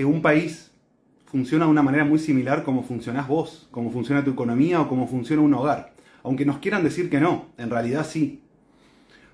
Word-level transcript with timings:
que 0.00 0.06
un 0.06 0.22
país 0.22 0.70
funciona 1.26 1.66
de 1.66 1.70
una 1.70 1.82
manera 1.82 2.06
muy 2.06 2.18
similar 2.18 2.64
como 2.64 2.82
funcionás 2.82 3.28
vos, 3.28 3.68
como 3.70 3.90
funciona 3.90 4.24
tu 4.24 4.30
economía 4.30 4.80
o 4.80 4.88
como 4.88 5.06
funciona 5.06 5.42
un 5.42 5.52
hogar. 5.52 5.92
Aunque 6.22 6.46
nos 6.46 6.56
quieran 6.56 6.82
decir 6.82 7.10
que 7.10 7.20
no, 7.20 7.50
en 7.58 7.68
realidad 7.68 8.06
sí. 8.08 8.40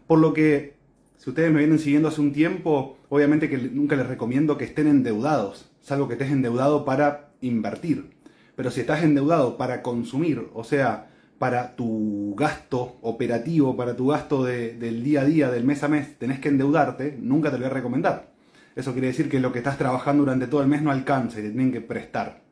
Por 0.08 0.18
lo 0.18 0.32
que, 0.32 0.74
si 1.18 1.30
ustedes 1.30 1.52
me 1.52 1.60
vienen 1.60 1.78
siguiendo 1.78 2.08
hace 2.08 2.20
un 2.20 2.32
tiempo, 2.32 2.98
obviamente 3.10 3.48
que 3.48 3.58
nunca 3.58 3.94
les 3.94 4.08
recomiendo 4.08 4.58
que 4.58 4.64
estén 4.64 4.88
endeudados, 4.88 5.70
salvo 5.82 6.08
que 6.08 6.14
estés 6.14 6.32
endeudado 6.32 6.84
para 6.84 7.28
invertir. 7.42 8.10
Pero 8.56 8.72
si 8.72 8.80
estás 8.80 9.04
endeudado 9.04 9.56
para 9.56 9.82
consumir, 9.82 10.48
o 10.52 10.64
sea, 10.64 11.10
para 11.38 11.76
tu 11.76 12.34
gasto 12.36 12.96
operativo, 13.02 13.76
para 13.76 13.94
tu 13.94 14.08
gasto 14.08 14.42
del 14.42 15.04
día 15.04 15.20
a 15.20 15.24
día, 15.26 15.48
del 15.48 15.62
mes 15.62 15.84
a 15.84 15.88
mes, 15.88 16.18
tenés 16.18 16.40
que 16.40 16.48
endeudarte, 16.48 17.16
nunca 17.20 17.52
te 17.52 17.58
lo 17.58 17.66
voy 17.66 17.70
a 17.70 17.74
recomendar. 17.74 18.35
Eso 18.76 18.92
quiere 18.92 19.08
decir 19.08 19.30
que 19.30 19.40
lo 19.40 19.52
que 19.52 19.58
estás 19.58 19.78
trabajando 19.78 20.22
durante 20.22 20.46
todo 20.46 20.60
el 20.60 20.68
mes 20.68 20.82
no 20.82 20.90
alcanza 20.90 21.40
y 21.40 21.42
te 21.42 21.50
tienen 21.50 21.72
que 21.72 21.80
prestar. 21.80 22.42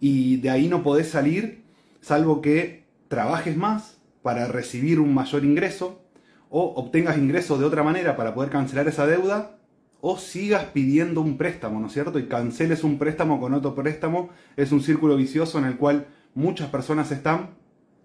Y 0.00 0.36
de 0.38 0.50
ahí 0.50 0.68
no 0.68 0.82
podés 0.82 1.08
salir 1.08 1.64
salvo 2.00 2.42
que 2.42 2.84
trabajes 3.08 3.56
más 3.56 3.98
para 4.22 4.48
recibir 4.48 4.98
un 4.98 5.14
mayor 5.14 5.44
ingreso 5.44 6.02
o 6.50 6.74
obtengas 6.74 7.16
ingresos 7.16 7.58
de 7.60 7.64
otra 7.64 7.84
manera 7.84 8.16
para 8.16 8.34
poder 8.34 8.50
cancelar 8.50 8.88
esa 8.88 9.06
deuda 9.06 9.56
o 10.00 10.18
sigas 10.18 10.64
pidiendo 10.66 11.20
un 11.20 11.36
préstamo, 11.36 11.80
¿no 11.80 11.86
es 11.86 11.92
cierto? 11.92 12.18
Y 12.18 12.26
canceles 12.26 12.84
un 12.84 12.98
préstamo 12.98 13.40
con 13.40 13.54
otro 13.54 13.74
préstamo. 13.74 14.30
Es 14.56 14.72
un 14.72 14.82
círculo 14.82 15.16
vicioso 15.16 15.58
en 15.58 15.64
el 15.64 15.76
cual 15.76 16.08
muchas 16.34 16.68
personas 16.70 17.10
están 17.12 17.50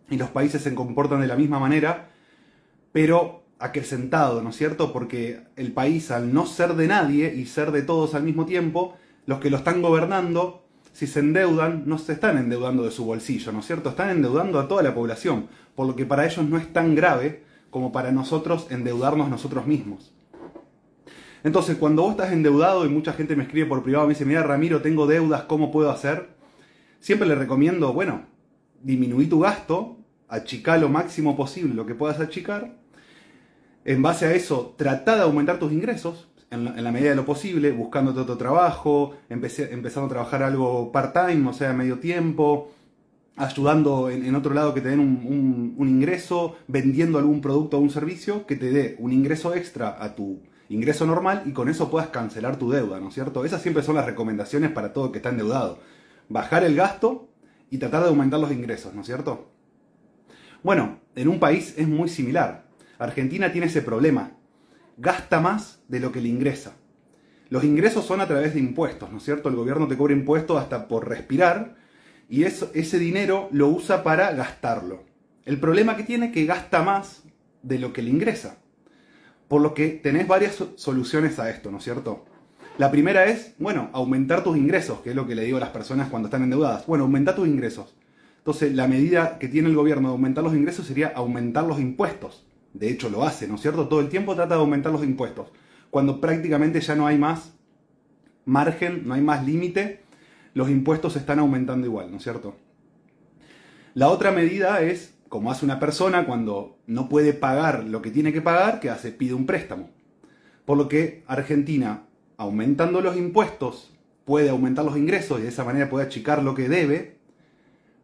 y 0.10 0.18
los 0.18 0.30
países 0.30 0.62
se 0.62 0.76
comportan 0.76 1.22
de 1.22 1.28
la 1.28 1.36
misma 1.36 1.60
manera, 1.60 2.12
pero 2.92 3.41
acrecentado, 3.62 4.42
¿no 4.42 4.50
es 4.50 4.58
cierto? 4.58 4.92
Porque 4.92 5.42
el 5.56 5.72
país, 5.72 6.12
al 6.12 6.34
no 6.34 6.46
ser 6.46 6.74
de 6.74 6.88
nadie 6.88 7.34
y 7.34 7.46
ser 7.46 7.72
de 7.72 7.84
todos 7.84 8.16
al 8.16 8.24
mismo 8.24 8.46
tiempo, 8.46 8.96
los 9.26 9.40
que 9.40 9.50
lo 9.50 9.58
están 9.58 9.82
gobernando, 9.82 10.66
si 10.94 11.08
se 11.08 11.20
endeudan, 11.20 11.84
no 11.86 11.98
se 11.98 12.14
están 12.14 12.38
endeudando 12.38 12.84
de 12.84 12.92
su 12.92 13.06
bolsillo, 13.06 13.52
¿no 13.52 13.60
es 13.60 13.66
cierto? 13.66 13.90
Están 13.90 14.10
endeudando 14.10 14.60
a 14.60 14.68
toda 14.68 14.84
la 14.84 14.94
población, 14.94 15.48
por 15.76 15.88
lo 15.88 15.96
que 15.96 16.06
para 16.06 16.26
ellos 16.26 16.46
no 16.46 16.58
es 16.58 16.74
tan 16.74 16.96
grave 16.96 17.44
como 17.70 17.92
para 17.92 18.12
nosotros 18.12 18.68
endeudarnos 18.70 19.30
nosotros 19.30 19.66
mismos. 19.66 20.12
Entonces, 21.44 21.78
cuando 21.78 22.04
vos 22.04 22.12
estás 22.12 22.32
endeudado 22.34 22.86
y 22.86 22.90
mucha 22.90 23.14
gente 23.14 23.36
me 23.36 23.44
escribe 23.44 23.68
por 23.68 23.84
privado, 23.84 24.06
me 24.08 24.14
dice, 24.14 24.26
mira 24.26 24.44
Ramiro, 24.44 24.82
tengo 24.82 25.08
deudas, 25.08 25.44
¿cómo 25.44 25.72
puedo 25.72 25.90
hacer? 25.90 26.30
Siempre 27.00 27.28
le 27.28 27.36
recomiendo, 27.36 27.94
bueno, 27.94 28.26
disminuí 28.82 29.28
tu 29.28 29.40
gasto, 29.40 29.98
achicar 30.28 30.80
lo 30.80 30.90
máximo 30.90 31.36
posible 31.36 31.74
lo 31.74 31.86
que 31.86 31.96
puedas 31.96 32.20
achicar. 32.20 32.81
En 33.84 34.02
base 34.02 34.26
a 34.26 34.34
eso, 34.34 34.76
trata 34.78 35.16
de 35.16 35.22
aumentar 35.24 35.58
tus 35.58 35.72
ingresos 35.72 36.28
en 36.52 36.84
la, 36.84 36.92
medida 36.92 37.12
de 37.12 37.16
lo 37.16 37.26
posible, 37.26 37.72
buscándote 37.72 38.20
otro 38.20 38.38
trabajo, 38.38 39.16
empezando 39.30 40.08
a 40.08 40.10
trabajar 40.10 40.44
algo 40.44 40.92
part-time, 40.92 41.50
o 41.50 41.54
sea, 41.54 41.72
medio 41.72 42.00
tiempo, 42.00 42.72
ayudando 43.38 44.10
en, 44.10 44.36
otro 44.36 44.54
lado 44.54 44.74
que 44.74 44.82
te 44.82 44.90
den 44.90 45.00
un, 45.00 45.76
un, 45.78 45.88
ingreso, 45.88 46.58
vendiendo 46.68 47.18
algún 47.18 47.40
producto 47.40 47.78
o 47.78 47.80
un 47.80 47.90
servicio 47.90 48.46
que 48.46 48.58
te 48.58 48.70
dé 48.70 48.98
un 49.00 49.14
ingreso 49.14 49.56
extra 49.56 49.96
a 50.04 50.14
tu 50.14 50.42
ingreso 50.68 51.06
normal 51.06 51.44
y 51.46 51.54
con 51.54 51.70
eso 51.70 51.90
puedas 51.90 52.10
cancelar 52.10 52.58
tu 52.58 52.70
deuda, 52.70 53.00
¿no 53.00 53.08
es 53.08 53.14
cierto? 53.14 53.46
Esas 53.46 53.62
siempre 53.62 53.84
son 53.84 53.96
las 53.96 54.06
recomendaciones 54.06 54.72
para 54.72 54.92
todo 54.92 55.06
el 55.06 55.12
que 55.12 55.20
está 55.20 55.30
endeudado. 55.30 55.80
Bajar 56.28 56.66
el 56.66 56.76
gasto 56.76 57.30
y 57.70 57.78
tratar 57.78 58.04
de 58.04 58.10
aumentar 58.10 58.40
los 58.42 58.52
ingresos, 58.52 58.94
¿no 58.94 59.02
es 59.02 59.08
cierto? 59.08 59.50
Bueno, 60.64 61.00
en 61.16 61.30
un 61.30 61.40
país 61.40 61.74
es 61.78 61.88
muy 61.88 62.10
similar. 62.10 62.71
Argentina 63.02 63.52
tiene 63.52 63.68
ese 63.68 63.82
problema. 63.82 64.34
Gasta 64.98 65.40
más 65.40 65.82
de 65.88 66.00
lo 66.00 66.12
que 66.12 66.22
le 66.22 66.30
ingresa. 66.30 66.76
Los 67.50 67.64
ingresos 67.64 68.06
son 68.06 68.22
a 68.22 68.28
través 68.28 68.54
de 68.54 68.60
impuestos, 68.60 69.12
¿no 69.12 69.18
es 69.18 69.24
cierto? 69.24 69.50
El 69.50 69.56
gobierno 69.56 69.88
te 69.88 69.98
cobra 69.98 70.14
impuestos 70.14 70.62
hasta 70.62 70.88
por 70.88 71.10
respirar 71.10 71.76
y 72.30 72.44
ese 72.44 73.00
dinero 73.00 73.50
lo 73.52 73.70
usa 73.70 74.04
para 74.04 74.32
gastarlo. 74.34 75.04
El 75.46 75.60
problema 75.60 75.98
que 75.98 76.04
tiene 76.04 76.28
es 76.28 76.32
que 76.32 76.46
gasta 76.46 76.84
más 76.84 77.24
de 77.64 77.80
lo 77.80 77.92
que 77.92 78.04
le 78.04 78.12
ingresa. 78.12 78.60
Por 79.48 79.62
lo 79.62 79.74
que 79.74 79.90
tenés 79.90 80.28
varias 80.28 80.64
soluciones 80.76 81.40
a 81.40 81.50
esto, 81.50 81.72
¿no 81.72 81.80
es 81.80 81.84
cierto? 81.84 82.26
La 82.78 82.92
primera 82.92 83.26
es, 83.26 83.56
bueno, 83.58 83.90
aumentar 83.94 84.44
tus 84.44 84.56
ingresos, 84.56 85.02
que 85.02 85.10
es 85.10 85.16
lo 85.16 85.28
que 85.28 85.36
le 85.36 85.44
digo 85.44 85.58
a 85.58 85.62
las 85.62 85.70
personas 85.70 86.10
cuando 86.10 86.28
están 86.28 86.44
endeudadas. 86.44 86.86
Bueno, 86.86 87.06
aumenta 87.06 87.36
tus 87.36 87.48
ingresos. 87.48 87.96
Entonces, 88.38 88.74
la 88.74 88.88
medida 88.88 89.40
que 89.40 89.48
tiene 89.48 89.70
el 89.70 89.76
gobierno 89.76 90.10
de 90.10 90.14
aumentar 90.14 90.44
los 90.44 90.54
ingresos 90.54 90.86
sería 90.86 91.12
aumentar 91.16 91.66
los 91.66 91.80
impuestos. 91.80 92.46
De 92.74 92.90
hecho, 92.90 93.10
lo 93.10 93.24
hace, 93.24 93.48
¿no 93.48 93.56
es 93.56 93.62
cierto? 93.62 93.88
Todo 93.88 94.00
el 94.00 94.10
tiempo 94.10 94.36
trata 94.36 94.56
de 94.56 94.62
aumentar 94.62 94.92
los 94.92 95.04
impuestos. 95.04 95.50
Cuando 95.90 96.22
prácticamente 96.22 96.80
ya 96.80 96.96
no 96.96 97.06
hay 97.06 97.18
más 97.18 97.54
margen, 98.46 99.08
no 99.08 99.14
hay 99.14 99.22
más 99.22 99.46
límite, 99.46 100.02
los 100.54 100.70
impuestos 100.70 101.16
están 101.16 101.40
aumentando 101.40 101.86
igual, 101.88 102.12
¿no 102.12 102.18
es 102.18 102.24
cierto? 102.24 102.56
La 103.94 104.08
otra 104.08 104.32
medida 104.32 104.82
es, 104.82 105.16
como 105.28 105.52
hace 105.52 105.66
una 105.66 105.80
persona 105.80 106.26
cuando 106.26 106.78
no 106.88 107.10
puede 107.10 107.34
pagar 107.34 107.84
lo 107.84 108.02
que 108.02 108.12
tiene 108.12 108.32
que 108.32 108.42
pagar, 108.42 108.80
que 108.80 108.90
hace? 108.90 109.12
Pide 109.12 109.34
un 109.34 109.46
préstamo. 109.46 109.90
Por 110.66 110.78
lo 110.78 110.88
que 110.88 111.24
Argentina, 111.28 112.04
aumentando 112.38 113.02
los 113.02 113.18
impuestos, 113.18 113.92
puede 114.26 114.50
aumentar 114.50 114.86
los 114.86 114.98
ingresos 114.98 115.40
y 115.40 115.44
de 115.44 115.50
esa 115.50 115.66
manera 115.66 115.90
puede 115.90 116.06
achicar 116.06 116.42
lo 116.42 116.56
que 116.56 116.70
debe, 116.70 117.18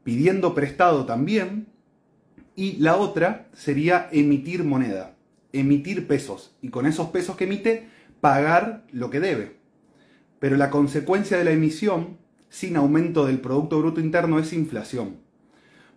pidiendo 0.03 0.53
prestado 0.53 1.05
también, 1.05 1.67
y 2.57 2.73
la 2.77 2.97
otra 2.97 3.47
sería 3.53 4.09
emitir 4.11 4.65
moneda, 4.65 5.15
emitir 5.53 6.07
pesos, 6.07 6.57
y 6.61 6.67
con 6.67 6.85
esos 6.85 7.09
pesos 7.11 7.37
que 7.37 7.45
emite, 7.45 7.87
pagar 8.19 8.85
lo 8.91 9.09
que 9.09 9.21
debe. 9.21 9.55
Pero 10.39 10.57
la 10.57 10.69
consecuencia 10.69 11.37
de 11.37 11.45
la 11.45 11.51
emisión, 11.51 12.17
sin 12.49 12.75
aumento 12.75 13.25
del 13.25 13.39
Producto 13.39 13.79
Bruto 13.79 14.01
Interno, 14.01 14.39
es 14.39 14.51
inflación. 14.51 15.17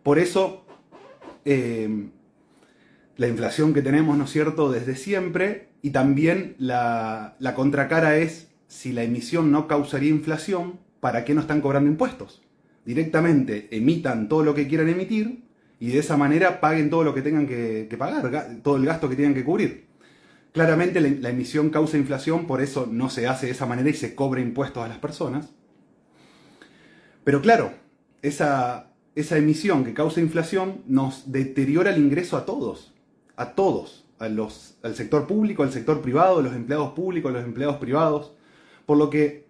Por 0.04 0.20
eso, 0.20 0.64
eh, 1.44 2.10
la 3.16 3.26
inflación 3.26 3.74
que 3.74 3.82
tenemos, 3.82 4.16
¿no 4.16 4.24
es 4.24 4.30
cierto?, 4.30 4.70
desde 4.70 4.94
siempre, 4.94 5.70
y 5.82 5.90
también 5.90 6.54
la, 6.58 7.34
la 7.40 7.54
contracara 7.54 8.18
es, 8.18 8.48
si 8.68 8.92
la 8.92 9.02
emisión 9.02 9.50
no 9.50 9.66
causaría 9.66 10.10
inflación, 10.10 10.78
¿para 11.00 11.24
qué 11.24 11.34
no 11.34 11.40
están 11.40 11.60
cobrando 11.60 11.90
impuestos? 11.90 12.42
directamente 12.84 13.68
emitan 13.70 14.28
todo 14.28 14.42
lo 14.42 14.54
que 14.54 14.66
quieran 14.66 14.88
emitir 14.88 15.42
y 15.80 15.88
de 15.88 15.98
esa 15.98 16.18
manera 16.18 16.60
paguen 16.60 16.90
todo 16.90 17.02
lo 17.02 17.14
que 17.14 17.22
tengan 17.22 17.46
que, 17.46 17.88
pagar, 17.98 18.58
todo 18.62 18.76
el 18.76 18.84
gasto 18.84 19.08
que 19.08 19.16
tengan 19.16 19.34
que 19.34 19.44
cubrir. 19.44 19.88
Claramente 20.52 21.00
la, 21.00 21.30
emisión 21.30 21.70
causa 21.70 21.96
inflación, 21.96 22.46
por 22.46 22.60
eso 22.60 22.86
no 22.90 23.08
se 23.08 23.26
hace 23.26 23.46
de 23.46 23.52
esa 23.52 23.64
manera 23.64 23.88
y 23.88 23.94
se 23.94 24.14
cobra 24.14 24.42
impuestos 24.42 24.84
a 24.84 24.88
las 24.88 24.98
personas. 24.98 25.48
Pero 27.24 27.40
claro, 27.40 27.72
esa, 28.20 28.92
esa 29.14 29.38
emisión 29.38 29.84
que 29.84 29.94
causa 29.94 30.20
inflación 30.20 30.82
nos 30.86 31.32
deteriora 31.32 31.94
el 31.94 32.02
ingreso 32.02 32.36
a 32.36 32.44
todos, 32.44 32.94
a 33.36 33.54
todos, 33.54 34.06
al 34.18 34.94
sector 34.94 35.26
público, 35.26 35.62
al 35.62 35.72
sector 35.72 36.02
privado, 36.02 36.40
a 36.40 36.42
los 36.42 36.54
empleados 36.54 36.92
públicos, 36.92 37.30
a 37.30 37.38
los 37.38 37.44
empleados 37.44 37.76
privados, 37.76 38.34
por 38.84 38.98
lo 38.98 39.08
que 39.08 39.46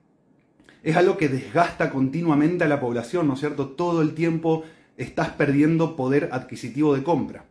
es 0.85 0.97
algo 0.97 1.17
que 1.17 1.29
desgasta 1.29 1.91
continuamente 1.91 2.63
a 2.63 2.69
la 2.69 2.79
población, 2.79 3.27
¿no 3.27 3.35
es 3.35 3.41
cierto? 3.41 3.71
Todo 3.71 4.01
el 4.01 4.15
tiempo 4.15 4.65
estás 5.03 5.31
perdiendo 5.31 5.97
poder 5.97 6.29
adquisitivo 6.33 6.95
de 6.95 7.03
compra. 7.03 7.45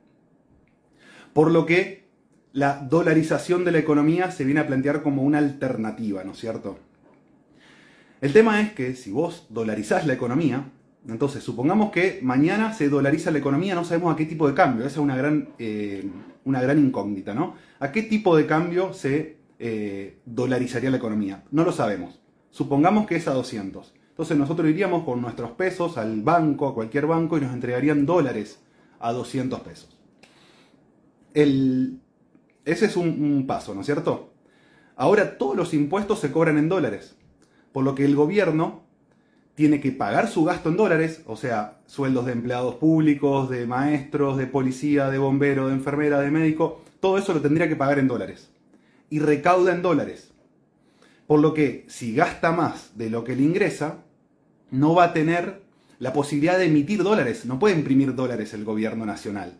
Por 1.33 1.51
lo 1.51 1.65
que 1.65 2.07
la 2.51 2.77
dolarización 2.77 3.65
de 3.65 3.71
la 3.71 3.79
economía 3.79 4.31
se 4.31 4.43
viene 4.43 4.59
a 4.59 4.67
plantear 4.67 5.01
como 5.01 5.23
una 5.23 5.37
alternativa, 5.37 6.23
¿no 6.23 6.31
es 6.31 6.39
cierto? 6.39 6.77
El 8.21 8.33
tema 8.33 8.61
es 8.61 8.73
que 8.73 8.95
si 8.95 9.11
vos 9.11 9.47
dolarizás 9.49 10.05
la 10.05 10.13
economía, 10.13 10.71
entonces 11.07 11.43
supongamos 11.43 11.91
que 11.91 12.19
mañana 12.21 12.73
se 12.73 12.89
dolariza 12.89 13.31
la 13.31 13.37
economía, 13.37 13.75
no 13.75 13.85
sabemos 13.85 14.13
a 14.13 14.17
qué 14.17 14.25
tipo 14.25 14.47
de 14.47 14.53
cambio, 14.53 14.85
esa 14.85 14.95
es 14.95 15.03
una 15.03 15.15
gran, 15.15 15.49
eh, 15.57 16.09
una 16.43 16.61
gran 16.61 16.77
incógnita, 16.79 17.33
¿no? 17.33 17.55
¿A 17.79 17.91
qué 17.91 18.03
tipo 18.03 18.35
de 18.35 18.45
cambio 18.45 18.93
se 18.93 19.37
eh, 19.59 20.19
dolarizaría 20.25 20.91
la 20.91 20.97
economía? 20.97 21.43
No 21.51 21.63
lo 21.63 21.71
sabemos. 21.71 22.19
Supongamos 22.51 23.07
que 23.07 23.15
es 23.15 23.27
a 23.27 23.33
200. 23.33 23.93
Entonces 24.19 24.37
nosotros 24.37 24.69
iríamos 24.69 25.05
con 25.05 25.21
nuestros 25.21 25.51
pesos 25.51 25.97
al 25.97 26.21
banco, 26.21 26.67
a 26.67 26.73
cualquier 26.73 27.07
banco, 27.07 27.37
y 27.37 27.41
nos 27.41 27.53
entregarían 27.53 28.05
dólares 28.05 28.59
a 28.99 29.13
200 29.13 29.61
pesos. 29.61 29.97
ese 31.33 31.95
es 32.65 32.97
un, 32.97 33.45
paso, 33.47 33.73
¿no 33.73 33.79
es 33.79 33.85
cierto? 33.85 34.33
Ahora 34.97 35.37
todos 35.37 35.55
los 35.55 35.73
impuestos 35.73 36.19
se 36.19 36.33
cobran 36.33 36.57
en 36.57 36.67
dólares, 36.67 37.15
por 37.71 37.85
lo 37.85 37.95
que 37.95 38.03
el 38.03 38.13
gobierno 38.17 38.81
tiene 39.55 39.79
que 39.79 39.93
pagar 39.93 40.27
su 40.27 40.43
gasto 40.43 40.67
en 40.67 40.75
dólares, 40.75 41.23
o 41.25 41.37
sea, 41.37 41.79
sueldos 41.85 42.25
de 42.25 42.33
empleados 42.33 42.75
públicos, 42.75 43.49
de 43.49 43.67
maestros, 43.67 44.35
de 44.35 44.47
policía, 44.47 45.09
de 45.09 45.17
bombero, 45.17 45.69
de 45.69 45.75
enfermera, 45.75 46.19
de 46.19 46.29
médico, 46.29 46.81
todo 46.99 47.17
eso 47.17 47.33
lo 47.33 47.39
tendría 47.39 47.69
que 47.69 47.77
pagar 47.77 47.99
en 47.99 48.09
dólares. 48.09 48.49
Y 49.09 49.19
recauda 49.19 49.73
en 49.73 49.81
dólares. 49.81 50.33
Por 51.25 51.39
lo 51.39 51.53
que 51.53 51.85
si 51.87 52.13
gasta 52.13 52.51
más 52.51 52.97
de 52.97 53.09
lo 53.09 53.23
que 53.23 53.37
le 53.37 53.43
ingresa, 53.43 54.03
no 54.71 54.95
va 54.95 55.05
a 55.05 55.13
tener 55.13 55.63
la 55.99 56.13
posibilidad 56.13 56.57
de 56.57 56.65
emitir 56.65 57.03
dólares. 57.03 57.45
No 57.45 57.59
puede 57.59 57.75
imprimir 57.75 58.15
dólares 58.15 58.53
el 58.53 58.63
gobierno 58.63 59.05
nacional. 59.05 59.59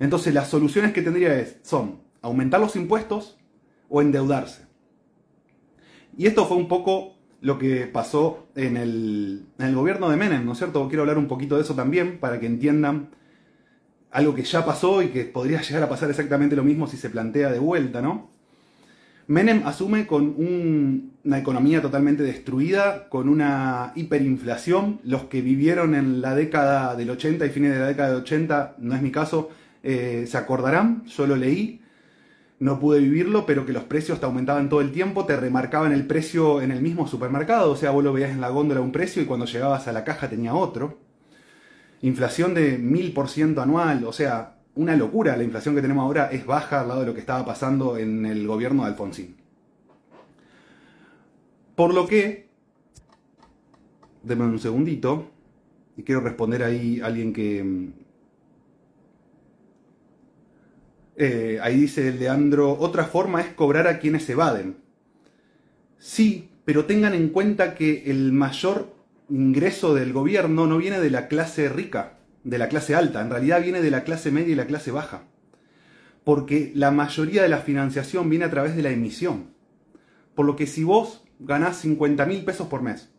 Entonces 0.00 0.32
las 0.34 0.48
soluciones 0.48 0.92
que 0.92 1.02
tendría 1.02 1.46
son 1.62 2.00
aumentar 2.22 2.60
los 2.60 2.76
impuestos 2.76 3.38
o 3.88 4.00
endeudarse. 4.00 4.66
Y 6.16 6.26
esto 6.26 6.46
fue 6.46 6.56
un 6.56 6.68
poco 6.68 7.16
lo 7.40 7.58
que 7.58 7.86
pasó 7.86 8.48
en 8.56 8.76
el, 8.76 9.46
en 9.58 9.66
el 9.66 9.74
gobierno 9.74 10.10
de 10.10 10.16
Menem, 10.16 10.44
¿no 10.44 10.52
es 10.52 10.58
cierto? 10.58 10.88
Quiero 10.88 11.02
hablar 11.02 11.18
un 11.18 11.28
poquito 11.28 11.56
de 11.56 11.62
eso 11.62 11.74
también 11.74 12.18
para 12.18 12.40
que 12.40 12.46
entiendan 12.46 13.10
algo 14.10 14.34
que 14.34 14.42
ya 14.42 14.64
pasó 14.64 15.02
y 15.02 15.08
que 15.08 15.24
podría 15.24 15.60
llegar 15.62 15.82
a 15.82 15.88
pasar 15.88 16.10
exactamente 16.10 16.56
lo 16.56 16.64
mismo 16.64 16.86
si 16.86 16.96
se 16.96 17.10
plantea 17.10 17.50
de 17.50 17.58
vuelta, 17.58 18.02
¿no? 18.02 18.30
Menem 19.28 19.66
asume 19.66 20.06
con 20.06 20.34
una 20.38 21.38
economía 21.38 21.82
totalmente 21.82 22.22
destruida, 22.22 23.10
con 23.10 23.28
una 23.28 23.92
hiperinflación. 23.94 25.00
Los 25.04 25.24
que 25.24 25.42
vivieron 25.42 25.94
en 25.94 26.22
la 26.22 26.34
década 26.34 26.96
del 26.96 27.10
80 27.10 27.44
y 27.44 27.50
fines 27.50 27.74
de 27.74 27.78
la 27.78 27.88
década 27.88 28.08
del 28.08 28.22
80, 28.22 28.76
no 28.78 28.94
es 28.94 29.02
mi 29.02 29.10
caso, 29.10 29.50
eh, 29.82 30.24
se 30.26 30.38
acordarán, 30.38 31.04
yo 31.04 31.26
lo 31.26 31.36
leí, 31.36 31.82
no 32.58 32.80
pude 32.80 33.00
vivirlo, 33.00 33.44
pero 33.44 33.66
que 33.66 33.74
los 33.74 33.84
precios 33.84 34.18
te 34.18 34.24
aumentaban 34.24 34.70
todo 34.70 34.80
el 34.80 34.92
tiempo, 34.92 35.26
te 35.26 35.36
remarcaban 35.36 35.92
el 35.92 36.06
precio 36.06 36.62
en 36.62 36.70
el 36.70 36.80
mismo 36.80 37.06
supermercado, 37.06 37.72
o 37.72 37.76
sea, 37.76 37.90
vos 37.90 38.02
lo 38.02 38.14
veías 38.14 38.30
en 38.30 38.40
la 38.40 38.48
góndola 38.48 38.80
un 38.80 38.92
precio 38.92 39.20
y 39.20 39.26
cuando 39.26 39.44
llegabas 39.44 39.86
a 39.88 39.92
la 39.92 40.04
caja 40.04 40.30
tenía 40.30 40.54
otro. 40.54 40.98
Inflación 42.00 42.54
de 42.54 42.78
1000% 42.80 43.62
anual, 43.62 44.04
o 44.04 44.12
sea, 44.14 44.57
una 44.78 44.96
locura. 44.96 45.36
La 45.36 45.42
inflación 45.42 45.74
que 45.74 45.82
tenemos 45.82 46.04
ahora 46.04 46.30
es 46.30 46.46
baja 46.46 46.80
al 46.80 46.88
lado 46.88 47.00
de 47.00 47.06
lo 47.06 47.14
que 47.14 47.20
estaba 47.20 47.44
pasando 47.44 47.98
en 47.98 48.24
el 48.24 48.46
gobierno 48.46 48.84
de 48.84 48.90
Alfonsín. 48.90 49.36
Por 51.74 51.92
lo 51.92 52.06
que, 52.06 52.48
denme 54.22 54.44
un 54.44 54.58
segundito, 54.58 55.30
y 55.96 56.04
quiero 56.04 56.20
responder 56.20 56.62
ahí 56.62 57.00
a 57.00 57.06
alguien 57.06 57.32
que... 57.32 57.90
Eh, 61.16 61.58
ahí 61.60 61.80
dice 61.80 62.12
Leandro, 62.12 62.78
otra 62.78 63.04
forma 63.04 63.40
es 63.40 63.48
cobrar 63.48 63.88
a 63.88 63.98
quienes 63.98 64.30
evaden. 64.30 64.76
Sí, 65.98 66.50
pero 66.64 66.84
tengan 66.84 67.14
en 67.14 67.30
cuenta 67.30 67.74
que 67.74 68.08
el 68.08 68.32
mayor 68.32 68.94
ingreso 69.28 69.92
del 69.94 70.12
gobierno 70.12 70.68
no 70.68 70.78
viene 70.78 71.00
de 71.00 71.10
la 71.10 71.26
clase 71.26 71.68
rica, 71.68 72.17
de 72.48 72.58
la 72.58 72.68
clase 72.68 72.94
alta, 72.94 73.20
en 73.20 73.30
realidad 73.30 73.62
viene 73.62 73.82
de 73.82 73.90
la 73.90 74.04
clase 74.04 74.30
media 74.30 74.52
y 74.52 74.56
la 74.56 74.66
clase 74.66 74.90
baja. 74.90 75.22
Porque 76.24 76.72
la 76.74 76.90
mayoría 76.90 77.42
de 77.42 77.48
la 77.48 77.58
financiación 77.58 78.28
viene 78.28 78.44
a 78.44 78.50
través 78.50 78.76
de 78.76 78.82
la 78.82 78.90
emisión. 78.90 79.50
Por 80.34 80.46
lo 80.46 80.56
que 80.56 80.66
si 80.66 80.84
vos 80.84 81.24
ganás 81.38 81.76
50 81.78 82.26
mil 82.26 82.44
pesos 82.44 82.68
por 82.68 82.82
mes 82.82 83.10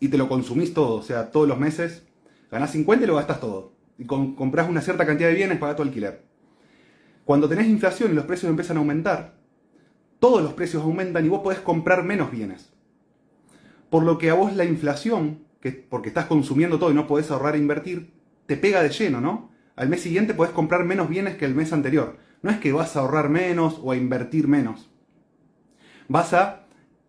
y 0.00 0.08
te 0.08 0.18
lo 0.18 0.28
consumís 0.28 0.74
todo, 0.74 0.96
o 0.96 1.02
sea, 1.02 1.30
todos 1.30 1.48
los 1.48 1.58
meses, 1.58 2.06
ganás 2.50 2.70
50 2.72 3.04
y 3.04 3.08
lo 3.08 3.16
gastas 3.16 3.40
todo. 3.40 3.72
Y 3.98 4.04
compras 4.04 4.68
una 4.68 4.80
cierta 4.80 5.06
cantidad 5.06 5.28
de 5.28 5.34
bienes 5.34 5.58
para 5.58 5.76
tu 5.76 5.82
alquiler. 5.82 6.24
Cuando 7.24 7.48
tenés 7.48 7.66
inflación 7.66 8.12
y 8.12 8.14
los 8.14 8.26
precios 8.26 8.50
empiezan 8.50 8.76
a 8.76 8.80
aumentar, 8.80 9.36
todos 10.18 10.42
los 10.42 10.52
precios 10.52 10.82
aumentan 10.82 11.24
y 11.24 11.28
vos 11.28 11.42
podés 11.42 11.60
comprar 11.60 12.04
menos 12.04 12.30
bienes. 12.30 12.72
Por 13.90 14.04
lo 14.04 14.18
que 14.18 14.30
a 14.30 14.34
vos 14.34 14.54
la 14.54 14.64
inflación 14.64 15.46
porque 15.88 16.08
estás 16.08 16.26
consumiendo 16.26 16.78
todo 16.78 16.90
y 16.90 16.94
no 16.94 17.06
podés 17.06 17.30
ahorrar 17.30 17.56
e 17.56 17.58
invertir, 17.58 18.12
te 18.46 18.56
pega 18.56 18.82
de 18.82 18.90
lleno, 18.90 19.20
¿no? 19.20 19.50
Al 19.76 19.88
mes 19.88 20.00
siguiente 20.00 20.34
podés 20.34 20.52
comprar 20.52 20.84
menos 20.84 21.08
bienes 21.08 21.36
que 21.36 21.44
el 21.44 21.54
mes 21.54 21.72
anterior. 21.72 22.18
No 22.42 22.50
es 22.50 22.58
que 22.58 22.72
vas 22.72 22.96
a 22.96 23.00
ahorrar 23.00 23.28
menos 23.28 23.78
o 23.82 23.92
a 23.92 23.96
invertir 23.96 24.48
menos. 24.48 24.90
Vas 26.08 26.32
a 26.32 26.66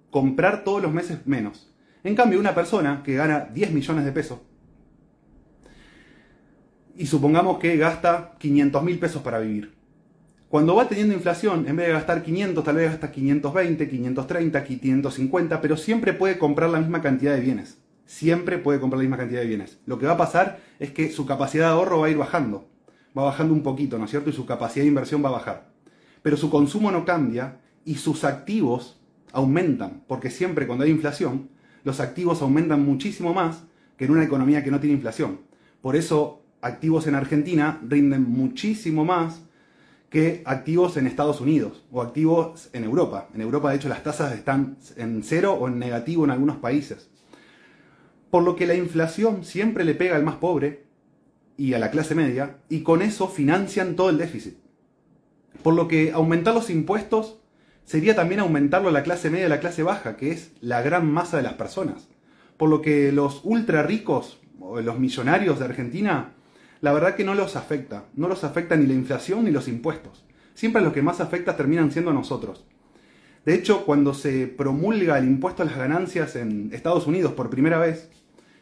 comprar 0.10 0.64
todos 0.64 0.82
los 0.82 0.92
meses 0.92 1.26
menos. 1.26 1.74
En 2.04 2.16
cambio, 2.16 2.40
una 2.40 2.56
persona 2.56 3.04
que 3.04 3.16
gana 3.16 3.50
10 3.54 3.72
millones 3.72 4.06
de 4.06 4.12
pesos 4.12 4.40
y 6.96 7.06
supongamos 7.06 7.60
que 7.60 7.78
gasta 7.78 8.34
500 8.40 8.84
mil 8.84 8.98
pesos 8.98 9.22
para 9.22 9.40
vivir. 9.40 9.76
Cuando 10.50 10.76
va 10.76 10.88
teniendo 10.88 11.14
inflación, 11.14 11.68
en 11.68 11.76
vez 11.76 11.88
de 11.88 11.94
gastar 11.94 12.24
500, 12.24 12.64
tal 12.64 12.76
vez 12.76 12.90
gasta 12.90 13.12
520, 13.12 13.88
530, 13.88 14.64
550, 14.64 15.62
pero 15.62 15.78
siempre 15.78 16.14
puede 16.14 16.38
comprar 16.38 16.70
la 16.70 16.80
misma 16.80 17.02
cantidad 17.02 17.36
de 17.36 17.42
bienes 17.42 17.78
siempre 18.08 18.58
puede 18.58 18.80
comprar 18.80 18.98
la 18.98 19.04
misma 19.04 19.18
cantidad 19.18 19.42
de 19.42 19.48
bienes. 19.48 19.78
Lo 19.86 20.00
que 20.00 20.08
va 20.08 20.14
a 20.14 20.18
pasar 20.18 20.60
es 20.80 20.92
que 20.92 21.12
su 21.12 21.28
capacidad 21.28 21.66
de 21.66 21.72
ahorro 21.74 22.00
va 22.00 22.08
a 22.08 22.10
ir 22.10 22.18
bajando. 22.18 22.68
Va 23.16 23.24
bajando 23.26 23.54
un 23.54 23.62
poquito, 23.62 24.00
¿no 24.00 24.06
es 24.06 24.12
cierto? 24.12 24.32
Y 24.32 24.34
su 24.34 24.46
capacidad 24.46 24.84
de 24.84 24.90
inversión 24.90 25.24
va 25.24 25.30
a 25.30 25.34
bajar. 25.34 25.70
Pero 26.24 26.38
su 26.38 26.50
consumo 26.50 26.92
no 26.92 27.06
cambia 27.06 27.60
y 27.86 27.96
sus 27.96 28.24
activos 28.24 29.00
aumentan, 29.34 30.04
porque 30.08 30.32
siempre 30.32 30.66
cuando 30.66 30.86
hay 30.86 30.92
inflación, 30.92 31.50
los 31.84 32.00
activos 32.00 32.42
aumentan 32.42 32.84
muchísimo 32.84 33.34
más 33.34 33.64
que 33.98 34.06
en 34.06 34.12
una 34.12 34.24
economía 34.24 34.64
que 34.64 34.72
no 34.72 34.80
tiene 34.80 34.96
inflación. 34.96 35.42
Por 35.82 35.96
eso 35.96 36.44
activos 36.62 37.08
en 37.08 37.16
Argentina 37.16 37.80
rinden 37.88 38.24
muchísimo 38.30 39.06
más 39.06 39.42
que 40.10 40.42
activos 40.46 40.96
en 40.98 41.08
Estados 41.08 41.42
Unidos 41.42 41.84
o 41.92 42.02
activos 42.02 42.70
en 42.74 42.84
Europa. 42.84 43.30
En 43.34 43.42
Europa, 43.42 43.70
de 43.70 43.76
hecho, 43.76 43.90
las 43.90 44.04
tasas 44.04 44.34
están 44.34 44.78
en 44.96 45.24
cero 45.24 45.54
o 45.60 45.68
en 45.68 45.80
negativo 45.80 46.24
en 46.24 46.32
algunos 46.32 46.58
países. 46.58 47.10
Por 48.38 48.44
lo 48.44 48.56
que 48.56 48.68
la 48.68 48.76
inflación 48.76 49.44
siempre 49.44 49.84
le 49.84 49.96
pega 49.96 50.16
al 50.16 50.24
más 50.24 50.36
pobre 50.36 50.84
y 51.58 51.74
a 51.74 51.80
la 51.80 51.90
clase 51.90 52.14
media, 52.14 52.58
y 52.70 52.82
con 52.82 53.02
eso 53.02 53.28
financian 53.28 53.96
todo 53.96 54.12
el 54.12 54.20
déficit. 54.20 54.60
Por 55.64 55.74
lo 55.74 55.88
que 55.88 56.12
aumentar 56.12 56.54
los 56.54 56.70
impuestos 56.70 57.40
sería 57.84 58.16
también 58.16 58.40
aumentarlo 58.40 58.90
a 58.90 58.92
la 58.92 59.02
clase 59.02 59.32
media 59.32 59.46
y 59.46 59.48
a 59.48 59.56
la 59.56 59.60
clase 59.60 59.82
baja, 59.82 60.18
que 60.18 60.30
es 60.30 60.52
la 60.62 60.84
gran 60.84 61.12
masa 61.12 61.38
de 61.38 61.42
las 61.42 61.54
personas. 61.54 62.10
Por 62.58 62.70
lo 62.70 62.84
que 62.84 63.12
los 63.12 63.42
ultra 63.44 63.82
ricos, 63.82 64.40
o 64.60 64.82
los 64.82 65.00
millonarios 65.00 65.58
de 65.58 65.66
Argentina, 65.66 66.36
la 66.82 66.94
verdad 66.94 67.16
que 67.16 67.24
no 67.24 67.34
los 67.34 67.56
afecta. 67.56 68.06
No 68.14 68.28
los 68.28 68.44
afecta 68.44 68.76
ni 68.76 68.86
la 68.86 68.94
inflación 68.94 69.46
ni 69.46 69.50
los 69.50 69.68
impuestos. 69.68 70.26
Siempre 70.54 70.84
los 70.84 70.94
que 70.94 71.02
más 71.02 71.22
afecta 71.22 71.58
terminan 71.58 71.92
siendo 71.92 72.14
nosotros. 72.14 72.68
De 73.46 73.56
hecho, 73.56 73.84
cuando 73.84 74.14
se 74.14 74.46
promulga 74.46 75.18
el 75.18 75.26
impuesto 75.26 75.64
a 75.64 75.66
las 75.66 75.76
ganancias 75.76 76.36
en 76.36 76.70
Estados 76.72 77.08
Unidos 77.08 77.34
por 77.34 77.50
primera 77.50 77.80
vez, 77.80 78.12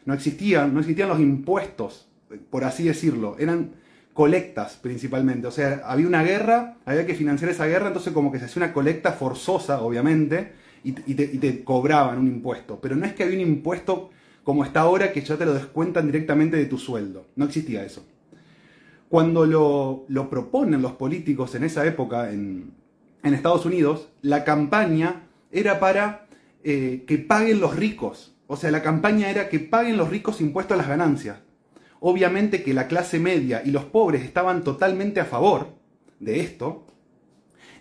no 0.06 0.14
existían, 0.14 0.72
no 0.72 0.80
existían 0.80 1.08
los 1.08 1.20
impuestos, 1.20 2.08
por 2.50 2.64
así 2.64 2.84
decirlo, 2.84 3.36
eran 3.38 3.72
colectas 4.14 4.78
principalmente. 4.80 5.46
O 5.46 5.50
sea, 5.50 5.82
había 5.84 6.06
una 6.06 6.22
guerra, 6.22 6.78
había 6.86 7.04
que 7.04 7.14
financiar 7.14 7.50
esa 7.50 7.66
guerra, 7.66 7.88
entonces 7.88 8.12
como 8.12 8.32
que 8.32 8.38
se 8.38 8.46
hacía 8.46 8.64
una 8.64 8.72
colecta 8.72 9.12
forzosa, 9.12 9.82
obviamente, 9.82 10.52
y, 10.82 10.92
te, 10.92 11.64
cobraban 11.64 12.18
un 12.18 12.28
impuesto. 12.28 12.78
Pero 12.80 12.96
no 12.96 13.04
es 13.04 13.12
que 13.12 13.24
había 13.24 13.36
un 13.36 13.46
impuesto 13.46 14.10
como 14.44 14.64
está 14.64 14.80
ahora 14.80 15.12
que 15.12 15.22
ya 15.22 15.36
te 15.36 15.44
lo 15.44 15.52
descuentan 15.52 16.06
directamente 16.06 16.56
de 16.56 16.66
tu 16.66 16.78
sueldo. 16.78 17.26
No 17.34 17.44
existía 17.44 17.84
eso. 17.84 18.06
Cuando 19.08 19.44
lo, 19.44 20.30
proponen 20.30 20.80
los 20.82 20.92
políticos 20.92 21.54
en 21.56 21.64
esa 21.64 21.84
época 21.84 22.30
en, 22.30 22.70
en 23.24 23.34
Estados 23.34 23.66
Unidos, 23.66 24.08
la 24.22 24.44
campaña 24.44 25.24
era 25.50 25.80
para 25.80 26.26
eh, 26.62 27.04
que 27.06 27.18
paguen 27.18 27.60
los 27.60 27.74
ricos. 27.74 28.35
O 28.46 28.56
sea, 28.56 28.70
la 28.70 28.82
campaña 28.82 29.30
era 29.30 29.48
que 29.48 29.58
paguen 29.58 29.96
los 29.96 30.10
ricos 30.10 30.40
impuestos 30.40 30.74
a 30.74 30.78
las 30.78 30.88
ganancias. 30.88 31.38
Obviamente 32.00 32.62
que 32.62 32.74
la 32.74 32.86
clase 32.86 33.18
media 33.18 33.62
y 33.64 33.70
los 33.70 33.84
pobres 33.84 34.22
estaban 34.22 34.62
totalmente 34.62 35.20
a 35.20 35.24
favor 35.24 35.68
de 36.20 36.40
esto 36.40 36.86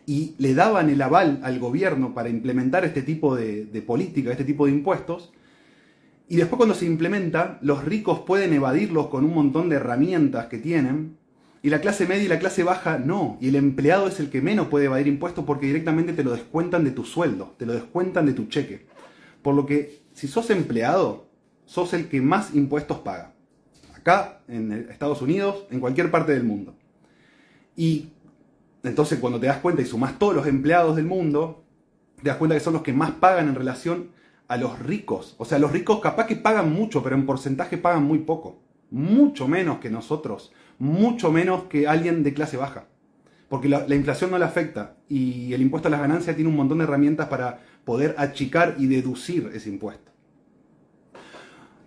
y 0.06 0.36
le 0.38 0.54
daban 0.54 0.90
el 0.90 1.02
aval 1.02 1.40
al 1.44 1.60
gobierno 1.60 2.14
para 2.14 2.30
implementar 2.30 2.86
este 2.86 3.02
tipo 3.02 3.36
de, 3.36 3.66
de 3.66 3.82
política, 3.82 4.32
este 4.32 4.44
tipo 4.44 4.66
de 4.66 4.72
impuestos. 4.72 5.32
Y 6.28 6.38
después 6.38 6.58
cuando 6.58 6.76
se 6.76 6.86
implementa, 6.86 7.60
los 7.62 7.84
ricos 7.86 8.22
pueden 8.22 8.54
evadirlos 8.54 9.08
con 9.08 9.26
un 9.26 9.34
montón 9.34 9.70
de 9.70 9.76
herramientas 9.76 10.48
que 10.48 10.58
tienen 10.58 11.18
y 11.66 11.70
la 11.70 11.82
clase 11.82 12.06
media 12.06 12.26
y 12.26 12.28
la 12.28 12.38
clase 12.38 12.64
baja 12.64 13.00
no. 13.00 13.40
Y 13.42 13.48
el 13.48 13.56
empleado 13.56 14.08
es 14.08 14.20
el 14.20 14.30
que 14.30 14.40
menos 14.40 14.68
puede 14.68 14.86
evadir 14.86 15.08
impuestos 15.08 15.46
porque 15.46 15.66
directamente 15.66 16.14
te 16.14 16.24
lo 16.24 16.32
descuentan 16.32 16.84
de 16.84 16.92
tu 16.92 17.04
sueldo, 17.04 17.56
te 17.58 17.66
lo 17.66 17.74
descuentan 17.74 18.28
de 18.28 18.34
tu 18.34 18.46
cheque. 18.46 18.86
Por 19.42 19.56
lo 19.56 19.66
que 19.66 20.05
si 20.16 20.28
sos 20.28 20.50
empleado, 20.50 21.28
sos 21.66 21.94
el 21.94 22.10
que 22.10 22.20
más 22.22 22.56
impuestos 22.56 22.98
paga. 23.00 23.34
Acá, 23.96 24.42
en 24.48 24.72
Estados 24.90 25.22
Unidos, 25.22 25.66
en 25.70 25.80
cualquier 25.80 26.10
parte 26.10 26.34
del 26.34 26.44
mundo. 26.44 26.76
Y 27.76 28.10
entonces 28.82 29.20
cuando 29.20 29.40
te 29.40 29.46
das 29.46 29.58
cuenta 29.60 29.84
y 29.84 29.86
sumás 29.86 30.18
todos 30.18 30.34
los 30.34 30.48
empleados 30.48 30.96
del 30.96 31.06
mundo, 31.06 31.64
te 32.24 32.30
das 32.30 32.38
cuenta 32.38 32.56
que 32.56 32.62
son 32.64 32.74
los 32.74 32.82
que 32.82 32.94
más 32.94 33.12
pagan 33.12 33.50
en 33.50 33.56
relación 33.56 34.10
a 34.48 34.58
los 34.58 34.80
ricos. 34.80 35.36
O 35.38 35.46
sea, 35.46 35.60
los 35.60 35.72
ricos 35.72 36.00
capaz 36.00 36.26
que 36.26 36.36
pagan 36.36 36.74
mucho, 36.74 37.04
pero 37.04 37.16
en 37.16 37.28
porcentaje 37.28 37.78
pagan 37.78 38.04
muy 38.04 38.20
poco. 38.20 38.64
Mucho 38.90 39.48
menos 39.48 39.78
que 39.78 39.92
nosotros 39.92 40.52
mucho 40.78 41.32
menos 41.32 41.64
que 41.64 41.88
alguien 41.88 42.24
de 42.24 42.34
clase 42.34 42.58
baja. 42.58 42.86
Porque 43.50 43.70
la, 43.70 43.96
inflación 43.96 44.32
no 44.32 44.40
le 44.40 44.46
afecta 44.46 44.96
y 45.08 45.54
el 45.54 45.62
impuesto 45.62 45.88
a 45.88 45.92
las 45.92 46.02
ganancias 46.02 46.36
tiene 46.36 46.50
un 46.50 46.56
montón 46.56 46.80
de 46.80 46.84
herramientas 46.84 47.28
para 47.28 47.62
poder 47.86 48.16
achicar 48.18 48.76
y 48.78 48.88
deducir 48.88 49.52
ese 49.54 49.70
impuesto. 49.70 50.12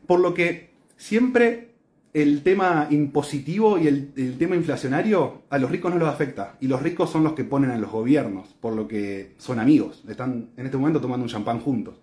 Por 0.06 0.20
lo 0.20 0.32
que 0.32 0.70
siempre 0.96 1.68
el 2.14 2.42
tema 2.42 2.86
impositivo 2.90 3.78
y 3.78 3.86
el, 3.86 4.36
tema 4.38 4.56
inflacionario 4.56 5.42
a 5.50 5.58
los 5.58 5.70
ricos 5.70 5.92
no 5.92 5.98
los 5.98 6.08
afecta. 6.08 6.56
Y 6.60 6.66
los 6.66 6.82
ricos 6.82 7.10
son 7.10 7.24
los 7.24 7.34
que 7.34 7.44
ponen 7.44 7.70
a 7.70 7.76
los 7.76 7.90
gobiernos, 7.90 8.48
por 8.60 8.74
lo 8.74 8.88
que 8.88 9.34
son 9.38 9.58
amigos. 9.58 10.04
Están 10.08 10.50
en 10.56 10.66
este 10.66 10.78
momento 10.78 11.00
tomando 11.00 11.24
un 11.24 11.30
champán 11.30 11.60
juntos. 11.60 11.96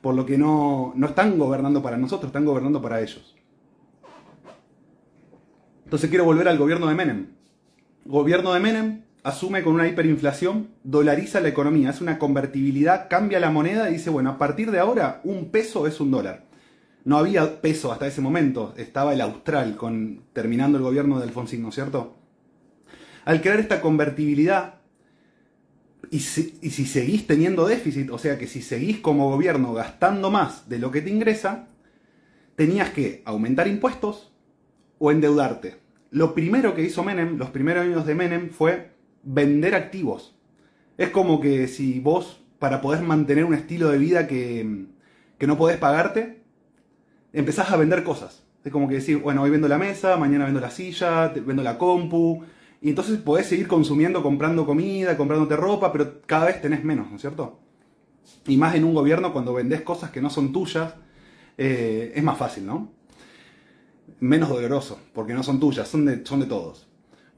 Por 0.00 0.14
lo 0.14 0.24
que 0.24 0.38
no, 0.38 0.92
no 0.96 1.08
están 1.08 1.38
gobernando 1.38 1.82
para 1.82 1.98
nosotros, 1.98 2.30
están 2.30 2.46
gobernando 2.46 2.80
para 2.80 3.00
ellos. 3.00 3.36
Entonces 5.84 6.08
quiero 6.08 6.24
volver 6.24 6.48
al 6.48 6.56
gobierno 6.56 6.86
de 6.86 6.94
Menem. 6.94 7.26
Gobierno 8.06 8.54
de 8.54 8.60
Menem, 8.60 9.02
asume 9.22 9.62
con 9.62 9.74
una 9.74 9.86
hiperinflación, 9.86 10.68
dolariza 10.82 11.40
la 11.40 11.48
economía, 11.48 11.90
hace 11.90 12.02
una 12.02 12.18
convertibilidad, 12.18 13.08
cambia 13.08 13.40
la 13.40 13.50
moneda 13.50 13.90
y 13.90 13.94
dice, 13.94 14.10
bueno, 14.10 14.30
a 14.30 14.38
partir 14.38 14.70
de 14.70 14.78
ahora 14.78 15.20
un 15.24 15.50
peso 15.50 15.86
es 15.86 16.00
un 16.00 16.10
dólar. 16.10 16.46
No 17.04 17.16
había 17.16 17.60
peso 17.60 17.92
hasta 17.92 18.06
ese 18.06 18.20
momento, 18.20 18.74
estaba 18.76 19.14
el 19.14 19.20
austral 19.20 19.76
con, 19.76 20.22
terminando 20.32 20.78
el 20.78 20.84
gobierno 20.84 21.18
de 21.18 21.24
Alfonsín, 21.24 21.62
¿no 21.62 21.70
es 21.70 21.74
cierto? 21.74 22.16
Al 23.24 23.40
crear 23.40 23.60
esta 23.60 23.80
convertibilidad, 23.80 24.74
y 26.10 26.20
si, 26.20 26.58
y 26.60 26.70
si 26.70 26.86
seguís 26.86 27.26
teniendo 27.26 27.66
déficit, 27.66 28.10
o 28.10 28.18
sea 28.18 28.38
que 28.38 28.46
si 28.46 28.62
seguís 28.62 28.98
como 28.98 29.30
gobierno 29.30 29.72
gastando 29.72 30.30
más 30.30 30.68
de 30.68 30.78
lo 30.78 30.90
que 30.90 31.02
te 31.02 31.10
ingresa, 31.10 31.68
tenías 32.56 32.90
que 32.90 33.22
aumentar 33.24 33.68
impuestos 33.68 34.32
o 34.98 35.10
endeudarte. 35.10 35.76
Lo 36.10 36.34
primero 36.34 36.74
que 36.74 36.82
hizo 36.82 37.04
Menem, 37.04 37.38
los 37.38 37.50
primeros 37.50 37.84
años 37.84 38.04
de 38.04 38.14
Menem, 38.14 38.50
fue 38.50 38.90
vender 39.22 39.74
activos. 39.74 40.34
Es 40.98 41.10
como 41.10 41.40
que 41.40 41.68
si 41.68 42.00
vos, 42.00 42.42
para 42.58 42.80
poder 42.80 43.02
mantener 43.02 43.44
un 43.44 43.54
estilo 43.54 43.88
de 43.88 43.98
vida 43.98 44.26
que, 44.26 44.86
que 45.38 45.46
no 45.46 45.56
podés 45.56 45.78
pagarte, 45.78 46.42
empezás 47.32 47.70
a 47.70 47.76
vender 47.76 48.04
cosas. 48.04 48.44
Es 48.64 48.72
como 48.72 48.88
que 48.88 48.96
decir, 48.96 49.18
bueno, 49.18 49.42
hoy 49.42 49.50
vendo 49.50 49.68
la 49.68 49.78
mesa, 49.78 50.16
mañana 50.16 50.44
vendo 50.44 50.60
la 50.60 50.70
silla, 50.70 51.28
vendo 51.28 51.62
la 51.62 51.78
compu, 51.78 52.42
y 52.82 52.90
entonces 52.90 53.18
podés 53.18 53.46
seguir 53.46 53.68
consumiendo, 53.68 54.22
comprando 54.22 54.66
comida, 54.66 55.16
comprándote 55.16 55.56
ropa, 55.56 55.92
pero 55.92 56.20
cada 56.26 56.46
vez 56.46 56.60
tenés 56.60 56.84
menos, 56.84 57.08
¿no 57.08 57.16
es 57.16 57.20
cierto? 57.22 57.58
Y 58.46 58.56
más 58.56 58.74
en 58.74 58.84
un 58.84 58.94
gobierno 58.94 59.32
cuando 59.32 59.54
vendés 59.54 59.82
cosas 59.82 60.10
que 60.10 60.20
no 60.20 60.30
son 60.30 60.52
tuyas, 60.52 60.94
eh, 61.58 62.12
es 62.14 62.22
más 62.22 62.38
fácil, 62.38 62.66
¿no? 62.66 62.92
Menos 64.20 64.48
doloroso, 64.48 64.98
porque 65.14 65.34
no 65.34 65.42
son 65.42 65.60
tuyas, 65.60 65.88
son 65.88 66.04
de, 66.04 66.24
son 66.24 66.40
de 66.40 66.46
todos. 66.46 66.89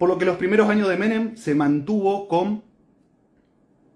Por 0.03 0.09
lo 0.09 0.19
que 0.19 0.25
los 0.25 0.37
primeros 0.37 0.69
años 0.69 0.89
de 0.89 0.97
Menem 0.97 1.37
se 1.37 1.55
mantuvo 1.55 2.27
con 2.27 2.65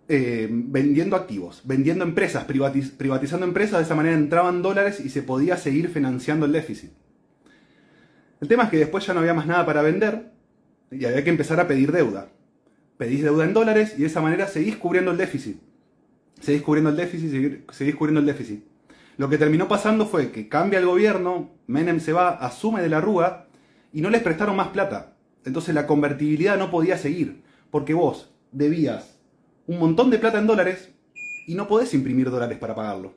eh, 0.06 0.46
vendiendo 0.48 1.16
activos, 1.16 1.62
vendiendo 1.64 2.04
empresas, 2.04 2.44
privatizando 2.44 3.44
empresas, 3.44 3.78
de 3.78 3.84
esa 3.86 3.96
manera 3.96 4.14
entraban 4.14 4.62
dólares 4.62 5.00
y 5.00 5.08
se 5.08 5.24
podía 5.24 5.56
seguir 5.56 5.88
financiando 5.88 6.46
el 6.46 6.52
déficit. 6.52 6.92
El 8.40 8.46
tema 8.46 8.62
es 8.62 8.70
que 8.70 8.76
después 8.76 9.04
ya 9.04 9.14
no 9.14 9.18
había 9.18 9.34
más 9.34 9.48
nada 9.48 9.66
para 9.66 9.82
vender 9.82 10.30
y 10.92 11.06
había 11.06 11.24
que 11.24 11.30
empezar 11.30 11.58
a 11.58 11.66
pedir 11.66 11.90
deuda. 11.90 12.28
Pedís 12.98 13.24
deuda 13.24 13.44
en 13.44 13.52
dólares 13.52 13.94
y 13.96 14.02
de 14.02 14.06
esa 14.06 14.20
manera 14.20 14.46
seguís 14.46 14.76
cubriendo 14.76 15.10
el 15.10 15.16
déficit. 15.16 15.60
Seguís 16.40 16.62
cubriendo 16.62 16.90
el 16.90 16.96
déficit, 16.96 17.68
seguís 17.72 17.96
cubriendo 17.96 18.20
el 18.20 18.26
déficit. 18.26 18.64
Lo 19.16 19.28
que 19.28 19.38
terminó 19.38 19.66
pasando 19.66 20.06
fue 20.06 20.30
que 20.30 20.48
cambia 20.48 20.78
el 20.78 20.86
gobierno, 20.86 21.50
Menem 21.66 21.98
se 21.98 22.12
va, 22.12 22.28
asume 22.28 22.80
de 22.80 22.90
la 22.90 23.00
Rúa 23.00 23.48
y 23.92 24.02
no 24.02 24.08
les 24.08 24.22
prestaron 24.22 24.54
más 24.54 24.68
plata. 24.68 25.15
Entonces 25.46 25.74
la 25.74 25.86
convertibilidad 25.86 26.58
no 26.58 26.70
podía 26.70 26.98
seguir, 26.98 27.42
porque 27.70 27.94
vos 27.94 28.30
debías 28.52 29.18
un 29.66 29.78
montón 29.78 30.10
de 30.10 30.18
plata 30.18 30.38
en 30.38 30.46
dólares 30.46 30.90
y 31.46 31.54
no 31.54 31.68
podés 31.68 31.94
imprimir 31.94 32.30
dólares 32.30 32.58
para 32.58 32.74
pagarlo. 32.74 33.14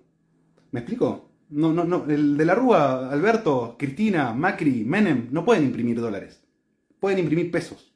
¿Me 0.72 0.80
explico? 0.80 1.30
No, 1.50 1.74
no, 1.74 1.84
no. 1.84 2.06
El 2.08 2.38
de 2.38 2.46
la 2.46 2.56
Rúa, 2.56 3.12
Alberto, 3.12 3.76
Cristina, 3.78 4.34
Macri, 4.34 4.86
Menem, 4.86 5.28
no 5.32 5.44
pueden 5.44 5.66
imprimir 5.66 6.00
dólares 6.00 6.40
pueden 7.00 7.20
imprimir 7.20 7.52
pesos. 7.52 7.94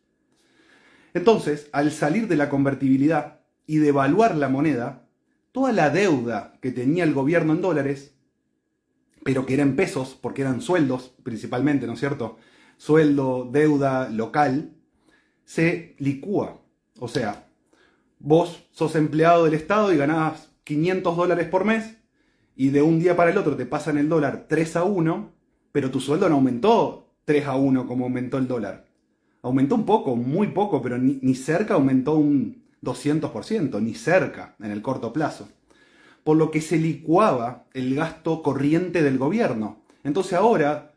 Entonces, 1.14 1.70
al 1.72 1.92
salir 1.92 2.28
de 2.28 2.36
la 2.36 2.50
convertibilidad 2.50 3.42
y 3.68 3.78
devaluar 3.78 4.36
la 4.36 4.50
moneda, 4.50 5.08
toda 5.52 5.72
la 5.72 5.90
deuda 5.90 6.58
que 6.62 6.72
tenía 6.72 7.04
el 7.04 7.14
gobierno 7.14 7.54
en 7.54 7.62
dólares, 7.62 8.16
pero 9.24 9.46
que 9.46 9.54
era 9.54 9.64
en 9.64 9.76
pesos, 9.76 10.18
porque 10.20 10.42
eran 10.42 10.62
sueldos 10.62 11.14
principalmente, 11.24 11.86
¿no 11.86 11.94
es 11.94 12.00
cierto? 12.00 12.38
Sueldo, 12.78 13.50
deuda 13.52 14.10
local, 14.10 14.74
se 15.46 15.96
licúa. 16.00 16.62
O 17.00 17.08
sea, 17.08 17.48
vos 18.20 18.68
sos 18.72 18.96
empleado 18.96 19.46
del 19.46 19.54
Estado 19.54 19.94
y 19.94 19.98
ganabas 19.98 20.52
500 20.64 21.18
dólares 21.18 21.48
por 21.48 21.66
mes 21.66 21.98
y 22.56 22.70
de 22.70 22.82
un 22.82 23.00
día 23.00 23.16
para 23.16 23.32
el 23.32 23.38
otro 23.38 23.56
te 23.56 23.66
pasan 23.66 23.98
el 23.98 24.10
dólar 24.10 24.46
3 24.48 24.76
a 24.78 24.84
1, 24.84 25.32
pero 25.72 25.92
tu 25.92 26.00
sueldo 26.00 26.30
no 26.30 26.36
aumentó 26.36 27.14
3 27.26 27.48
a 27.48 27.56
1 27.56 27.88
como 27.88 28.06
aumentó 28.06 28.38
el 28.38 28.48
dólar 28.48 28.94
aumentó 29.44 29.76
un 29.76 29.86
poco, 29.86 30.16
muy 30.16 30.48
poco, 30.48 30.82
pero 30.82 30.98
ni, 30.98 31.36
cerca 31.36 31.76
aumentó 31.76 32.16
un 32.16 32.64
200%, 32.82 33.82
ni 33.82 33.94
cerca 33.94 34.56
en 34.60 34.72
el 34.72 34.82
corto 34.82 35.14
plazo. 35.14 35.50
Por 36.24 36.38
lo 36.38 36.50
que 36.50 36.62
se 36.62 36.78
licuaba 36.78 37.66
el 37.74 37.94
gasto 37.94 38.42
corriente 38.42 39.04
del 39.04 39.18
gobierno. 39.18 39.84
Entonces 40.04 40.34
ahora 40.34 40.94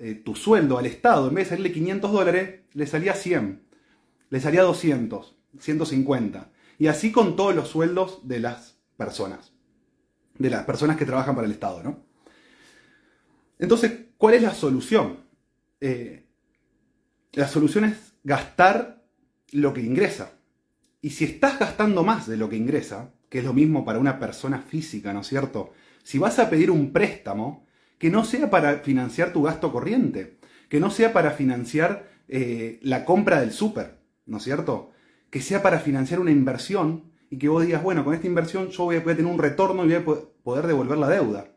eh, 0.00 0.14
tu 0.14 0.34
sueldo 0.34 0.78
al 0.78 0.86
Estado, 0.86 1.28
en 1.28 1.34
vez 1.34 1.46
de 1.46 1.50
salirle 1.50 1.72
500 1.72 2.12
dólares, 2.12 2.60
le 2.72 2.86
salía 2.86 3.12
100, 3.12 3.62
le 4.30 4.40
salía 4.40 4.62
200, 4.62 5.36
150. 5.58 6.50
Y 6.78 6.86
así 6.86 7.12
con 7.12 7.36
todos 7.36 7.54
los 7.54 7.68
sueldos 7.68 8.26
de 8.26 8.40
las 8.40 8.78
personas, 8.96 9.52
de 10.38 10.48
las 10.48 10.64
personas 10.64 10.96
que 10.96 11.04
trabajan 11.04 11.34
para 11.34 11.46
el 11.46 11.52
Estado, 11.52 11.82
¿no? 11.82 12.02
Entonces, 13.58 14.06
¿cuál 14.16 14.34
es 14.34 14.42
la 14.42 14.54
solución? 14.54 15.18
Eh, 15.82 16.24
la 17.32 17.46
solución 17.46 17.84
es 17.84 18.14
gastar 18.24 19.04
lo 19.52 19.74
que 19.74 19.82
ingresa. 19.82 20.32
Y 21.02 21.10
si 21.10 21.24
estás 21.24 21.58
gastando 21.58 22.02
más 22.04 22.26
de 22.26 22.38
lo 22.38 22.48
que 22.48 22.56
ingresa, 22.56 23.12
que 23.28 23.40
es 23.40 23.44
lo 23.44 23.52
mismo 23.52 23.84
para 23.84 23.98
una 23.98 24.18
persona 24.18 24.60
física, 24.60 25.12
¿no 25.12 25.20
es 25.20 25.26
cierto? 25.26 25.72
Si 26.02 26.18
vas 26.18 26.38
a 26.38 26.48
pedir 26.48 26.70
un 26.70 26.90
préstamo, 26.90 27.66
que 28.00 28.10
no 28.10 28.24
sea 28.24 28.48
para 28.48 28.78
financiar 28.78 29.32
tu 29.34 29.42
gasto 29.42 29.70
corriente, 29.70 30.38
que 30.70 30.80
no 30.80 30.90
sea 30.90 31.12
para 31.12 31.32
financiar 31.32 32.08
eh, 32.28 32.80
la 32.80 33.04
compra 33.04 33.40
del 33.40 33.52
súper, 33.52 33.98
¿no 34.24 34.38
es 34.38 34.42
cierto? 34.42 34.90
Que 35.28 35.42
sea 35.42 35.60
para 35.62 35.80
financiar 35.80 36.18
una 36.18 36.30
inversión 36.30 37.12
y 37.28 37.36
que 37.36 37.50
vos 37.50 37.64
digas, 37.64 37.82
bueno, 37.82 38.02
con 38.02 38.14
esta 38.14 38.26
inversión 38.26 38.70
yo 38.70 38.84
voy 38.84 38.96
a, 38.96 39.04
tener 39.04 39.26
un 39.26 39.38
retorno 39.38 39.84
y 39.84 39.88
voy 39.88 39.96
a 39.96 40.42
poder 40.42 40.66
devolver 40.66 40.96
la 40.96 41.10
deuda. 41.10 41.48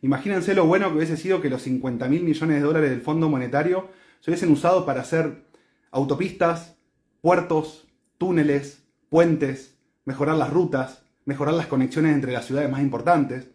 Imagínense 0.00 0.54
lo 0.54 0.66
bueno 0.66 0.88
que 0.88 0.96
hubiese 0.96 1.16
sido 1.16 1.40
que 1.40 1.48
los 1.48 1.62
50 1.62 2.08
mil 2.08 2.24
millones 2.24 2.56
de 2.56 2.66
dólares 2.66 2.90
del 2.90 3.02
Fondo 3.02 3.28
Monetario 3.28 3.88
se 4.18 4.32
hubiesen 4.32 4.50
usado 4.50 4.84
para 4.84 5.02
hacer 5.02 5.44
autopistas, 5.92 6.78
puertos, 7.20 7.86
túneles, 8.18 8.82
puentes, 9.08 9.76
mejorar 10.04 10.36
las 10.36 10.50
rutas, 10.50 11.04
mejorar 11.26 11.54
las 11.54 11.68
conexiones 11.68 12.12
entre 12.12 12.32
las 12.32 12.46
ciudades 12.46 12.68
más 12.68 12.82
importantes. 12.82 13.46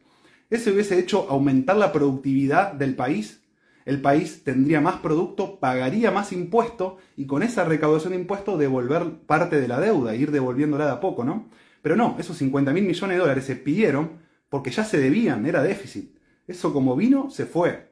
Eso 0.50 0.72
hubiese 0.72 0.98
hecho 0.98 1.28
aumentar 1.30 1.76
la 1.78 1.92
productividad 1.92 2.74
del 2.74 2.96
país. 2.96 3.42
El 3.86 4.02
país 4.02 4.44
tendría 4.44 4.82
más 4.82 4.98
producto, 4.98 5.60
pagaría 5.60 6.12
más 6.12 6.32
impuesto 6.32 6.98
y 7.16 7.26
con 7.26 7.44
esa 7.44 7.66
recaudación 7.66 8.14
de 8.14 8.20
impuestos 8.20 8.60
devolver 8.60 9.20
parte 9.26 9.60
de 9.60 9.68
la 9.68 9.80
deuda, 9.80 10.16
ir 10.16 10.32
devolviéndola 10.32 10.86
de 10.86 10.92
a 10.92 11.00
poco, 11.00 11.24
¿no? 11.24 11.50
Pero 11.82 11.96
no, 11.96 12.16
esos 12.20 12.38
50 12.38 12.74
mil 12.74 12.84
millones 12.84 13.16
de 13.16 13.22
dólares 13.22 13.46
se 13.46 13.56
pidieron 13.56 14.20
porque 14.50 14.72
ya 14.72 14.84
se 14.84 15.00
debían, 15.00 15.46
era 15.46 15.64
déficit. 15.64 16.18
Eso 16.48 16.74
como 16.74 16.96
vino, 16.96 17.30
se 17.30 17.46
fue. 17.46 17.92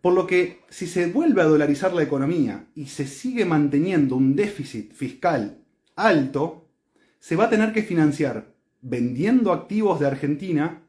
Por 0.00 0.14
lo 0.14 0.26
que 0.26 0.60
si 0.68 0.86
se 0.86 1.06
vuelve 1.06 1.42
a 1.42 1.46
dolarizar 1.46 1.92
la 1.92 2.02
economía 2.02 2.66
y 2.74 2.86
se 2.86 3.06
sigue 3.06 3.44
manteniendo 3.44 4.16
un 4.16 4.36
déficit 4.36 4.92
fiscal 4.92 5.58
alto, 5.96 6.68
se 7.20 7.36
va 7.36 7.44
a 7.44 7.50
tener 7.50 7.72
que 7.72 7.82
financiar 7.82 8.52
vendiendo 8.82 9.52
activos 9.52 9.98
de 9.98 10.06
Argentina 10.06 10.82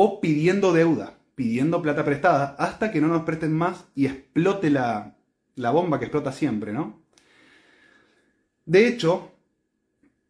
o 0.00 0.20
pidiendo 0.20 0.72
deuda, 0.72 1.18
pidiendo 1.34 1.82
plata 1.82 2.04
prestada, 2.04 2.54
hasta 2.60 2.92
que 2.92 3.00
no 3.00 3.08
nos 3.08 3.24
presten 3.24 3.52
más 3.52 3.86
y 3.96 4.06
explote 4.06 4.70
la, 4.70 5.16
la 5.56 5.72
bomba 5.72 5.98
que 5.98 6.04
explota 6.04 6.30
siempre, 6.30 6.72
¿no? 6.72 7.02
De 8.64 8.86
hecho, 8.86 9.32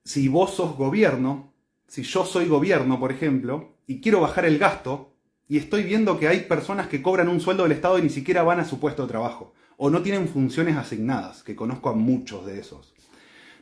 si 0.02 0.26
vos 0.28 0.54
sos 0.54 0.74
gobierno, 0.74 1.52
si 1.86 2.02
yo 2.02 2.24
soy 2.24 2.46
gobierno, 2.46 2.98
por 2.98 3.12
ejemplo, 3.12 3.76
y 3.86 4.00
quiero 4.00 4.22
bajar 4.22 4.46
el 4.46 4.56
gasto, 4.56 5.12
y 5.46 5.58
estoy 5.58 5.82
viendo 5.82 6.18
que 6.18 6.28
hay 6.28 6.44
personas 6.44 6.88
que 6.88 7.02
cobran 7.02 7.28
un 7.28 7.40
sueldo 7.42 7.64
del 7.64 7.72
Estado 7.72 7.98
y 7.98 8.02
ni 8.02 8.08
siquiera 8.08 8.44
van 8.44 8.60
a 8.60 8.64
su 8.64 8.80
puesto 8.80 9.02
de 9.02 9.08
trabajo. 9.08 9.52
O 9.76 9.90
no 9.90 10.00
tienen 10.00 10.28
funciones 10.28 10.78
asignadas, 10.78 11.42
que 11.42 11.54
conozco 11.54 11.90
a 11.90 11.94
muchos 11.94 12.46
de 12.46 12.58
esos. 12.58 12.94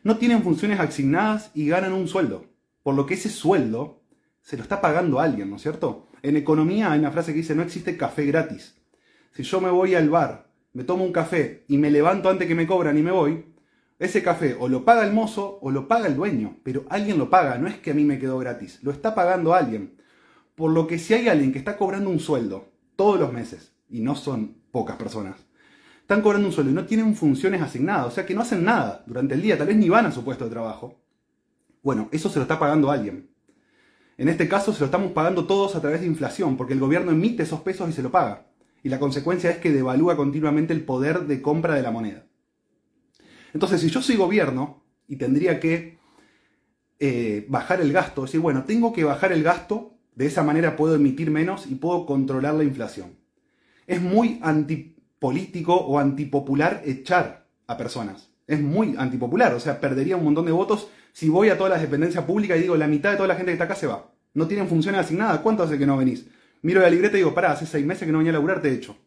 No 0.04 0.18
tienen 0.18 0.44
funciones 0.44 0.78
asignadas 0.78 1.50
y 1.52 1.66
ganan 1.66 1.92
un 1.92 2.06
sueldo. 2.06 2.44
Por 2.84 2.94
lo 2.94 3.06
que 3.06 3.14
ese 3.14 3.28
sueldo 3.28 4.05
se 4.46 4.56
lo 4.56 4.62
está 4.62 4.80
pagando 4.80 5.18
alguien, 5.18 5.50
¿no 5.50 5.56
es 5.56 5.62
cierto? 5.62 6.06
En 6.22 6.36
economía 6.36 6.92
hay 6.92 7.00
una 7.00 7.10
frase 7.10 7.32
que 7.32 7.38
dice 7.38 7.56
no 7.56 7.62
existe 7.62 7.96
café 7.96 8.24
gratis. 8.26 8.76
Si 9.32 9.42
yo 9.42 9.60
me 9.60 9.70
voy 9.70 9.96
al 9.96 10.08
bar, 10.08 10.52
me 10.72 10.84
tomo 10.84 11.02
un 11.02 11.10
café 11.10 11.64
y 11.66 11.78
me 11.78 11.90
levanto 11.90 12.30
antes 12.30 12.46
que 12.46 12.54
me 12.54 12.64
cobran 12.64 12.96
y 12.96 13.02
me 13.02 13.10
voy, 13.10 13.44
ese 13.98 14.22
café 14.22 14.56
o 14.56 14.68
lo 14.68 14.84
paga 14.84 15.04
el 15.04 15.12
mozo 15.12 15.58
o 15.60 15.72
lo 15.72 15.88
paga 15.88 16.06
el 16.06 16.14
dueño, 16.14 16.58
pero 16.62 16.84
alguien 16.90 17.18
lo 17.18 17.28
paga, 17.28 17.58
no 17.58 17.66
es 17.66 17.76
que 17.78 17.90
a 17.90 17.94
mí 17.94 18.04
me 18.04 18.20
quedó 18.20 18.38
gratis, 18.38 18.78
lo 18.84 18.92
está 18.92 19.16
pagando 19.16 19.52
alguien. 19.52 20.00
Por 20.54 20.70
lo 20.70 20.86
que 20.86 21.00
si 21.00 21.14
hay 21.14 21.28
alguien 21.28 21.50
que 21.50 21.58
está 21.58 21.76
cobrando 21.76 22.08
un 22.08 22.20
sueldo 22.20 22.68
todos 22.94 23.18
los 23.18 23.32
meses, 23.32 23.72
y 23.90 24.00
no 24.00 24.14
son 24.14 24.58
pocas 24.70 24.94
personas, 24.94 25.44
están 26.02 26.22
cobrando 26.22 26.46
un 26.46 26.54
sueldo 26.54 26.70
y 26.70 26.74
no 26.74 26.86
tienen 26.86 27.16
funciones 27.16 27.62
asignadas, 27.62 28.06
o 28.06 28.10
sea 28.12 28.24
que 28.24 28.34
no 28.34 28.42
hacen 28.42 28.62
nada 28.62 29.02
durante 29.08 29.34
el 29.34 29.42
día, 29.42 29.58
tal 29.58 29.66
vez 29.66 29.76
ni 29.76 29.88
van 29.88 30.06
a 30.06 30.12
su 30.12 30.22
puesto 30.22 30.44
de 30.44 30.52
trabajo. 30.52 31.00
Bueno, 31.82 32.08
eso 32.12 32.28
se 32.28 32.38
lo 32.38 32.42
está 32.42 32.60
pagando 32.60 32.92
alguien. 32.92 33.34
En 34.18 34.28
este 34.28 34.49
caso 34.49 34.73
se 34.73 34.80
lo 34.80 34.87
estamos 34.87 35.12
pagando 35.12 35.46
todos 35.46 35.76
a 35.76 35.80
través 35.80 36.00
de 36.00 36.06
inflación, 36.06 36.56
porque 36.56 36.73
el 36.73 36.80
gobierno 36.80 37.12
emite 37.12 37.42
esos 37.42 37.61
pesos 37.61 37.88
y 37.90 37.92
se 37.92 38.02
lo 38.02 38.11
paga. 38.11 38.46
Y 38.82 38.88
la 38.88 38.99
consecuencia 38.99 39.50
es 39.50 39.58
que 39.58 39.73
devalúa 39.73 40.16
continuamente 40.16 40.73
el 40.73 40.85
poder 40.85 41.26
de 41.26 41.42
compra 41.42 41.75
de 41.75 41.82
la 41.82 41.90
moneda. 41.90 42.25
Entonces, 43.52 43.80
si 43.80 43.90
yo 43.90 44.00
soy 44.00 44.16
gobierno 44.16 44.82
y 45.08 45.16
tendría 45.16 45.61
que 45.61 45.99
eh, 46.99 47.46
bajar 47.49 47.80
el 47.80 47.92
gasto, 47.92 48.23
decir, 48.23 48.40
bueno, 48.40 48.64
tengo 48.64 48.92
que 48.92 49.04
bajar 49.04 49.32
el 49.32 49.42
gasto, 49.42 49.94
de 50.14 50.26
esa 50.26 50.42
manera 50.42 50.76
puedo 50.76 50.94
emitir 50.94 51.30
menos 51.30 51.66
y 51.66 51.75
puedo 51.75 52.06
controlar 52.06 52.54
la 52.54 52.64
inflación. 52.64 53.18
Es 53.87 54.00
muy 54.00 54.40
antipolítico 54.42 55.75
o 55.75 55.99
antipopular 55.99 56.82
echar 56.87 57.46
a 57.66 57.76
personas. 57.76 58.30
Es 58.46 58.61
muy 58.62 58.94
antipopular, 58.96 59.52
o 59.54 59.61
sea, 59.61 59.80
perdería 59.80 60.16
un 60.16 60.25
montón 60.25 60.46
de 60.46 60.52
votos 60.52 60.88
si 61.16 61.30
voy 61.30 61.49
a 61.49 61.56
todas 61.56 61.73
las 61.73 61.80
dependencias 61.80 62.25
públicas 62.25 62.58
y 62.58 62.61
digo, 62.61 62.76
la 62.76 62.87
mitad 62.87 63.11
de 63.11 63.16
toda 63.16 63.28
la 63.28 63.37
gente 63.37 63.49
que 63.49 63.54
está 63.54 63.64
acá 63.64 63.75
se 63.75 63.87
va. 63.87 64.12
No 64.35 64.46
tienen 64.46 64.68
funciones 64.68 65.00
asignadas. 65.00 65.40
¿Cuánto 65.40 65.62
hace 65.62 65.78
que 65.78 65.87
no 65.87 65.96
venís? 65.96 66.26
Miro 66.61 66.82
la 66.82 66.90
libreta 66.90 67.16
y 67.16 67.20
digo, 67.20 67.32
pará, 67.32 67.52
hace 67.52 67.64
seis 67.64 67.87
meses 67.87 68.04
que 68.04 68.12
no 68.12 68.18
venía 68.18 68.32
a 68.32 68.35
laburar, 68.35 68.61
te 68.61 68.68
he 68.68 68.75
hecho. 68.75 68.99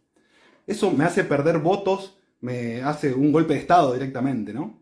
Eso 0.66 0.90
me 0.90 1.04
hace 1.04 1.24
perder 1.24 1.60
votos, 1.60 2.18
me 2.42 2.82
hace 2.82 3.14
un 3.14 3.32
golpe 3.32 3.54
de 3.54 3.60
Estado 3.60 3.94
directamente, 3.94 4.56
¿no? 4.56 4.82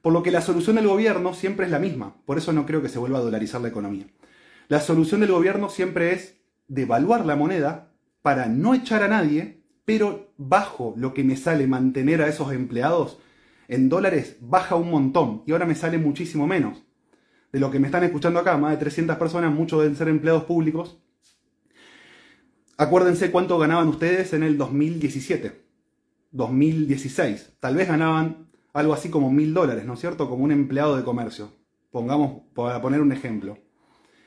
Por 0.00 0.12
lo 0.12 0.22
que 0.22 0.30
la 0.30 0.42
solución 0.42 0.76
del 0.76 0.86
gobierno 0.86 1.34
siempre 1.34 1.66
es 1.66 1.72
la 1.72 1.80
misma. 1.80 2.14
Por 2.24 2.38
eso 2.38 2.52
no 2.52 2.66
creo 2.66 2.80
que 2.80 2.88
se 2.88 3.00
vuelva 3.00 3.18
a 3.18 3.22
dolarizar 3.22 3.60
la 3.60 3.66
economía. 3.66 4.06
La 4.68 4.78
solución 4.78 5.22
del 5.22 5.32
gobierno 5.32 5.70
siempre 5.70 6.12
es 6.12 6.36
devaluar 6.68 7.26
la 7.26 7.34
moneda 7.34 7.90
para 8.22 8.46
no 8.46 8.74
echar 8.74 9.02
a 9.02 9.08
nadie, 9.08 9.64
pero 9.84 10.32
bajo 10.36 10.94
lo 10.96 11.14
que 11.14 11.24
me 11.24 11.36
sale 11.36 11.66
mantener 11.66 12.22
a 12.22 12.28
esos 12.28 12.52
empleados 12.52 13.18
en 13.70 13.88
dólares 13.88 14.36
baja 14.40 14.74
un 14.74 14.90
montón 14.90 15.42
y 15.46 15.52
ahora 15.52 15.64
me 15.64 15.76
sale 15.76 15.96
muchísimo 15.96 16.46
menos. 16.46 16.82
De 17.52 17.60
lo 17.60 17.70
que 17.70 17.78
me 17.78 17.86
están 17.86 18.04
escuchando 18.04 18.40
acá, 18.40 18.56
más 18.56 18.72
de 18.72 18.76
300 18.78 19.16
personas, 19.16 19.54
muchos 19.54 19.80
deben 19.80 19.96
ser 19.96 20.08
empleados 20.08 20.44
públicos. 20.44 21.00
Acuérdense 22.76 23.30
cuánto 23.30 23.58
ganaban 23.58 23.88
ustedes 23.88 24.32
en 24.32 24.42
el 24.42 24.58
2017, 24.58 25.64
2016. 26.32 27.52
Tal 27.60 27.76
vez 27.76 27.88
ganaban 27.88 28.50
algo 28.72 28.92
así 28.92 29.08
como 29.08 29.30
mil 29.30 29.54
dólares, 29.54 29.84
¿no 29.84 29.94
es 29.94 30.00
cierto? 30.00 30.28
Como 30.28 30.44
un 30.44 30.52
empleado 30.52 30.96
de 30.96 31.04
comercio. 31.04 31.52
Pongamos, 31.92 32.42
para 32.54 32.80
poner 32.82 33.00
un 33.00 33.12
ejemplo. 33.12 33.58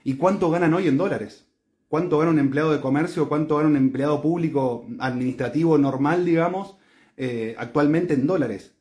¿Y 0.05 0.15
cuánto 0.15 0.49
ganan 0.51 0.73
hoy 0.73 0.87
en 0.87 0.97
dólares? 0.97 1.49
¿Cuánto 1.89 2.17
gana 2.17 2.31
un 2.31 2.39
empleado 2.39 2.71
de 2.71 2.81
comercio? 2.81 3.27
¿Cuánto 3.27 3.57
gana 3.57 3.69
un 3.69 3.77
empleado 3.77 4.21
público 4.21 4.87
administrativo 4.99 5.77
normal, 5.77 6.25
digamos, 6.25 6.77
eh, 7.17 7.55
actualmente 7.57 8.13
en 8.13 8.25
dólares? 8.25 8.72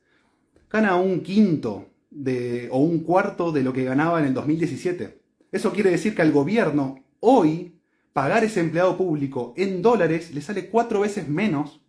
Gana 0.73 0.97
un 0.97 1.21
quinto 1.21 1.91
de, 2.11 2.69
o 2.71 2.79
un 2.79 3.00
cuarto 3.00 3.52
de 3.52 3.62
lo 3.62 3.75
que 3.75 3.85
ganaba 3.85 4.19
en 4.21 4.26
el 4.26 4.35
2017. 4.35 5.21
Eso 5.52 5.73
quiere 5.73 5.91
decir 5.91 6.14
que 6.14 6.23
al 6.23 6.33
gobierno 6.33 7.05
hoy 7.21 7.79
pagar 8.14 8.43
ese 8.43 8.61
empleado 8.61 8.97
público 8.97 9.52
en 9.57 9.83
dólares 9.83 10.35
le 10.35 10.41
sale 10.41 10.69
cuatro 10.69 11.00
veces 11.00 11.29
menos 11.29 11.83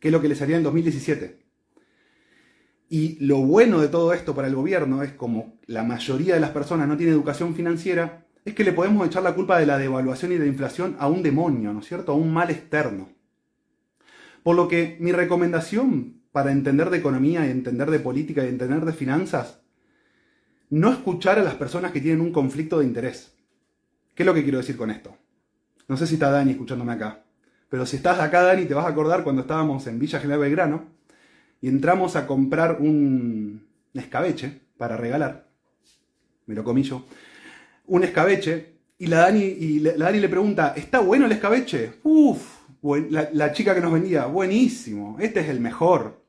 que 0.00 0.10
lo 0.10 0.20
que 0.20 0.28
le 0.28 0.34
salía 0.34 0.58
en 0.58 0.62
2017. 0.62 1.46
Y 2.88 3.24
lo 3.24 3.38
bueno 3.38 3.80
de 3.80 3.88
todo 3.88 4.12
esto 4.12 4.34
para 4.34 4.48
el 4.48 4.54
gobierno 4.54 5.02
es 5.02 5.12
como 5.12 5.58
la 5.66 5.82
mayoría 5.82 6.34
de 6.34 6.40
las 6.40 6.50
personas 6.50 6.86
no 6.86 6.96
tiene 6.96 7.12
educación 7.12 7.54
financiera, 7.54 8.26
es 8.44 8.54
que 8.54 8.64
le 8.64 8.72
podemos 8.72 9.04
echar 9.06 9.22
la 9.22 9.34
culpa 9.34 9.58
de 9.58 9.66
la 9.66 9.78
devaluación 9.78 10.32
y 10.32 10.34
de 10.36 10.44
la 10.44 10.46
inflación 10.46 10.94
a 11.00 11.08
un 11.08 11.22
demonio, 11.22 11.72
¿no 11.72 11.80
es 11.80 11.86
cierto? 11.86 12.12
A 12.12 12.14
un 12.14 12.32
mal 12.32 12.50
externo. 12.50 13.08
Por 14.44 14.54
lo 14.54 14.68
que 14.68 14.96
mi 15.00 15.10
recomendación 15.10 16.15
para 16.36 16.52
entender 16.52 16.90
de 16.90 16.98
economía 16.98 17.46
y 17.46 17.50
entender 17.50 17.90
de 17.90 17.98
política 17.98 18.44
y 18.44 18.48
entender 18.48 18.84
de 18.84 18.92
finanzas, 18.92 19.58
no 20.68 20.92
escuchar 20.92 21.38
a 21.38 21.42
las 21.42 21.54
personas 21.54 21.92
que 21.92 22.00
tienen 22.02 22.20
un 22.20 22.30
conflicto 22.30 22.78
de 22.78 22.84
interés. 22.84 23.32
¿Qué 24.14 24.22
es 24.22 24.26
lo 24.26 24.34
que 24.34 24.42
quiero 24.42 24.58
decir 24.58 24.76
con 24.76 24.90
esto? 24.90 25.16
No 25.88 25.96
sé 25.96 26.06
si 26.06 26.16
está 26.16 26.30
Dani 26.30 26.50
escuchándome 26.50 26.92
acá, 26.92 27.24
pero 27.70 27.86
si 27.86 27.96
estás 27.96 28.20
acá, 28.20 28.42
Dani, 28.42 28.66
te 28.66 28.74
vas 28.74 28.84
a 28.84 28.90
acordar 28.90 29.24
cuando 29.24 29.40
estábamos 29.40 29.86
en 29.86 29.98
Villa 29.98 30.20
General 30.20 30.40
Belgrano 30.40 30.84
y 31.62 31.68
entramos 31.68 32.16
a 32.16 32.26
comprar 32.26 32.82
un 32.82 33.66
escabeche 33.94 34.60
para 34.76 34.98
regalar. 34.98 35.48
Me 36.44 36.54
lo 36.54 36.64
comí 36.64 36.82
yo. 36.82 37.06
Un 37.86 38.04
escabeche 38.04 38.74
y 38.98 39.06
la 39.06 39.20
Dani, 39.20 39.42
y 39.42 39.80
Dani 39.80 40.20
le 40.20 40.28
pregunta, 40.28 40.74
¿está 40.76 41.00
bueno 41.00 41.24
el 41.24 41.32
escabeche? 41.32 41.94
Uf, 42.02 42.58
la, 43.08 43.30
la, 43.32 43.52
chica 43.52 43.74
que 43.74 43.80
nos 43.80 43.94
vendía, 43.94 44.26
buenísimo, 44.26 45.16
este 45.18 45.40
es 45.40 45.48
el 45.48 45.60
mejor. 45.60 46.25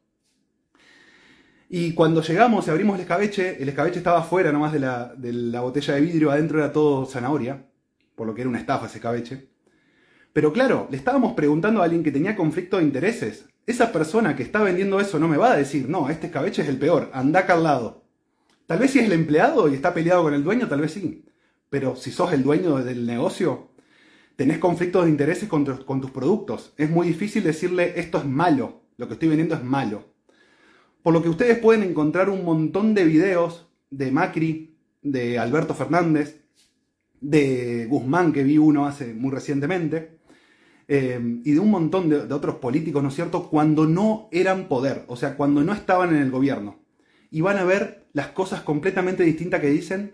Y 1.69 1.93
cuando 1.93 2.21
llegamos 2.21 2.65
y 2.65 2.69
abrimos 2.69 2.95
el 2.95 3.01
escabeche, 3.01 3.62
el 3.62 3.67
escabeche 3.67 3.97
estaba 3.97 4.23
fuera 4.23 4.53
nomás 4.53 4.71
de 4.71 4.80
la, 4.80 5.13
de 5.15 5.34
la 5.34 5.62
botella 5.62 5.95
de 5.95 6.01
vidrio, 6.01 6.32
adentro 6.32 6.60
era 6.60 6.71
todo 6.71 7.06
zanahoria, 7.06 7.65
por 8.15 8.25
lo 8.25 8.34
que 8.34 8.41
era 8.41 8.49
una 8.49 8.60
estafa 8.60 8.86
ese 8.86 8.99
escabeche. 8.99 9.49
Pero 10.32 10.53
claro, 10.53 10.88
le 10.89 10.97
estábamos 10.97 11.34
preguntando 11.34 11.82
a 11.82 11.86
alguien 11.86 12.03
que 12.03 12.12
tenía 12.12 12.36
conflicto 12.38 12.77
de 12.77 12.84
intereses. 12.84 13.49
Esa 13.65 13.91
persona 13.91 14.36
que 14.36 14.43
está 14.43 14.63
vendiendo 14.63 14.99
eso 15.01 15.19
no 15.19 15.27
me 15.27 15.36
va 15.36 15.51
a 15.51 15.58
decir, 15.58 15.89
no, 15.89 16.10
este 16.10 16.27
escabeche 16.27 16.62
es 16.62 16.69
el 16.69 16.77
peor, 16.77 17.10
anda 17.13 17.41
acá 17.41 17.56
al 17.56 17.63
lado. 17.63 18.06
Tal 18.65 18.80
vez 18.80 18.91
si 18.91 18.99
es 18.99 19.06
el 19.06 19.13
empleado 19.13 19.67
y 19.67 19.73
está 19.73 19.93
peleado 19.93 20.23
con 20.23 20.34
el 20.34 20.43
dueño, 20.43 20.69
tal 20.69 20.80
vez 20.80 20.93
sí. 20.93 21.25
Pero 21.69 21.97
si 21.97 22.12
sos 22.12 22.32
el 22.32 22.43
dueño 22.43 22.77
del 22.77 23.06
negocio, 23.06 23.71
tenés 24.38 24.60
conflictos 24.60 25.03
de 25.03 25.12
intereses 25.12 25.49
con, 25.49 25.65
con 25.65 25.99
tus 25.99 26.12
productos. 26.12 26.73
Es 26.77 26.89
muy 26.89 27.08
difícil 27.08 27.43
decirle, 27.43 27.93
esto 27.97 28.19
es 28.19 28.25
malo, 28.25 28.84
lo 28.95 29.08
que 29.08 29.15
estoy 29.15 29.27
vendiendo 29.27 29.56
es 29.56 29.63
malo. 29.63 30.16
Por 31.08 31.13
lo 31.13 31.24
que 31.24 31.30
ustedes 31.30 31.58
pueden 31.60 31.84
encontrar 31.84 32.30
un 32.30 32.43
montón 32.43 32.93
de 32.93 33.06
videos 33.06 33.65
de 33.89 34.12
Macri, 34.12 34.76
de 35.02 35.39
Alberto 35.39 35.74
Fernández, 35.74 36.41
de 37.22 37.86
Guzmán, 37.89 38.34
que 38.34 38.43
vi 38.43 38.58
uno 38.58 38.86
hace 38.86 39.13
muy 39.13 39.32
recientemente, 39.32 40.17
eh, 40.89 41.17
y 41.46 41.54
de 41.54 41.60
un 41.62 41.72
montón 41.72 42.10
de, 42.10 42.34
otros 42.34 42.56
políticos, 42.56 43.02
¿no 43.02 43.08
es 43.08 43.15
cierto?, 43.15 43.50
cuando 43.50 43.86
no 43.86 44.28
eran 44.34 44.67
poder, 44.67 45.06
o 45.08 45.15
sea, 45.15 45.38
cuando 45.38 45.63
no 45.63 45.72
estaban 45.72 46.13
en 46.13 46.22
el 46.22 46.30
gobierno. 46.30 46.82
Y 47.32 47.39
van 47.39 47.56
a 47.56 47.63
ver 47.63 48.08
las 48.12 48.28
cosas 48.28 48.63
completamente 48.63 49.24
distintas 49.24 49.62
que 49.62 49.70
dicen 49.70 50.13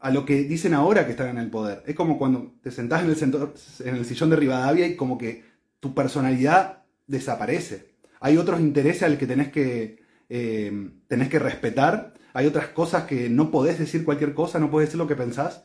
a 0.00 0.10
lo 0.10 0.26
que 0.26 0.42
dicen 0.42 0.74
ahora 0.74 1.06
que 1.06 1.12
están 1.12 1.28
en 1.28 1.38
el 1.38 1.48
poder. 1.48 1.84
Es 1.86 1.94
como 1.94 2.18
cuando 2.18 2.54
te 2.60 2.72
sentás 2.72 3.04
en 3.04 3.10
el, 3.10 3.52
en 3.88 3.96
el 3.96 4.04
sillón 4.04 4.30
de 4.30 4.36
Rivadavia 4.36 4.88
y 4.88 4.96
como 4.96 5.16
que 5.16 5.44
tu 5.78 5.94
personalidad 5.94 6.82
desaparece. 7.06 7.94
Hay 8.18 8.36
otros 8.36 8.58
intereses 8.58 9.04
al 9.04 9.16
que 9.16 9.28
tenés 9.28 9.52
que, 9.52 10.02
eh, 10.28 10.90
tenés 11.08 11.28
que 11.28 11.38
respetar. 11.38 12.14
Hay 12.32 12.46
otras 12.46 12.68
cosas 12.68 13.04
que 13.04 13.28
no 13.28 13.50
podés 13.50 13.78
decir 13.78 14.04
cualquier 14.04 14.34
cosa, 14.34 14.58
no 14.58 14.70
podés 14.70 14.88
decir 14.88 14.98
lo 14.98 15.06
que 15.06 15.16
pensás 15.16 15.62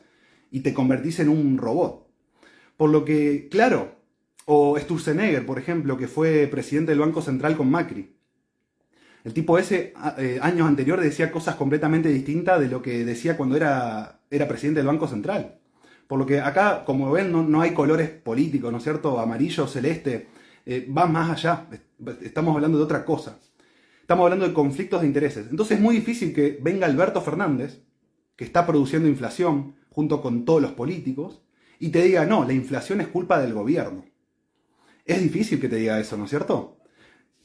y 0.50 0.60
te 0.60 0.74
convertís 0.74 1.20
en 1.20 1.28
un 1.28 1.58
robot. 1.58 2.08
Por 2.76 2.90
lo 2.90 3.04
que, 3.04 3.48
claro, 3.50 3.96
o 4.46 4.78
Sturzenegger, 4.78 5.46
por 5.46 5.58
ejemplo, 5.58 5.96
que 5.96 6.08
fue 6.08 6.46
presidente 6.46 6.92
del 6.92 7.00
Banco 7.00 7.22
Central 7.22 7.56
con 7.56 7.70
Macri. 7.70 8.16
El 9.22 9.34
tipo 9.34 9.58
ese, 9.58 9.92
eh, 10.18 10.38
años 10.40 10.66
anteriores, 10.66 11.04
decía 11.04 11.30
cosas 11.30 11.56
completamente 11.56 12.08
distintas 12.08 12.58
de 12.58 12.68
lo 12.68 12.80
que 12.80 13.04
decía 13.04 13.36
cuando 13.36 13.56
era, 13.56 14.20
era 14.30 14.48
presidente 14.48 14.80
del 14.80 14.86
Banco 14.86 15.06
Central. 15.06 15.58
Por 16.08 16.18
lo 16.18 16.26
que 16.26 16.40
acá, 16.40 16.84
como 16.84 17.10
ven, 17.12 17.30
no, 17.30 17.60
hay 17.60 17.72
colores 17.72 18.08
políticos, 18.08 18.72
¿no 18.72 18.78
es 18.78 18.82
cierto? 18.82 19.20
Amarillo, 19.20 19.68
celeste, 19.68 20.28
eh, 20.66 20.88
va 20.90 21.06
más 21.06 21.30
allá. 21.30 21.66
Estamos 22.22 22.54
hablando 22.54 22.78
de 22.78 22.84
otra 22.84 23.04
cosa. 23.04 23.38
Estamos 24.10 24.24
hablando 24.24 24.48
de 24.48 24.52
conflictos 24.52 25.02
de 25.02 25.06
intereses. 25.06 25.46
Entonces 25.52 25.76
es 25.76 25.80
muy 25.80 25.94
difícil 25.94 26.34
que 26.34 26.58
venga 26.60 26.84
Alberto 26.84 27.20
Fernández, 27.20 27.84
que 28.34 28.42
está 28.42 28.66
produciendo 28.66 29.08
inflación 29.08 29.76
junto 29.88 30.20
con 30.20 30.44
todos 30.44 30.60
los 30.60 30.72
políticos, 30.72 31.44
y 31.78 31.90
te 31.90 32.02
diga, 32.02 32.26
no, 32.26 32.44
la 32.44 32.52
inflación 32.52 33.00
es 33.00 33.06
culpa 33.06 33.40
del 33.40 33.54
gobierno. 33.54 34.04
Es 35.04 35.22
difícil 35.22 35.60
que 35.60 35.68
te 35.68 35.76
diga 35.76 36.00
eso, 36.00 36.16
¿no 36.16 36.24
es 36.24 36.30
cierto? 36.30 36.78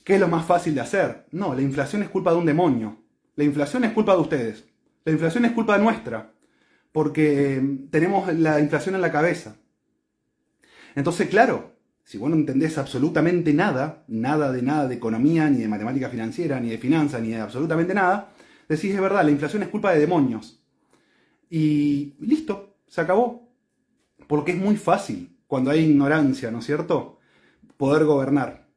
¿Qué 0.03 0.15
es 0.15 0.19
lo 0.19 0.27
más 0.27 0.47
fácil 0.47 0.73
de 0.73 0.81
hacer? 0.81 1.27
No, 1.29 1.53
la 1.53 1.61
inflación 1.61 2.01
es 2.01 2.09
culpa 2.09 2.31
de 2.31 2.37
un 2.37 2.47
demonio. 2.47 2.97
La 3.35 3.43
inflación 3.43 3.83
es 3.83 3.91
culpa 3.91 4.15
de 4.15 4.21
ustedes. 4.21 4.65
La 5.03 5.11
inflación 5.11 5.45
es 5.45 5.51
culpa 5.51 5.77
nuestra, 5.77 6.33
porque 6.91 7.61
tenemos 7.91 8.33
la 8.33 8.59
inflación 8.59 8.95
en 8.95 9.01
la 9.01 9.11
cabeza. 9.11 9.57
Entonces, 10.95 11.29
claro, 11.29 11.74
si 12.05 12.19
vos 12.19 12.29
no 12.29 12.35
entendés 12.35 12.77
absolutamente 12.77 13.51
nada, 13.51 14.03
nada 14.07 14.51
de 14.51 14.61
nada 14.61 14.87
de 14.87 14.93
economía, 14.93 15.49
ni 15.49 15.57
de 15.57 15.67
matemática 15.67 16.07
financiera, 16.07 16.59
ni 16.59 16.69
de 16.69 16.77
finanzas, 16.77 17.19
ni 17.21 17.29
de 17.29 17.41
absolutamente 17.41 17.95
nada, 17.95 18.29
decís 18.69 18.93
es 18.93 19.01
verdad, 19.01 19.25
la 19.25 19.31
inflación 19.31 19.63
es 19.63 19.69
culpa 19.69 19.91
de 19.91 19.99
demonios. 19.99 20.63
Y 21.49 22.13
listo, 22.19 22.77
se 22.87 23.01
acabó. 23.01 23.49
Porque 24.27 24.51
es 24.51 24.57
muy 24.57 24.77
fácil, 24.77 25.35
cuando 25.47 25.71
hay 25.71 25.79
ignorancia, 25.79 26.51
¿no 26.51 26.59
es 26.59 26.65
cierto? 26.65 27.19
Poder 27.75 28.05
gobernar. 28.05 28.67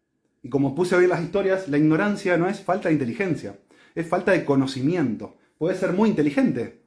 Y 0.43 0.49
como 0.49 0.75
puse 0.75 0.97
hoy 0.97 1.05
en 1.05 1.11
las 1.11 1.23
historias, 1.23 1.69
la 1.69 1.77
ignorancia 1.77 2.39
no 2.39 2.49
es 2.49 2.61
falta 2.61 2.89
de 2.89 2.95
inteligencia, 2.95 3.59
es 3.95 4.07
falta 4.07 4.33
de 4.33 4.45
conocimiento. 4.47 5.37
Puedes 5.59 5.79
ser 5.79 5.93
muy 5.93 6.09
inteligente, 6.09 6.83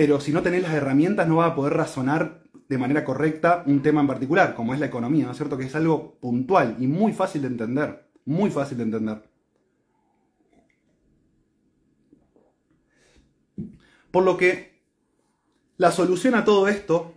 pero 0.00 0.18
si 0.18 0.32
no 0.32 0.40
tenés 0.40 0.62
las 0.62 0.72
herramientas 0.72 1.28
no 1.28 1.36
vas 1.36 1.52
a 1.52 1.54
poder 1.54 1.74
razonar 1.74 2.42
de 2.70 2.78
manera 2.78 3.04
correcta 3.04 3.62
un 3.66 3.82
tema 3.82 4.00
en 4.00 4.06
particular, 4.06 4.54
como 4.54 4.72
es 4.72 4.80
la 4.80 4.86
economía, 4.86 5.26
¿no 5.26 5.32
es 5.32 5.36
cierto? 5.36 5.58
Que 5.58 5.66
es 5.66 5.74
algo 5.74 6.18
puntual 6.20 6.76
y 6.80 6.86
muy 6.86 7.12
fácil 7.12 7.42
de 7.42 7.48
entender, 7.48 8.08
muy 8.24 8.50
fácil 8.50 8.78
de 8.78 8.84
entender. 8.84 9.22
Por 14.10 14.24
lo 14.24 14.38
que 14.38 14.80
la 15.76 15.92
solución 15.92 16.34
a 16.34 16.46
todo 16.46 16.66
esto 16.66 17.12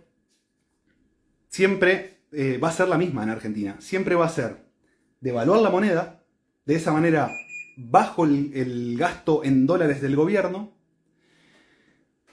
siempre 1.48 2.18
eh, 2.32 2.58
va 2.62 2.68
a 2.68 2.72
ser 2.72 2.88
la 2.88 2.98
misma 2.98 3.22
en 3.22 3.30
Argentina. 3.30 3.76
Siempre 3.78 4.14
va 4.14 4.26
a 4.26 4.28
ser 4.28 4.66
devaluar 5.22 5.62
la 5.62 5.70
moneda, 5.70 6.22
de 6.66 6.74
esa 6.74 6.92
manera 6.92 7.30
bajo 7.78 8.26
el, 8.26 8.52
el 8.54 8.98
gasto 8.98 9.42
en 9.42 9.64
dólares 9.64 10.02
del 10.02 10.16
gobierno, 10.16 10.74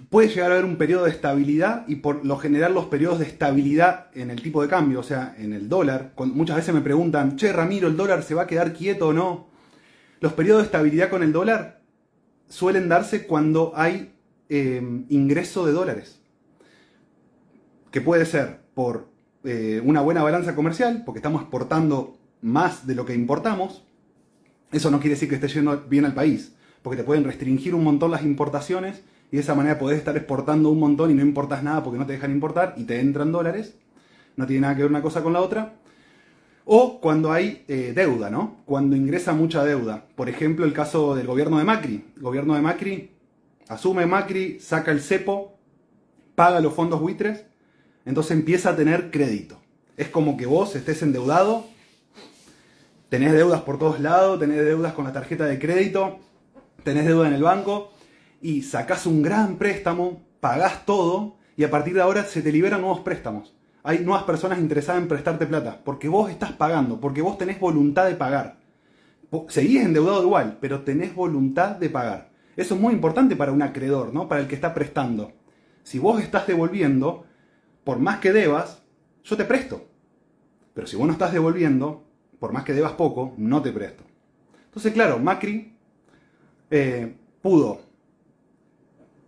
puede 0.10 0.30
llegar 0.30 0.52
a 0.52 0.56
haber 0.56 0.66
un 0.66 0.78
periodo 0.78 1.06
de 1.06 1.12
estabilidad 1.12 1.86
y 1.88 1.98
por 1.98 2.26
lo 2.26 2.38
general 2.38 2.74
los 2.74 2.86
periodos 2.86 3.20
de 3.20 3.26
estabilidad 3.26 4.08
en 4.14 4.32
el 4.32 4.42
tipo 4.42 4.62
de 4.62 4.68
cambio, 4.68 5.00
o 5.00 5.04
sea, 5.04 5.36
en 5.38 5.54
el 5.54 5.70
dólar, 5.70 6.14
muchas 6.18 6.58
veces 6.58 6.74
me 6.74 6.82
preguntan, 6.82 7.36
che 7.36 7.52
Ramiro, 7.52 7.88
¿el 7.88 7.98
dólar 7.98 8.24
se 8.24 8.36
va 8.36 8.44
a 8.44 8.48
quedar 8.48 8.74
quieto 8.74 9.10
o 9.10 9.14
no? 9.14 9.48
Los 10.20 10.34
periodos 10.34 10.62
de 10.62 10.66
estabilidad 10.66 11.10
con 11.10 11.24
el 11.24 11.32
dólar 11.32 11.82
suelen 12.48 12.90
darse 12.90 13.26
cuando 13.26 13.74
hay 13.76 14.14
eh, 14.50 14.82
ingreso 15.10 15.66
de 15.66 15.74
dólares, 15.74 16.20
que 17.92 18.02
puede 18.02 18.26
ser 18.26 18.62
por 18.74 19.10
eh, 19.44 19.82
una 19.84 20.02
buena 20.02 20.24
balanza 20.24 20.56
comercial, 20.56 21.04
porque 21.06 21.20
estamos 21.20 21.42
exportando 21.42 22.18
más 22.42 22.88
de 22.88 22.96
lo 22.96 23.06
que 23.06 23.14
importamos, 23.14 23.84
eso 24.72 24.90
no 24.92 25.00
quiere 25.00 25.16
decir 25.16 25.30
que 25.30 25.36
esté 25.36 25.48
yendo 25.48 25.86
bien 25.90 26.06
al 26.06 26.14
país, 26.14 26.56
porque 26.82 26.98
te 26.98 27.04
pueden 27.04 27.24
restringir 27.24 27.76
un 27.76 27.84
montón 27.84 28.12
las 28.12 28.24
importaciones 28.24 29.04
y 29.32 29.38
de 29.38 29.42
esa 29.42 29.56
manera 29.56 29.80
podés 29.80 29.98
estar 29.98 30.16
exportando 30.18 30.70
un 30.70 30.80
montón 30.80 31.10
y 31.10 31.14
no 31.14 31.22
importas 31.22 31.64
nada 31.64 31.84
porque 31.84 31.98
no 31.98 32.06
te 32.06 32.14
dejan 32.14 32.32
importar 32.32 32.74
y 32.78 32.84
te 32.84 33.00
entran 33.00 33.32
dólares. 33.32 33.76
No 34.36 34.46
tiene 34.46 34.62
nada 34.62 34.76
que 34.76 34.82
ver 34.82 34.92
una 34.92 35.02
cosa 35.02 35.24
con 35.24 35.34
la 35.34 35.42
otra. 35.42 35.76
O 36.66 37.00
cuando 37.00 37.32
hay 37.32 37.64
eh, 37.68 37.94
deuda, 37.96 38.30
¿no? 38.30 38.58
Cuando 38.66 38.96
ingresa 38.96 39.34
mucha 39.34 39.64
deuda. 39.64 40.06
Por 40.16 40.30
ejemplo, 40.30 40.66
el 40.66 40.74
caso 40.74 41.16
del 41.16 41.28
gobierno 41.28 41.58
de 41.58 41.64
Macri. 41.64 42.06
El 42.16 42.22
gobierno 42.22 42.56
de 42.56 42.62
Macri 42.62 43.12
asume 43.72 44.06
Macri, 44.06 44.60
saca 44.60 44.92
el 44.92 45.02
cepo, 45.02 45.58
paga 46.36 46.60
los 46.60 46.74
fondos 46.74 47.00
buitres, 47.00 47.46
entonces 48.06 48.34
empieza 48.34 48.72
a 48.72 48.76
tener 48.76 49.12
crédito. 49.12 49.62
Es 49.96 50.10
como 50.10 50.36
que 50.36 50.46
vos 50.46 50.76
estés 50.76 51.02
endeudado, 51.04 51.66
tenés 53.08 53.32
deudas 53.32 53.62
por 53.62 53.80
todos 53.80 54.02
lados, 54.02 54.40
tenés 54.40 54.58
deudas 54.66 54.94
con 54.94 55.06
la 55.06 55.14
tarjeta 55.14 55.46
de 55.46 55.58
crédito, 55.58 56.20
tenés 56.84 57.06
deuda 57.06 57.30
en 57.30 57.34
el 57.34 57.44
banco, 57.44 57.94
y 58.42 58.64
sacás 58.64 59.06
un 59.06 59.22
gran 59.22 59.58
préstamo, 59.58 60.22
pagás 60.40 60.86
todo 60.86 61.38
y 61.56 61.64
a 61.64 61.70
partir 61.70 61.94
de 61.94 62.02
ahora 62.02 62.24
se 62.24 62.42
te 62.42 62.52
liberan 62.52 62.82
nuevos 62.82 63.02
préstamos. 63.02 63.56
Hay 63.84 64.00
nuevas 64.00 64.24
personas 64.24 64.60
interesadas 64.60 65.02
en 65.02 65.08
prestarte 65.08 65.46
plata, 65.46 65.80
porque 65.84 66.08
vos 66.08 66.30
estás 66.30 66.52
pagando, 66.52 67.00
porque 67.00 67.22
vos 67.22 67.38
tenés 67.38 67.60
voluntad 67.60 68.08
de 68.08 68.16
pagar. 68.16 68.60
Seguís 69.48 69.82
endeudado 69.82 70.24
igual, 70.24 70.58
pero 70.60 70.82
tenés 70.82 71.16
voluntad 71.16 71.78
de 71.78 71.90
pagar. 71.90 72.32
Eso 72.58 72.76
es 72.76 72.82
muy 72.82 72.94
importante 72.94 73.36
para 73.36 73.52
un 73.52 73.62
acreedor, 73.62 74.14
¿no? 74.14 74.28
Para 74.28 74.42
el 74.42 74.48
que 74.48 74.56
está 74.56 74.74
prestando. 74.74 75.32
Si 75.84 76.00
vos 76.00 76.22
estás 76.22 76.48
devolviendo, 76.48 77.26
por 77.84 78.00
más 78.00 78.20
que 78.20 78.34
debas, 78.34 78.84
yo 79.24 79.38
te 79.38 79.46
presto. 79.46 79.88
Pero 80.74 80.86
si 80.86 80.96
vos 80.96 81.08
no 81.08 81.14
estás 81.14 81.32
devolviendo, 81.32 82.04
por 82.40 82.52
más 82.52 82.64
que 82.64 82.74
debas 82.74 82.94
poco, 82.94 83.34
no 83.38 83.62
te 83.62 83.72
presto. 83.72 84.04
Entonces, 84.66 84.94
claro, 84.94 85.18
Macri 85.20 85.76
eh, 86.70 87.16
pudo 87.42 87.91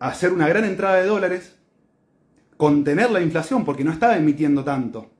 hacer 0.03 0.33
una 0.33 0.49
gran 0.49 0.65
entrada 0.65 0.97
de 0.97 1.07
dólares, 1.07 1.55
contener 2.57 3.09
la 3.09 3.21
inflación 3.21 3.63
porque 3.63 3.85
no 3.85 3.91
estaba 3.91 4.17
emitiendo 4.17 4.65
tanto. 4.65 5.11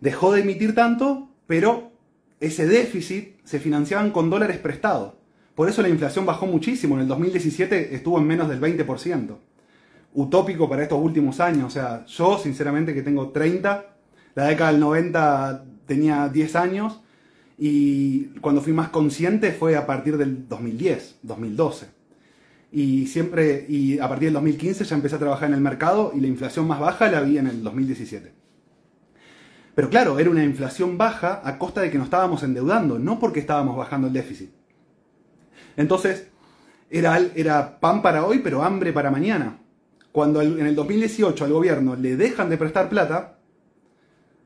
Dejó 0.00 0.32
de 0.32 0.42
emitir 0.42 0.74
tanto, 0.74 1.30
pero 1.46 1.92
ese 2.38 2.66
déficit 2.66 3.36
se 3.44 3.58
financiaban 3.58 4.10
con 4.10 4.28
dólares 4.28 4.58
prestados. 4.58 5.14
Por 5.54 5.70
eso 5.70 5.80
la 5.80 5.88
inflación 5.88 6.26
bajó 6.26 6.44
muchísimo. 6.46 6.96
En 6.96 7.02
el 7.02 7.08
2017 7.08 7.94
estuvo 7.94 8.18
en 8.18 8.26
menos 8.26 8.50
del 8.50 8.60
20%. 8.60 9.38
Utópico 10.12 10.68
para 10.68 10.82
estos 10.82 11.02
últimos 11.02 11.40
años. 11.40 11.64
O 11.64 11.70
sea, 11.70 12.04
yo 12.04 12.38
sinceramente 12.38 12.92
que 12.92 13.00
tengo 13.00 13.30
30, 13.30 13.96
la 14.34 14.44
década 14.44 14.72
del 14.72 14.80
90 14.80 15.64
tenía 15.86 16.28
10 16.28 16.56
años 16.56 17.00
y 17.56 18.24
cuando 18.42 18.60
fui 18.60 18.74
más 18.74 18.90
consciente 18.90 19.52
fue 19.52 19.74
a 19.74 19.86
partir 19.86 20.18
del 20.18 20.46
2010, 20.46 21.20
2012 21.22 21.95
y 22.72 23.06
siempre, 23.06 23.64
y 23.68 23.98
a 23.98 24.08
partir 24.08 24.26
del 24.26 24.34
2015 24.34 24.84
ya 24.84 24.96
empecé 24.96 25.16
a 25.16 25.18
trabajar 25.18 25.48
en 25.48 25.54
el 25.54 25.60
mercado 25.60 26.12
y 26.14 26.20
la 26.20 26.26
inflación 26.26 26.66
más 26.66 26.80
baja 26.80 27.10
la 27.10 27.20
vi 27.20 27.38
en 27.38 27.46
el 27.46 27.62
2017. 27.62 28.32
Pero 29.74 29.90
claro, 29.90 30.18
era 30.18 30.30
una 30.30 30.42
inflación 30.42 30.96
baja 30.96 31.42
a 31.44 31.58
costa 31.58 31.82
de 31.82 31.90
que 31.90 31.98
nos 31.98 32.06
estábamos 32.06 32.42
endeudando, 32.42 32.98
no 32.98 33.18
porque 33.18 33.40
estábamos 33.40 33.76
bajando 33.76 34.08
el 34.08 34.12
déficit. 34.12 34.50
Entonces, 35.76 36.28
era, 36.90 37.18
era 37.34 37.78
pan 37.78 38.02
para 38.02 38.24
hoy, 38.24 38.38
pero 38.38 38.62
hambre 38.62 38.92
para 38.92 39.10
mañana. 39.10 39.58
Cuando 40.12 40.40
en 40.40 40.66
el 40.66 40.74
2018 40.74 41.44
al 41.44 41.52
gobierno 41.52 41.94
le 41.94 42.16
dejan 42.16 42.48
de 42.48 42.56
prestar 42.56 42.88
plata, 42.88 43.38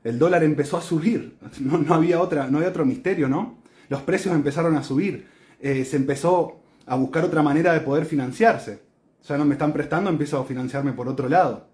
el 0.03 0.19
dólar 0.19 0.43
empezó 0.43 0.77
a 0.77 0.81
subir. 0.81 1.37
No, 1.61 1.93
había, 1.93 2.19
otra, 2.19 2.47
no 2.47 2.57
había 2.57 2.69
otro 2.69 2.85
misterio, 2.85 3.29
¿no? 3.29 3.59
Los 3.87 4.01
precios 4.01 4.35
empezaron 4.35 4.75
a 4.75 4.83
subir. 4.83 5.27
Eh, 5.59 5.85
se 5.85 5.95
empezó 5.95 6.61
a 6.85 6.95
buscar 6.95 7.23
otra 7.23 7.41
manera 7.41 7.73
de 7.73 7.81
poder 7.81 8.05
financiarse. 8.05 8.83
Ya 9.27 9.37
no 9.37 9.45
me 9.45 9.53
están 9.53 9.73
prestando, 9.73 10.09
empiezo 10.09 10.39
a 10.39 10.45
financiarme 10.45 10.93
por 10.93 11.07
otro 11.07 11.29
lado. 11.29 11.67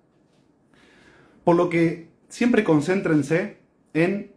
Por 1.43 1.55
lo 1.55 1.69
que 1.69 2.09
siempre 2.27 2.63
concéntrense 2.63 3.57
en 3.93 4.31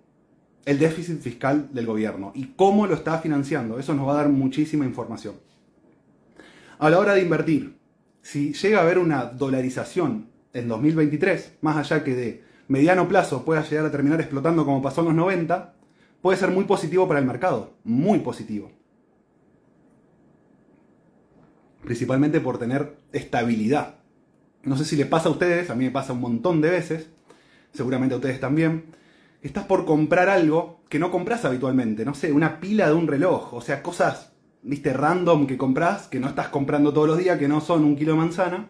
el 0.64 0.78
déficit 0.78 1.20
fiscal 1.20 1.68
del 1.72 1.87
gobierno 1.87 2.33
y 2.35 2.52
cómo 2.56 2.87
lo 2.87 2.94
está 2.94 3.18
financiando. 3.18 3.78
Eso 3.78 3.94
nos 3.94 4.06
va 4.06 4.12
a 4.12 4.16
dar 4.22 4.28
muchísima 4.28 4.85
información. 4.85 5.35
A 6.78 6.88
la 6.88 6.98
hora 6.98 7.14
de 7.14 7.22
invertir, 7.22 7.78
si 8.22 8.52
llega 8.52 8.78
a 8.78 8.83
haber 8.83 8.98
una 8.98 9.24
dolarización 9.24 10.28
en 10.52 10.68
2023, 10.68 11.59
más 11.62 11.76
allá 11.76 12.04
que 12.04 12.14
de 12.14 12.44
mediano 12.68 13.09
plazo 13.09 13.44
pueda 13.44 13.62
llegar 13.62 13.87
a 13.87 13.90
terminar 13.90 14.20
explotando 14.20 14.64
como 14.64 14.83
pasó 14.83 15.00
en 15.00 15.09
los 15.09 15.16
90, 15.16 15.74
puede 16.22 16.38
ser 16.38 16.50
muy 16.50 16.64
positivo 16.64 17.09
para 17.09 17.18
el 17.18 17.26
mercado, 17.26 17.74
muy 17.83 18.20
positivo 18.20 18.70
principalmente 21.82 22.40
por 22.40 22.58
tener 22.58 22.96
estabilidad. 23.12 23.96
No 24.62 24.76
sé 24.76 24.84
si 24.84 24.96
le 24.96 25.06
pasa 25.06 25.28
a 25.28 25.32
ustedes, 25.32 25.70
a 25.70 25.74
mí 25.74 25.84
me 25.84 25.90
pasa 25.90 26.12
un 26.12 26.20
montón 26.20 26.60
de 26.60 26.70
veces, 26.70 27.08
seguramente 27.72 28.14
a 28.14 28.18
ustedes 28.18 28.40
también, 28.40 28.84
estás 29.42 29.64
por 29.64 29.86
comprar 29.86 30.28
algo 30.28 30.80
que 30.88 30.98
no 30.98 31.10
compras 31.10 31.44
habitualmente, 31.44 32.04
no 32.04 32.14
sé, 32.14 32.32
una 32.32 32.60
pila 32.60 32.88
de 32.88 32.94
un 32.94 33.06
reloj, 33.06 33.54
o 33.54 33.60
sea, 33.60 33.82
cosas, 33.82 34.32
viste, 34.62 34.92
random 34.92 35.46
que 35.46 35.56
compras, 35.56 36.08
que 36.08 36.20
no 36.20 36.28
estás 36.28 36.48
comprando 36.48 36.92
todos 36.92 37.08
los 37.08 37.18
días, 37.18 37.38
que 37.38 37.48
no 37.48 37.60
son 37.60 37.84
un 37.84 37.96
kilo 37.96 38.12
de 38.12 38.18
manzana, 38.18 38.68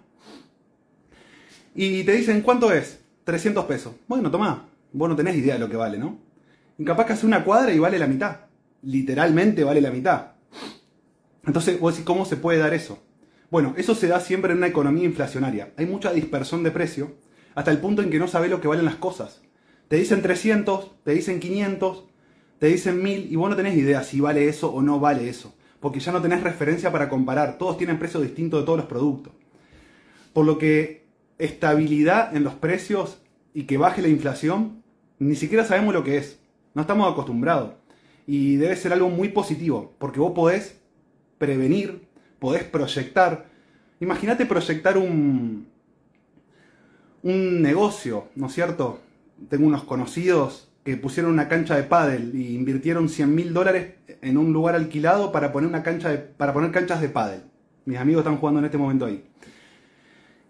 y 1.75 2.05
te 2.05 2.13
dicen, 2.13 2.43
¿cuánto 2.43 2.73
es? 2.73 3.01
300 3.25 3.65
pesos. 3.65 3.95
Bueno, 4.09 4.31
toma, 4.31 4.69
vos 4.93 5.09
no 5.09 5.17
tenés 5.17 5.37
idea 5.37 5.55
de 5.55 5.61
lo 5.61 5.69
que 5.69 5.77
vale, 5.77 5.99
¿no? 5.99 6.19
Y 6.79 6.85
capaz 6.85 7.07
que 7.07 7.13
hace 7.13 7.27
una 7.27 7.45
cuadra 7.45 7.73
y 7.73 7.79
vale 7.79 7.99
la 7.99 8.07
mitad, 8.07 8.37
literalmente 8.83 9.65
vale 9.65 9.81
la 9.81 9.91
mitad. 9.91 10.30
Entonces, 11.47 11.81
vos 11.81 11.95
decís, 11.95 12.07
¿cómo 12.07 12.25
se 12.25 12.37
puede 12.37 12.59
dar 12.59 12.75
eso? 12.75 13.03
Bueno, 13.51 13.75
eso 13.77 13.95
se 13.95 14.07
da 14.07 14.21
siempre 14.21 14.53
en 14.53 14.59
una 14.59 14.69
economía 14.69 15.05
inflacionaria. 15.05 15.73
Hay 15.77 15.87
mucha 15.87 16.13
dispersión 16.13 16.63
de 16.63 16.71
precio 16.71 17.17
hasta 17.55 17.71
el 17.71 17.79
punto 17.79 18.03
en 18.03 18.11
que 18.11 18.19
no 18.19 18.29
sabes 18.29 18.51
lo 18.51 18.61
que 18.61 18.69
valen 18.69 18.85
las 18.85 18.97
cosas. 18.97 19.43
Te 19.89 19.97
dicen 19.97 20.23
300, 20.23 21.03
te 21.03 21.13
dicen 21.13 21.41
500, 21.41 22.05
te 22.61 22.67
dicen 22.69 23.03
1000 23.03 23.33
y 23.33 23.37
vos 23.37 23.51
no 23.51 23.57
tenés 23.57 23.77
idea 23.77 24.05
si 24.05 24.21
vale 24.21 24.49
eso 24.49 24.73
o 24.73 24.83
no 24.83 25.01
vale 25.01 25.29
eso. 25.29 25.55
Porque 25.81 25.99
ya 25.99 26.13
no 26.13 26.23
tenés 26.23 26.43
referencia 26.43 26.93
para 26.93 27.09
comparar. 27.09 27.59
Todos 27.59 27.77
tienen 27.77 27.99
precios 27.99 28.23
distintos 28.23 28.61
de 28.61 28.67
todos 28.67 28.79
los 28.79 28.87
productos. 28.87 29.33
Por 30.33 30.47
lo 30.47 30.59
que 30.59 31.07
estabilidad 31.39 32.37
en 32.37 32.45
los 32.45 32.55
precios 32.55 33.19
y 33.55 33.65
que 33.65 33.79
baje 33.79 34.03
la 34.03 34.09
inflación, 34.09 34.83
ni 35.19 35.35
siquiera 35.35 35.65
sabemos 35.65 35.95
lo 35.95 36.05
que 36.05 36.19
es. 36.19 36.39
No 36.75 36.83
estamos 36.83 37.11
acostumbrados. 37.11 37.73
Y 38.27 38.57
debe 38.57 38.77
ser 38.77 38.93
algo 38.93 39.09
muy 39.09 39.31
positivo, 39.31 39.95
porque 39.99 40.21
vos 40.21 40.33
podés 40.33 40.80
prevenir, 41.41 42.07
podés 42.39 42.65
proyectar. 42.65 43.47
Imagínate 43.99 44.45
proyectar 44.45 44.99
un, 44.99 45.67
un 47.23 47.63
negocio, 47.63 48.29
¿no 48.37 48.49
es 48.49 48.53
cierto? 48.53 49.01
Tengo 49.49 49.67
unos 49.67 49.85
conocidos 49.85 50.69
que 50.85 50.99
pusieron 50.99 51.33
una 51.33 51.49
cancha 51.49 51.77
de 51.77 51.85
pádel 51.85 52.35
y 52.35 52.55
invirtieron 52.55 53.09
100 53.09 53.35
mil 53.35 53.55
dólares 53.55 53.95
en 54.21 54.37
un 54.37 54.53
lugar 54.53 54.75
alquilado 54.75 55.33
para 55.33 55.51
poner, 55.51 55.71
una 55.71 55.83
cancha 55.83 56.27
para 56.37 56.53
poner 56.53 56.73
canchas 56.73 57.01
de 57.01 57.09
pádel. 57.09 57.41
Mis 57.87 57.99
amigos 57.99 58.21
están 58.21 58.37
jugando 58.37 58.61
en 58.61 58.67
este 58.67 58.79
momento 58.79 59.07
ahí. 59.07 59.25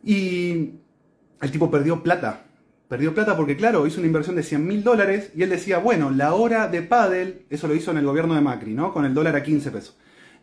Y 0.02 0.72
el 1.40 1.50
tipo 1.52 1.70
perdió 1.70 2.02
plata. 2.02 2.46
Perdió 2.88 3.14
plata 3.14 3.36
porque, 3.36 3.56
claro, 3.56 3.86
hizo 3.86 4.00
una 4.00 4.08
inversión 4.08 4.34
de 4.34 4.42
100 4.42 4.66
mil 4.66 4.82
dólares 4.82 5.30
y 5.36 5.44
él 5.44 5.50
decía, 5.50 5.78
bueno, 5.78 6.10
la 6.10 6.34
hora 6.34 6.66
de 6.66 6.82
pádel, 6.82 7.46
eso 7.48 7.68
lo 7.68 7.76
hizo 7.76 7.92
en 7.92 7.98
el 7.98 8.06
gobierno 8.06 8.34
de 8.34 8.40
Macri, 8.40 8.74
¿no? 8.74 8.92
Con 8.92 9.04
el 9.04 9.14
dólar 9.14 9.36
a 9.36 9.44
15 9.44 9.70
pesos 9.70 9.96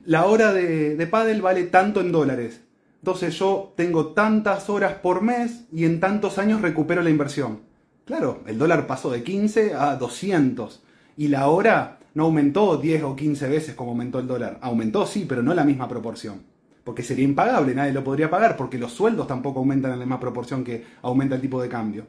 la 0.08 0.26
hora 0.26 0.54
de, 0.54 0.96
de 0.96 1.08
pádel 1.08 1.42
vale 1.42 1.64
tanto 1.64 2.00
en 2.00 2.14
dólares. 2.14 2.62
Entonces 3.02 3.38
yo 3.38 3.74
tengo 3.76 4.14
tantas 4.14 4.70
horas 4.70 4.94
por 4.94 5.22
mes 5.22 5.66
y 5.70 5.84
en 5.84 6.00
tantos 6.00 6.38
años 6.38 6.62
recupero 6.62 7.02
la 7.02 7.10
inversión. 7.10 7.60
Claro, 8.06 8.42
el 8.48 8.58
dólar 8.58 8.88
pasó 8.88 9.12
de 9.12 9.22
15 9.22 9.74
a 9.76 9.98
200 9.98 10.82
y 11.18 11.28
la 11.28 11.50
hora 11.50 12.00
no 12.14 12.24
aumentó 12.24 12.78
10 12.78 13.04
o 13.04 13.18
15 13.18 13.50
veces 13.50 13.76
como 13.76 13.92
aumentó 13.92 14.20
el 14.20 14.28
dólar. 14.28 14.60
Aumentó 14.62 15.06
sí, 15.06 15.26
pero 15.28 15.44
no 15.44 15.54
la 15.54 15.66
misma 15.66 15.90
proporción. 15.90 16.44
Porque 16.86 17.04
sería 17.04 17.26
impagable, 17.26 17.76
nadie 17.76 17.92
lo 17.92 18.06
podría 18.06 18.30
pagar 18.30 18.56
porque 18.56 18.78
los 18.78 18.94
sueldos 18.94 19.28
tampoco 19.28 19.60
aumentan 19.60 19.92
en 19.92 20.00
la 20.00 20.06
misma 20.06 20.22
proporción 20.22 20.64
que 20.64 20.86
aumenta 21.02 21.36
el 21.36 21.42
tipo 21.42 21.62
de 21.62 21.68
cambio. 21.68 22.08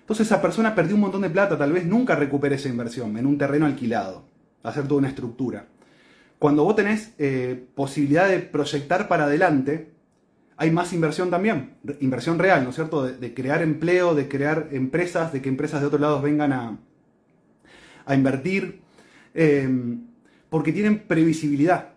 Entonces 0.00 0.26
esa 0.26 0.40
persona 0.40 0.74
perdió 0.74 0.94
un 0.94 1.02
montón 1.02 1.20
de 1.20 1.28
plata, 1.28 1.58
tal 1.58 1.74
vez 1.74 1.84
nunca 1.84 2.16
recupere 2.16 2.54
esa 2.54 2.70
inversión 2.70 3.18
en 3.18 3.26
un 3.26 3.36
terreno 3.36 3.66
alquilado, 3.66 4.24
hacer 4.62 4.88
toda 4.88 5.00
una 5.00 5.08
estructura. 5.08 5.66
Cuando 6.38 6.64
vos 6.64 6.76
tenés 6.76 7.14
eh, 7.18 7.66
posibilidad 7.74 8.28
de 8.28 8.40
proyectar 8.40 9.08
para 9.08 9.24
adelante, 9.24 9.92
hay 10.58 10.70
más 10.70 10.92
inversión 10.92 11.30
también, 11.30 11.74
inversión 12.00 12.38
real, 12.38 12.64
¿no 12.64 12.70
es 12.70 12.76
cierto? 12.76 13.04
De, 13.04 13.34
crear 13.34 13.62
empleo, 13.62 14.14
de 14.14 14.28
crear 14.28 14.68
empresas, 14.72 15.32
de 15.32 15.42
que 15.42 15.48
empresas 15.48 15.80
de 15.80 15.86
otros 15.86 16.00
lados 16.00 16.22
vengan 16.22 16.52
a, 16.52 16.78
a 18.06 18.14
invertir, 18.14 18.80
eh, 19.34 19.68
porque 20.48 20.72
tienen 20.72 21.00
previsibilidad. 21.00 21.96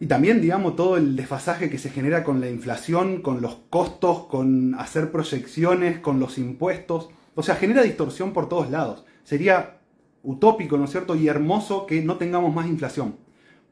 Y 0.00 0.06
también, 0.06 0.40
digamos, 0.40 0.76
todo 0.76 0.96
el 0.96 1.14
desfasaje 1.14 1.68
que 1.68 1.78
se 1.78 1.90
genera 1.90 2.24
con 2.24 2.40
la 2.40 2.48
inflación, 2.48 3.20
con 3.20 3.42
los 3.42 3.56
costos, 3.68 4.26
con 4.26 4.74
hacer 4.76 5.12
proyecciones, 5.12 5.98
con 5.98 6.18
los 6.18 6.38
impuestos. 6.38 7.10
O 7.34 7.42
sea, 7.42 7.56
genera 7.56 7.82
distorsión 7.82 8.32
por 8.32 8.48
todos 8.48 8.70
lados. 8.70 9.04
Sería 9.24 9.79
utópico, 10.22 10.76
¿no 10.76 10.84
es 10.84 10.90
cierto? 10.90 11.14
Y 11.14 11.28
hermoso 11.28 11.86
que 11.86 12.02
no 12.02 12.16
tengamos 12.16 12.54
más 12.54 12.66
inflación. 12.66 13.16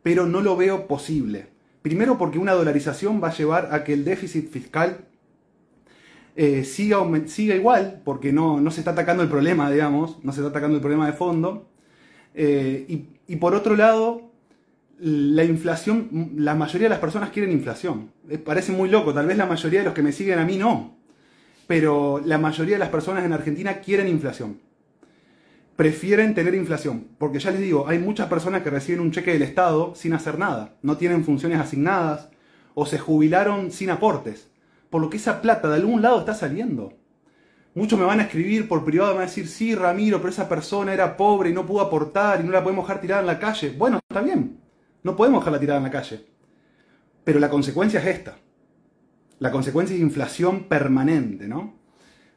Pero 0.02 0.26
no 0.26 0.40
lo 0.40 0.56
veo 0.56 0.86
posible. 0.86 1.46
Primero 1.82 2.18
porque 2.18 2.38
una 2.38 2.52
dolarización 2.52 3.22
va 3.22 3.28
a 3.28 3.34
llevar 3.34 3.68
a 3.72 3.84
que 3.84 3.92
el 3.92 4.04
déficit 4.04 4.50
fiscal 4.50 5.06
eh, 6.36 6.64
siga, 6.64 7.04
igual, 7.54 8.00
porque 8.04 8.32
no, 8.32 8.60
no, 8.60 8.70
se 8.70 8.80
está 8.80 8.92
atacando 8.92 9.22
el 9.22 9.28
problema, 9.28 9.70
digamos, 9.70 10.18
no 10.22 10.32
se 10.32 10.40
está 10.40 10.50
atacando 10.50 10.76
el 10.76 10.80
problema 10.80 11.06
de 11.06 11.12
fondo. 11.12 11.68
Eh, 12.34 12.86
y, 12.88 13.32
y 13.32 13.36
por 13.36 13.54
otro 13.54 13.76
lado, 13.76 14.28
la 15.00 15.44
inflación, 15.44 16.32
la 16.36 16.54
mayoría 16.54 16.86
de 16.86 16.90
las 16.90 16.98
personas 16.98 17.30
quieren 17.30 17.52
inflación. 17.52 18.10
Eh, 18.28 18.38
parece 18.38 18.72
muy 18.72 18.88
loco, 18.88 19.14
tal 19.14 19.26
vez 19.26 19.36
la 19.36 19.46
mayoría 19.46 19.80
de 19.80 19.86
los 19.86 19.94
que 19.94 20.02
me 20.02 20.12
siguen 20.12 20.38
a 20.38 20.44
mí 20.44 20.56
no. 20.56 20.96
Pero 21.66 22.20
la 22.24 22.38
mayoría 22.38 22.76
de 22.76 22.80
las 22.80 22.88
personas 22.88 23.24
en 23.24 23.32
Argentina 23.32 23.80
quieren 23.80 24.08
inflación. 24.08 24.58
Prefieren 25.78 26.34
tener 26.34 26.56
inflación. 26.56 27.06
Porque 27.18 27.38
ya 27.38 27.52
les 27.52 27.60
digo, 27.60 27.86
hay 27.86 28.00
muchas 28.00 28.26
personas 28.26 28.64
que 28.64 28.70
reciben 28.70 28.98
un 28.98 29.12
cheque 29.12 29.32
del 29.32 29.42
Estado 29.42 29.94
sin 29.94 30.12
hacer 30.12 30.36
nada. 30.36 30.74
No 30.82 30.96
tienen 30.96 31.24
funciones 31.24 31.60
asignadas 31.60 32.30
o 32.74 32.84
se 32.84 32.98
jubilaron 32.98 33.70
sin 33.70 33.90
aportes. 33.90 34.50
Por 34.90 35.00
lo 35.00 35.08
que 35.08 35.18
esa 35.18 35.40
plata 35.40 35.68
de 35.68 35.76
algún 35.76 36.02
lado 36.02 36.18
está 36.18 36.34
saliendo. 36.34 36.94
Muchos 37.76 37.96
me 37.96 38.04
van 38.04 38.18
a 38.18 38.24
escribir 38.24 38.66
por 38.66 38.84
privado, 38.84 39.12
me 39.12 39.18
van 39.18 39.26
a 39.28 39.30
decir, 39.30 39.46
sí, 39.46 39.76
Ramiro, 39.76 40.18
pero 40.18 40.30
esa 40.30 40.48
persona 40.48 40.92
era 40.92 41.16
pobre 41.16 41.50
y 41.50 41.52
no 41.52 41.64
pudo 41.64 41.82
aportar 41.82 42.40
y 42.40 42.42
no 42.42 42.50
la 42.50 42.64
podemos 42.64 42.84
dejar 42.84 43.00
tirada 43.00 43.20
en 43.20 43.28
la 43.28 43.38
calle. 43.38 43.72
Bueno, 43.78 44.00
está 44.08 44.20
bien. 44.20 44.58
No 45.04 45.14
podemos 45.14 45.42
dejarla 45.42 45.60
tirada 45.60 45.78
en 45.78 45.84
la 45.84 45.92
calle. 45.92 46.26
Pero 47.22 47.38
la 47.38 47.48
consecuencia 47.48 48.00
es 48.00 48.06
esta. 48.06 48.36
La 49.38 49.52
consecuencia 49.52 49.94
es 49.94 50.02
inflación 50.02 50.64
permanente, 50.64 51.46
¿no? 51.46 51.77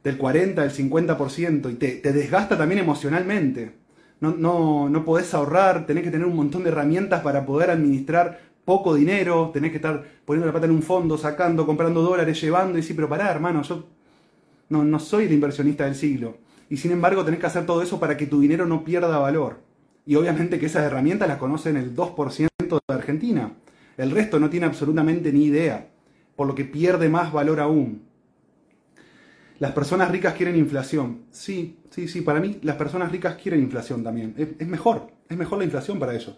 Del 0.03 0.17
40, 0.17 0.61
del 0.61 0.71
50%, 0.71 1.71
y 1.71 1.75
te, 1.75 2.13
desgasta 2.13 2.57
también 2.57 2.79
emocionalmente. 2.79 3.73
No, 4.19 4.35
no, 4.35 4.89
no 4.89 5.05
podés 5.05 5.33
ahorrar, 5.33 5.85
tenés 5.85 6.03
que 6.03 6.11
tener 6.11 6.27
un 6.27 6.35
montón 6.35 6.63
de 6.63 6.69
herramientas 6.69 7.21
para 7.21 7.45
poder 7.45 7.69
administrar 7.69 8.39
poco 8.65 8.93
dinero, 8.95 9.51
tenés 9.53 9.71
que 9.71 9.77
estar 9.77 10.03
poniendo 10.25 10.47
la 10.47 10.53
pata 10.53 10.65
en 10.65 10.71
un 10.71 10.83
fondo, 10.83 11.17
sacando, 11.17 11.65
comprando 11.65 12.01
dólares, 12.01 12.39
llevando, 12.41 12.77
y 12.77 12.83
sí, 12.83 12.93
pero 12.93 13.09
pará, 13.09 13.31
hermano, 13.31 13.63
yo 13.63 13.87
no, 14.69 14.83
no 14.83 14.99
soy 14.99 15.25
el 15.25 15.33
inversionista 15.33 15.85
del 15.85 15.95
siglo. 15.95 16.37
Y 16.69 16.77
sin 16.77 16.91
embargo 16.91 17.25
tenés 17.25 17.39
que 17.39 17.47
hacer 17.47 17.65
todo 17.65 17.81
eso 17.81 17.99
para 17.99 18.15
que 18.15 18.27
tu 18.27 18.39
dinero 18.39 18.65
no 18.65 18.85
pierda 18.85 19.17
valor. 19.19 19.57
Y 20.05 20.15
obviamente 20.15 20.57
que 20.57 20.67
esas 20.67 20.83
herramientas 20.83 21.27
las 21.27 21.37
conocen 21.37 21.75
el 21.75 21.95
2% 21.95 22.79
de 22.87 22.93
Argentina. 22.95 23.51
El 23.97 24.11
resto 24.11 24.39
no 24.39 24.49
tiene 24.49 24.65
absolutamente 24.67 25.33
ni 25.33 25.45
idea, 25.45 25.89
por 26.35 26.47
lo 26.47 26.55
que 26.55 26.65
pierde 26.65 27.09
más 27.09 27.33
valor 27.33 27.59
aún. 27.59 28.03
Las 29.61 29.73
personas 29.73 30.09
ricas 30.09 30.33
quieren 30.33 30.55
inflación. 30.55 31.25
Sí, 31.29 31.77
sí, 31.91 32.07
sí, 32.07 32.21
para 32.21 32.39
mí 32.39 32.57
las 32.63 32.77
personas 32.77 33.11
ricas 33.11 33.35
quieren 33.35 33.61
inflación 33.61 34.03
también. 34.03 34.33
Es, 34.35 34.67
mejor, 34.67 35.11
es 35.29 35.37
mejor 35.37 35.59
la 35.59 35.65
inflación 35.65 35.99
para 35.99 36.15
ellos. 36.15 36.35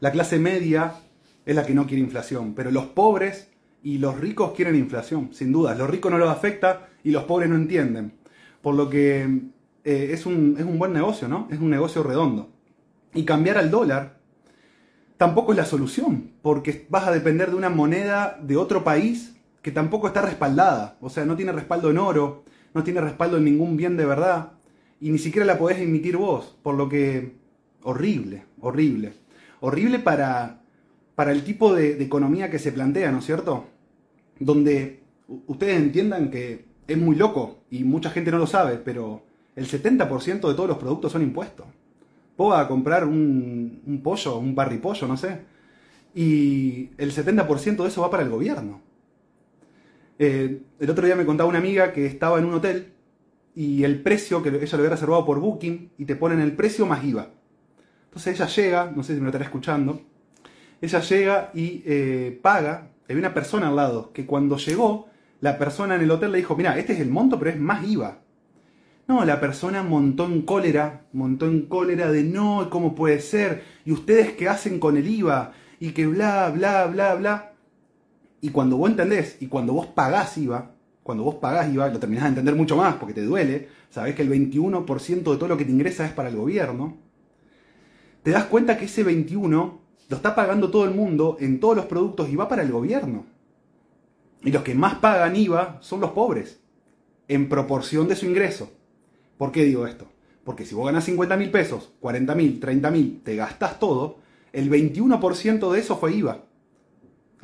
La 0.00 0.10
clase 0.10 0.38
media 0.38 0.94
es 1.44 1.54
la 1.54 1.66
que 1.66 1.74
no 1.74 1.86
quiere 1.86 2.02
inflación, 2.02 2.54
pero 2.54 2.70
los 2.70 2.86
pobres 2.86 3.50
y 3.82 3.98
los 3.98 4.18
ricos 4.18 4.54
quieren 4.54 4.76
inflación, 4.76 5.28
sin 5.34 5.52
duda. 5.52 5.74
Los 5.74 5.90
ricos 5.90 6.10
no 6.10 6.16
los 6.16 6.30
afecta 6.30 6.88
y 7.02 7.10
los 7.10 7.24
pobres 7.24 7.50
no 7.50 7.56
entienden. 7.56 8.14
Por 8.62 8.76
lo 8.76 8.88
que 8.88 9.24
eh, 9.84 10.08
es, 10.10 10.24
un, 10.24 10.56
es 10.58 10.64
un 10.64 10.78
buen 10.78 10.94
negocio, 10.94 11.28
¿no? 11.28 11.48
Es 11.50 11.58
un 11.58 11.68
negocio 11.68 12.02
redondo 12.02 12.50
y 13.12 13.26
cambiar 13.26 13.58
al 13.58 13.70
dólar 13.70 14.20
tampoco 15.18 15.52
es 15.52 15.58
la 15.58 15.66
solución, 15.66 16.32
porque 16.40 16.86
vas 16.88 17.06
a 17.06 17.12
depender 17.12 17.50
de 17.50 17.56
una 17.56 17.68
moneda 17.68 18.38
de 18.42 18.56
otro 18.56 18.84
país 18.84 19.33
que 19.64 19.72
tampoco 19.72 20.06
está 20.06 20.20
respaldada, 20.20 20.98
o 21.00 21.08
sea, 21.08 21.24
no 21.24 21.36
tiene 21.36 21.50
respaldo 21.50 21.90
en 21.90 21.96
oro, 21.96 22.44
no 22.74 22.84
tiene 22.84 23.00
respaldo 23.00 23.38
en 23.38 23.44
ningún 23.44 23.78
bien 23.78 23.96
de 23.96 24.04
verdad, 24.04 24.52
y 25.00 25.10
ni 25.10 25.16
siquiera 25.16 25.46
la 25.46 25.58
podés 25.58 25.78
emitir 25.78 26.18
vos, 26.18 26.56
por 26.62 26.74
lo 26.74 26.86
que 26.86 27.32
horrible, 27.82 28.44
horrible, 28.60 29.14
horrible 29.60 29.98
para, 29.98 30.60
para 31.14 31.32
el 31.32 31.44
tipo 31.44 31.74
de, 31.74 32.00
economía 32.02 32.50
que 32.50 32.58
se 32.58 32.72
plantea, 32.72 33.10
¿no 33.10 33.20
es 33.20 33.24
cierto? 33.24 33.64
Donde 34.38 35.00
ustedes 35.46 35.78
entiendan 35.78 36.30
que 36.30 36.66
es 36.86 36.98
muy 36.98 37.16
loco, 37.16 37.60
y 37.70 37.84
mucha 37.84 38.10
gente 38.10 38.30
no 38.30 38.36
lo 38.38 38.46
sabe, 38.46 38.76
pero 38.76 39.22
el 39.56 39.66
70% 39.66 40.46
de 40.46 40.54
todos 40.54 40.68
los 40.68 40.78
productos 40.78 41.12
son 41.12 41.22
impuestos 41.22 41.66
vos 42.36 42.54
a 42.54 42.66
comprar 42.68 43.06
un, 43.06 44.00
pollo, 44.02 44.38
un 44.38 44.54
parripollo, 44.54 45.06
no 45.06 45.16
sé, 45.16 45.40
y 46.14 46.90
el 46.98 47.12
70% 47.12 47.82
de 47.82 47.88
eso 47.88 48.02
va 48.02 48.10
para 48.10 48.22
el 48.22 48.28
gobierno. 48.28 48.80
Eh, 50.18 50.62
el 50.78 50.90
otro 50.90 51.04
día 51.04 51.16
me 51.16 51.26
contaba 51.26 51.48
una 51.48 51.58
amiga 51.58 51.92
que 51.92 52.06
estaba 52.06 52.38
en 52.38 52.44
un 52.44 52.54
hotel 52.54 52.92
y 53.54 53.84
el 53.84 54.02
precio 54.02 54.42
que 54.42 54.48
ella 54.48 54.68
lo 54.72 54.78
había 54.78 54.90
reservado 54.90 55.24
por 55.24 55.40
Booking 55.40 55.92
y 55.98 56.04
te 56.04 56.16
ponen 56.16 56.40
el 56.40 56.52
precio 56.52 56.86
más 56.86 57.04
IVA. 57.04 57.30
Entonces 58.04 58.34
ella 58.34 58.46
llega, 58.46 58.92
no 58.94 59.02
sé 59.02 59.14
si 59.14 59.20
me 59.20 59.24
lo 59.24 59.30
estará 59.30 59.44
escuchando, 59.44 60.00
ella 60.80 61.00
llega 61.00 61.50
y 61.54 61.82
eh, 61.86 62.38
paga, 62.42 62.90
hay 63.08 63.16
una 63.16 63.34
persona 63.34 63.68
al 63.68 63.76
lado 63.76 64.12
que 64.12 64.26
cuando 64.26 64.56
llegó, 64.56 65.08
la 65.40 65.58
persona 65.58 65.96
en 65.96 66.02
el 66.02 66.10
hotel 66.10 66.32
le 66.32 66.38
dijo, 66.38 66.56
mira, 66.56 66.78
este 66.78 66.92
es 66.94 67.00
el 67.00 67.10
monto, 67.10 67.38
pero 67.38 67.50
es 67.50 67.58
más 67.58 67.86
IVA. 67.86 68.18
No, 69.06 69.24
la 69.24 69.40
persona 69.40 69.82
montó 69.82 70.24
en 70.24 70.42
cólera, 70.42 71.02
montó 71.12 71.46
en 71.46 71.62
cólera 71.62 72.10
de 72.10 72.24
no, 72.24 72.68
¿cómo 72.70 72.94
puede 72.94 73.20
ser? 73.20 73.62
¿Y 73.84 73.92
ustedes 73.92 74.32
qué 74.32 74.48
hacen 74.48 74.78
con 74.78 74.96
el 74.96 75.06
IVA? 75.06 75.52
Y 75.80 75.90
que 75.90 76.06
bla, 76.06 76.50
bla, 76.50 76.86
bla, 76.86 77.14
bla. 77.14 77.53
Y 78.44 78.50
cuando 78.50 78.76
vos 78.76 78.90
entendés, 78.90 79.38
y 79.40 79.46
cuando 79.46 79.72
vos 79.72 79.86
pagás 79.86 80.36
IVA, 80.36 80.72
cuando 81.02 81.24
vos 81.24 81.36
pagás 81.36 81.72
IVA, 81.72 81.88
lo 81.88 81.98
terminás 81.98 82.24
de 82.24 82.28
entender 82.28 82.54
mucho 82.54 82.76
más 82.76 82.96
porque 82.96 83.14
te 83.14 83.22
duele, 83.22 83.70
sabés 83.88 84.14
que 84.14 84.20
el 84.20 84.28
21% 84.28 85.14
de 85.16 85.22
todo 85.38 85.48
lo 85.48 85.56
que 85.56 85.64
te 85.64 85.70
ingresa 85.70 86.04
es 86.04 86.12
para 86.12 86.28
el 86.28 86.36
gobierno, 86.36 86.98
te 88.22 88.32
das 88.32 88.44
cuenta 88.44 88.76
que 88.76 88.84
ese 88.84 89.02
21 89.02 89.80
lo 90.10 90.16
está 90.16 90.34
pagando 90.34 90.70
todo 90.70 90.84
el 90.84 90.90
mundo 90.90 91.38
en 91.40 91.58
todos 91.58 91.74
los 91.74 91.86
productos 91.86 92.28
y 92.28 92.36
va 92.36 92.46
para 92.46 92.62
el 92.62 92.70
gobierno. 92.70 93.24
Y 94.42 94.52
los 94.52 94.62
que 94.62 94.74
más 94.74 94.96
pagan 94.96 95.36
IVA 95.36 95.78
son 95.80 96.02
los 96.02 96.10
pobres, 96.10 96.60
en 97.28 97.48
proporción 97.48 98.08
de 98.08 98.16
su 98.16 98.26
ingreso. 98.26 98.70
¿Por 99.38 99.52
qué 99.52 99.64
digo 99.64 99.86
esto? 99.86 100.04
Porque 100.44 100.66
si 100.66 100.74
vos 100.74 100.84
ganas 100.84 101.04
50 101.04 101.38
mil 101.38 101.50
pesos, 101.50 101.94
40 102.00 102.34
mil, 102.34 102.60
30 102.60 102.90
mil, 102.90 103.22
te 103.24 103.36
gastas 103.36 103.78
todo, 103.78 104.18
el 104.52 104.70
21% 104.70 105.72
de 105.72 105.80
eso 105.80 105.96
fue 105.96 106.12
IVA. 106.12 106.44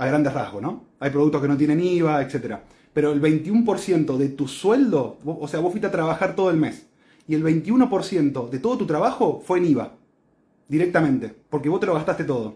A 0.01 0.07
grandes 0.07 0.33
rasgos, 0.33 0.63
¿no? 0.63 0.87
Hay 0.99 1.11
productos 1.11 1.43
que 1.43 1.49
no 1.49 1.59
tienen 1.59 1.79
IVA, 1.79 2.23
etc. 2.23 2.57
Pero 2.95 3.13
el 3.13 3.21
21% 3.21 4.17
de 4.17 4.31
tu 4.31 4.49
sueldo, 4.49 5.19
o 5.27 5.47
sea, 5.47 5.61
vos 5.61 5.73
fuiste 5.73 5.89
a 5.89 5.91
trabajar 5.91 6.35
todo 6.35 6.49
el 6.49 6.57
mes, 6.57 6.87
y 7.29 7.35
el 7.35 7.45
21% 7.45 8.49
de 8.49 8.59
todo 8.61 8.79
tu 8.79 8.87
trabajo 8.87 9.43
fue 9.45 9.59
en 9.59 9.67
IVA. 9.67 9.93
Directamente, 10.69 11.35
porque 11.51 11.69
vos 11.69 11.81
te 11.81 11.87
lo 11.87 11.93
gastaste 11.93 12.25
todo. 12.25 12.55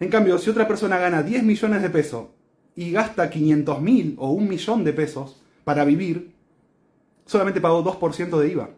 En 0.00 0.08
cambio, 0.08 0.38
si 0.38 0.48
otra 0.48 0.66
persona 0.66 0.96
gana 0.96 1.22
10 1.22 1.42
millones 1.42 1.82
de 1.82 1.90
pesos 1.90 2.28
y 2.74 2.90
gasta 2.90 3.28
500 3.28 3.82
mil 3.82 4.14
o 4.16 4.30
un 4.30 4.48
millón 4.48 4.82
de 4.82 4.94
pesos 4.94 5.42
para 5.64 5.84
vivir, 5.84 6.32
solamente 7.26 7.60
pagó 7.60 7.84
2% 7.84 8.38
de 8.38 8.48
IVA, 8.48 8.70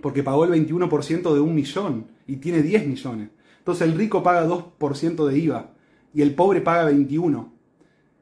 porque 0.00 0.24
pagó 0.24 0.44
el 0.44 0.50
21% 0.50 1.34
de 1.34 1.40
un 1.40 1.54
millón 1.54 2.08
y 2.26 2.38
tiene 2.38 2.62
10 2.62 2.88
millones. 2.88 3.28
Entonces 3.58 3.86
el 3.86 3.96
rico 3.96 4.24
paga 4.24 4.44
2% 4.44 5.24
de 5.24 5.38
IVA 5.38 5.71
y 6.14 6.22
el 6.22 6.34
pobre 6.34 6.60
paga 6.60 6.84
21. 6.84 7.52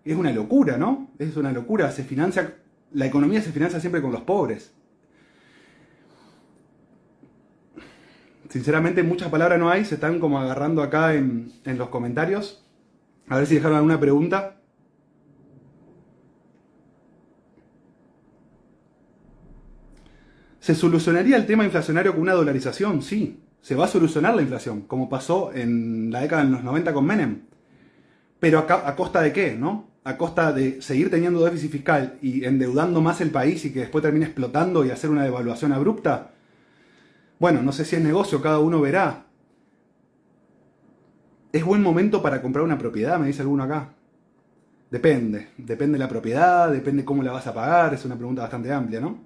Es 0.04 0.16
una 0.16 0.32
locura, 0.32 0.76
¿no? 0.76 1.10
Es 1.18 1.36
una 1.36 1.52
locura. 1.52 1.90
Se 1.90 2.04
financia, 2.04 2.56
la 2.92 3.06
economía 3.06 3.42
se 3.42 3.52
financia 3.52 3.80
siempre 3.80 4.02
con 4.02 4.12
los 4.12 4.22
pobres. 4.22 4.72
Sinceramente 8.48 9.02
muchas 9.02 9.28
palabras 9.28 9.58
no 9.58 9.70
hay, 9.70 9.84
se 9.84 9.94
están 9.94 10.18
como 10.18 10.40
agarrando 10.40 10.82
acá 10.82 11.14
en, 11.14 11.52
en 11.64 11.78
los 11.78 11.88
comentarios. 11.88 12.64
A 13.28 13.36
ver 13.36 13.46
si 13.46 13.54
dejaron 13.54 13.76
alguna 13.76 14.00
pregunta. 14.00 14.56
¿Se 20.58 20.74
solucionaría 20.74 21.36
el 21.36 21.46
tema 21.46 21.64
inflacionario 21.64 22.12
con 22.12 22.22
una 22.22 22.32
dolarización? 22.32 23.02
Sí, 23.02 23.40
se 23.60 23.74
va 23.74 23.84
a 23.84 23.88
solucionar 23.88 24.34
la 24.34 24.42
inflación, 24.42 24.82
como 24.82 25.08
pasó 25.08 25.52
en 25.54 26.10
la 26.10 26.20
década 26.20 26.44
de 26.44 26.50
los 26.50 26.64
90 26.64 26.92
con 26.92 27.04
Menem. 27.06 27.49
Pero 28.40 28.58
a, 28.58 28.96
costa 28.96 29.20
de 29.20 29.32
qué, 29.32 29.54
¿no? 29.54 29.90
A 30.02 30.16
costa 30.16 30.52
de 30.52 30.80
seguir 30.80 31.10
teniendo 31.10 31.44
déficit 31.44 31.70
fiscal 31.70 32.18
y 32.22 32.44
endeudando 32.44 33.02
más 33.02 33.20
el 33.20 33.30
país 33.30 33.64
y 33.66 33.72
que 33.72 33.80
después 33.80 34.02
termine 34.02 34.24
explotando 34.24 34.84
y 34.84 34.90
hacer 34.90 35.10
una 35.10 35.24
devaluación 35.24 35.72
abrupta. 35.72 36.30
Bueno, 37.38 37.62
no 37.62 37.72
sé 37.72 37.84
si 37.84 37.96
es 37.96 38.02
negocio, 38.02 38.40
cada 38.40 38.58
uno 38.58 38.80
verá. 38.80 39.26
¿Es 41.52 41.64
buen 41.64 41.82
momento 41.82 42.22
para 42.22 42.40
comprar 42.40 42.64
una 42.64 42.78
propiedad? 42.78 43.18
Me 43.18 43.26
dice 43.26 43.42
alguno 43.42 43.64
acá. 43.64 43.90
Depende, 44.90 45.50
depende 45.58 45.98
de 45.98 46.04
la 46.04 46.08
propiedad, 46.08 46.70
depende 46.70 47.04
cómo 47.04 47.22
la 47.22 47.32
vas 47.32 47.46
a 47.46 47.54
pagar, 47.54 47.94
es 47.94 48.04
una 48.04 48.16
pregunta 48.16 48.42
bastante 48.42 48.72
amplia, 48.72 49.00
¿no? 49.00 49.18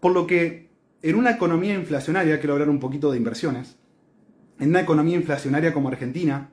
Por 0.00 0.12
lo 0.12 0.26
que 0.26 0.61
en 1.02 1.16
una 1.16 1.32
economía 1.32 1.74
inflacionaria, 1.74 2.38
quiero 2.38 2.54
hablar 2.54 2.70
un 2.70 2.78
poquito 2.78 3.10
de 3.10 3.18
inversiones, 3.18 3.76
en 4.60 4.68
una 4.68 4.80
economía 4.80 5.16
inflacionaria 5.16 5.72
como 5.72 5.88
Argentina, 5.88 6.50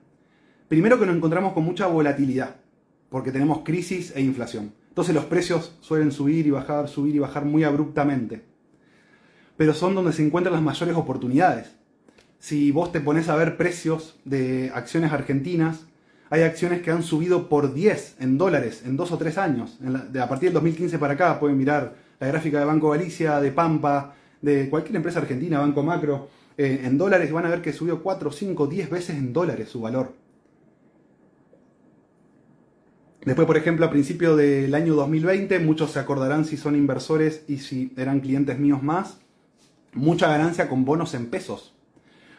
primero 0.68 1.00
que 1.00 1.06
nos 1.06 1.16
encontramos 1.16 1.54
con 1.54 1.64
mucha 1.64 1.86
volatilidad, 1.86 2.56
porque 3.10 3.32
tenemos 3.32 3.60
crisis 3.60 4.12
e 4.16 4.22
inflación. 4.22 4.74
Entonces 4.90 5.14
los 5.14 5.26
precios 5.26 5.78
suelen 5.82 6.12
subir 6.12 6.48
y 6.48 6.52
bajar, 6.52 6.88
subir 6.88 7.16
y 7.16 7.20
bajar 7.20 7.46
muy 7.46 7.64
abruptamente. 7.64 8.42
Pero 9.56 9.74
son 9.74 9.94
donde 9.94 10.14
se 10.14 10.26
encuentran 10.26 10.54
las 10.54 10.64
mayores 10.64 10.96
oportunidades. 10.96 11.76
Si 12.40 12.72
vos 12.72 12.92
te 12.92 13.02
pones 13.02 13.30
a 13.30 13.36
ver 13.36 13.56
precios 13.56 14.20
de 14.26 14.72
acciones 14.74 15.12
argentinas, 15.12 15.86
hay 16.32 16.42
acciones 16.42 16.82
que 16.82 16.92
han 16.92 17.04
subido 17.04 17.50
por 17.50 17.74
10 17.74 18.18
en 18.20 18.38
dólares 18.38 18.84
en 18.86 18.98
dos 18.98 19.12
o 19.12 19.18
tres 19.18 19.38
años. 19.38 19.78
a 19.84 20.28
partir 20.28 20.48
del 20.48 20.54
2015 20.54 20.98
para 20.98 21.14
acá 21.14 21.40
pueden 21.40 21.58
mirar 21.58 21.96
la 22.20 22.28
gráfica 22.28 22.60
de 22.60 22.66
Banco 22.66 22.90
Galicia, 22.90 23.40
de 23.40 23.52
Pampa, 23.52 24.16
de 24.42 24.70
cualquier 24.70 24.96
empresa 24.96 25.20
argentina, 25.20 25.60
Banco 25.60 25.84
Macro, 25.84 26.30
eh, 26.58 26.82
en 26.84 26.98
dólares, 26.98 27.32
van 27.32 27.46
a 27.46 27.50
ver 27.50 27.62
que 27.62 27.74
subió 27.74 28.02
4, 28.04 28.32
5, 28.32 28.68
10 28.68 28.90
veces 28.90 29.16
en 29.18 29.34
dólares 29.34 29.70
su 29.70 29.82
valor. 29.82 30.14
Después, 33.26 33.46
por 33.46 33.58
ejemplo, 33.58 33.86
a 33.86 33.90
principio 33.90 34.36
del 34.36 34.74
año 34.74 34.96
2020, 34.96 35.60
muchos 35.60 35.92
se 35.92 36.00
acordarán 36.00 36.46
si 36.46 36.58
son 36.58 36.76
inversores 36.76 37.44
y 37.48 37.58
si 37.58 37.94
eran 37.98 38.22
clientes 38.22 38.58
míos 38.60 38.82
más, 38.82 39.20
mucha 39.94 40.30
ganancia 40.30 40.70
con 40.70 40.86
bonos 40.86 41.14
en 41.14 41.30
pesos. 41.30 41.76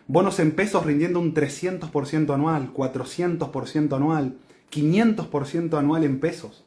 Bonos 0.06 0.40
en 0.40 0.52
pesos 0.52 0.84
rindiendo 0.86 1.20
un 1.20 1.34
300% 1.34 2.34
anual, 2.34 2.72
400% 2.74 3.94
anual, 3.94 4.36
500% 4.72 5.78
anual 5.78 6.04
en 6.04 6.18
pesos. 6.18 6.64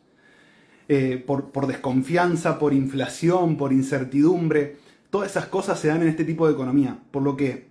Eh, 0.87 1.21
por, 1.25 1.51
por 1.51 1.67
desconfianza, 1.67 2.59
por 2.59 2.73
inflación, 2.73 3.57
por 3.57 3.73
incertidumbre. 3.73 4.77
Todas 5.13 5.29
esas 5.29 5.45
cosas 5.45 5.79
se 5.79 5.89
dan 5.89 6.01
en 6.01 6.07
este 6.07 6.25
tipo 6.25 6.47
de 6.47 6.53
economía. 6.53 6.97
Por 7.11 7.21
lo 7.21 7.37
que 7.37 7.67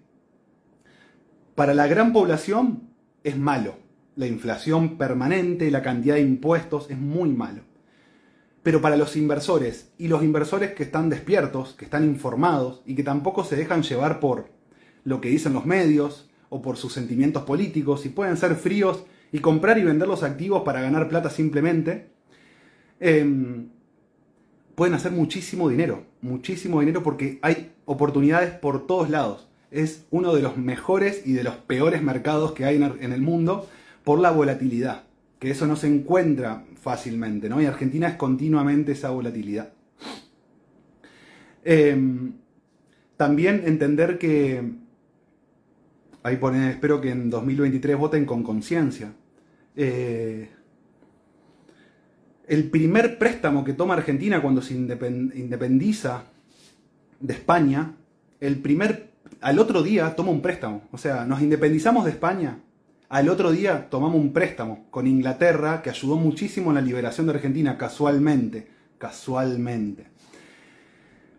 para 1.57 1.75
la 1.75 1.89
gran 1.89 2.13
población 2.13 2.91
es 3.25 3.37
malo 3.37 3.75
la 4.15 4.29
inflación 4.29 4.97
permanente, 4.97 5.69
la 5.73 5.83
cantidad 5.83 6.15
de 6.15 6.21
impuestos, 6.21 6.89
es 6.89 6.97
muy 6.97 7.31
malo. 7.31 7.63
Pero 8.63 8.81
para 8.81 8.97
los 8.97 9.17
inversores, 9.17 9.91
y 9.99 10.07
los 10.07 10.23
inversores 10.23 10.71
que 10.75 10.85
están 10.85 11.11
despiertos, 11.11 11.75
que 11.75 11.85
están 11.85 12.05
informados 12.05 12.81
y 12.87 12.95
que 12.95 13.03
tampoco 13.03 13.43
se 13.43 13.57
dejan 13.57 13.83
llevar 13.83 14.21
por 14.21 14.49
lo 15.03 15.21
que 15.21 15.29
dicen 15.29 15.53
los 15.53 15.67
medios 15.67 16.31
o 16.49 16.63
por 16.63 16.77
sus 16.77 16.93
sentimientos 16.93 17.43
políticos 17.43 18.07
y 18.07 18.11
pueden 18.11 18.37
ser 18.37 18.55
fríos 18.55 19.05
y 19.33 19.41
comprar 19.41 19.79
y 19.79 19.83
vender 19.83 20.07
los 20.07 20.23
activos 20.23 20.63
para 20.63 20.81
ganar 20.81 21.09
plata 21.09 21.29
simplemente, 21.29 22.13
em, 23.01 23.71
pueden 24.75 24.95
hacer 24.95 25.13
muchísimo 25.13 25.69
dinero, 25.69 26.05
muchísimo 26.21 26.81
dinero 26.81 27.03
porque 27.03 27.39
hay 27.43 27.73
oportunidades 27.85 28.53
por 28.53 28.87
todos 28.87 29.11
lados. 29.11 29.49
Es 29.71 30.05
uno 30.11 30.35
de 30.35 30.43
los 30.43 30.57
mejores 30.57 31.23
y 31.27 31.33
de 31.33 31.45
los 31.45 31.55
peores 31.55 32.03
mercados 32.03 32.53
que 32.53 32.65
hay 32.65 32.77
en 32.77 33.13
el 33.13 33.23
mundo 33.23 33.69
por 34.05 34.19
la 34.19 34.31
volatilidad, 34.31 35.05
que 35.39 35.51
eso 35.51 35.67
no 35.67 35.77
se 35.77 35.87
encuentra 35.87 36.65
fácilmente, 36.81 37.49
¿no? 37.49 37.61
Y 37.61 37.67
Argentina 37.67 38.09
es 38.09 38.15
continuamente 38.15 38.93
esa 38.93 39.11
volatilidad. 39.11 39.73
Em, 41.65 42.33
también 43.17 43.63
entender 43.65 44.19
que, 44.19 44.73
ahí 46.23 46.37
pone, 46.37 46.71
espero 46.71 47.01
que 47.01 47.11
en 47.11 47.31
2023 47.31 47.97
voten 47.97 48.25
con 48.25 48.43
conciencia. 48.43 49.13
Eh, 49.77 50.51
el 52.55 52.71
primer 52.71 53.19
préstamo 53.19 53.65
que 53.65 53.73
toma 53.73 53.95
Argentina 53.95 54.43
cuando 54.43 54.63
se 54.63 54.75
independiza 54.75 56.25
de 57.21 57.33
España, 57.33 57.97
el 58.41 58.59
primer, 58.59 59.13
al 59.41 59.59
otro 59.59 59.83
día 59.83 60.15
toma 60.15 60.31
un 60.31 60.43
préstamo. 60.43 60.83
O 60.93 60.99
sea, 60.99 61.25
nos 61.25 61.41
independizamos 61.41 62.05
de 62.05 62.11
España 62.11 62.59
al 63.13 63.29
otro 63.29 63.53
día 63.53 63.91
tomamos 63.91 64.19
un 64.19 64.33
préstamo 64.33 64.87
con 64.91 65.07
Inglaterra 65.07 65.83
que 65.83 65.91
ayudó 65.91 66.17
muchísimo 66.17 66.71
en 66.71 66.77
la 66.77 66.81
liberación 66.81 67.27
de 67.27 67.35
Argentina, 67.35 67.77
casualmente, 67.77 68.69
casualmente. 68.97 70.07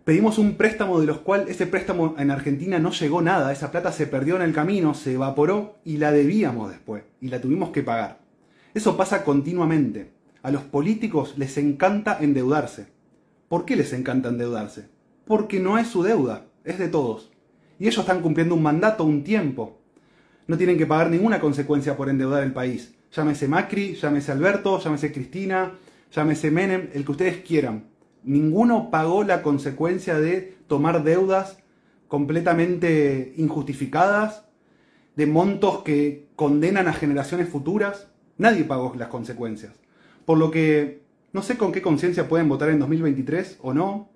Pedimos 0.06 0.38
un 0.38 0.54
préstamo 0.54 1.00
de 1.00 1.08
los 1.08 1.18
cuales 1.22 1.50
ese 1.50 1.66
préstamo 1.66 2.14
en 2.20 2.30
Argentina 2.30 2.78
no 2.78 2.92
llegó 2.92 3.24
nada, 3.24 3.52
esa 3.52 3.72
plata 3.72 3.92
se 3.92 4.06
perdió 4.06 4.36
en 4.36 4.44
el 4.44 4.54
camino, 4.54 4.94
se 4.94 5.14
evaporó 5.14 5.80
y 5.84 5.98
la 5.98 6.12
debíamos 6.12 6.70
después 6.70 7.06
y 7.20 7.30
la 7.30 7.42
tuvimos 7.42 7.72
que 7.72 7.82
pagar. 7.82 8.20
Eso 8.76 8.96
pasa 8.96 9.24
continuamente. 9.24 10.13
A 10.44 10.52
los 10.52 10.62
políticos 10.62 11.34
les 11.38 11.58
encanta 11.58 12.20
endeudarse. 12.22 12.88
¿Por 13.50 13.66
qué 13.66 13.76
les 13.76 13.92
encanta 13.94 14.30
endeudarse? 14.30 14.90
Porque 15.26 15.60
no 15.60 15.80
es 15.80 15.88
su 15.88 16.04
deuda, 16.04 16.46
es 16.64 16.78
de 16.78 16.90
todos. 16.90 17.32
Y 17.80 17.88
ellos 17.88 18.00
están 18.00 18.22
cumpliendo 18.22 18.54
un 18.54 18.62
mandato, 18.62 19.04
un 19.04 19.24
tiempo 19.24 19.80
no 20.48 20.58
tienen 20.58 20.78
que 20.78 20.86
pagar 20.86 21.10
ninguna 21.10 21.40
consecuencia 21.40 21.96
por 21.96 22.10
endeudar 22.10 22.44
el 22.44 22.54
país. 22.54 22.94
Llámese 23.12 23.48
Macri, 23.48 23.96
llámese 23.96 24.32
Alberto, 24.32 24.80
llámese 24.80 25.12
Cristina, 25.12 25.74
llámese 26.12 26.52
Menem, 26.52 26.90
el 26.94 27.06
que 27.06 27.12
ustedes 27.12 27.38
quieran. 27.38 27.86
Ninguno 28.24 28.90
pagó 28.90 29.24
la 29.24 29.42
consecuencia 29.42 30.20
de 30.20 30.58
tomar 30.68 31.04
deudas 31.04 31.58
completamente 32.08 33.34
injustificadas, 33.38 34.46
de 35.16 35.26
montos 35.28 35.84
que 35.84 36.28
condenan 36.36 36.88
a 36.88 36.94
generaciones 36.94 37.50
futuras. 37.50 38.10
Nadie 38.38 38.64
pagó 38.64 38.94
las 38.98 39.10
consecuencias. 39.10 39.74
Por 40.26 40.38
lo 40.38 40.52
que 40.52 41.04
no 41.34 41.42
sé 41.42 41.58
con 41.58 41.72
qué 41.72 41.82
conciencia 41.82 42.28
pueden 42.28 42.48
votar 42.48 42.70
en 42.70 42.80
2023 42.80 43.60
o 43.62 43.74
no. 43.74 44.10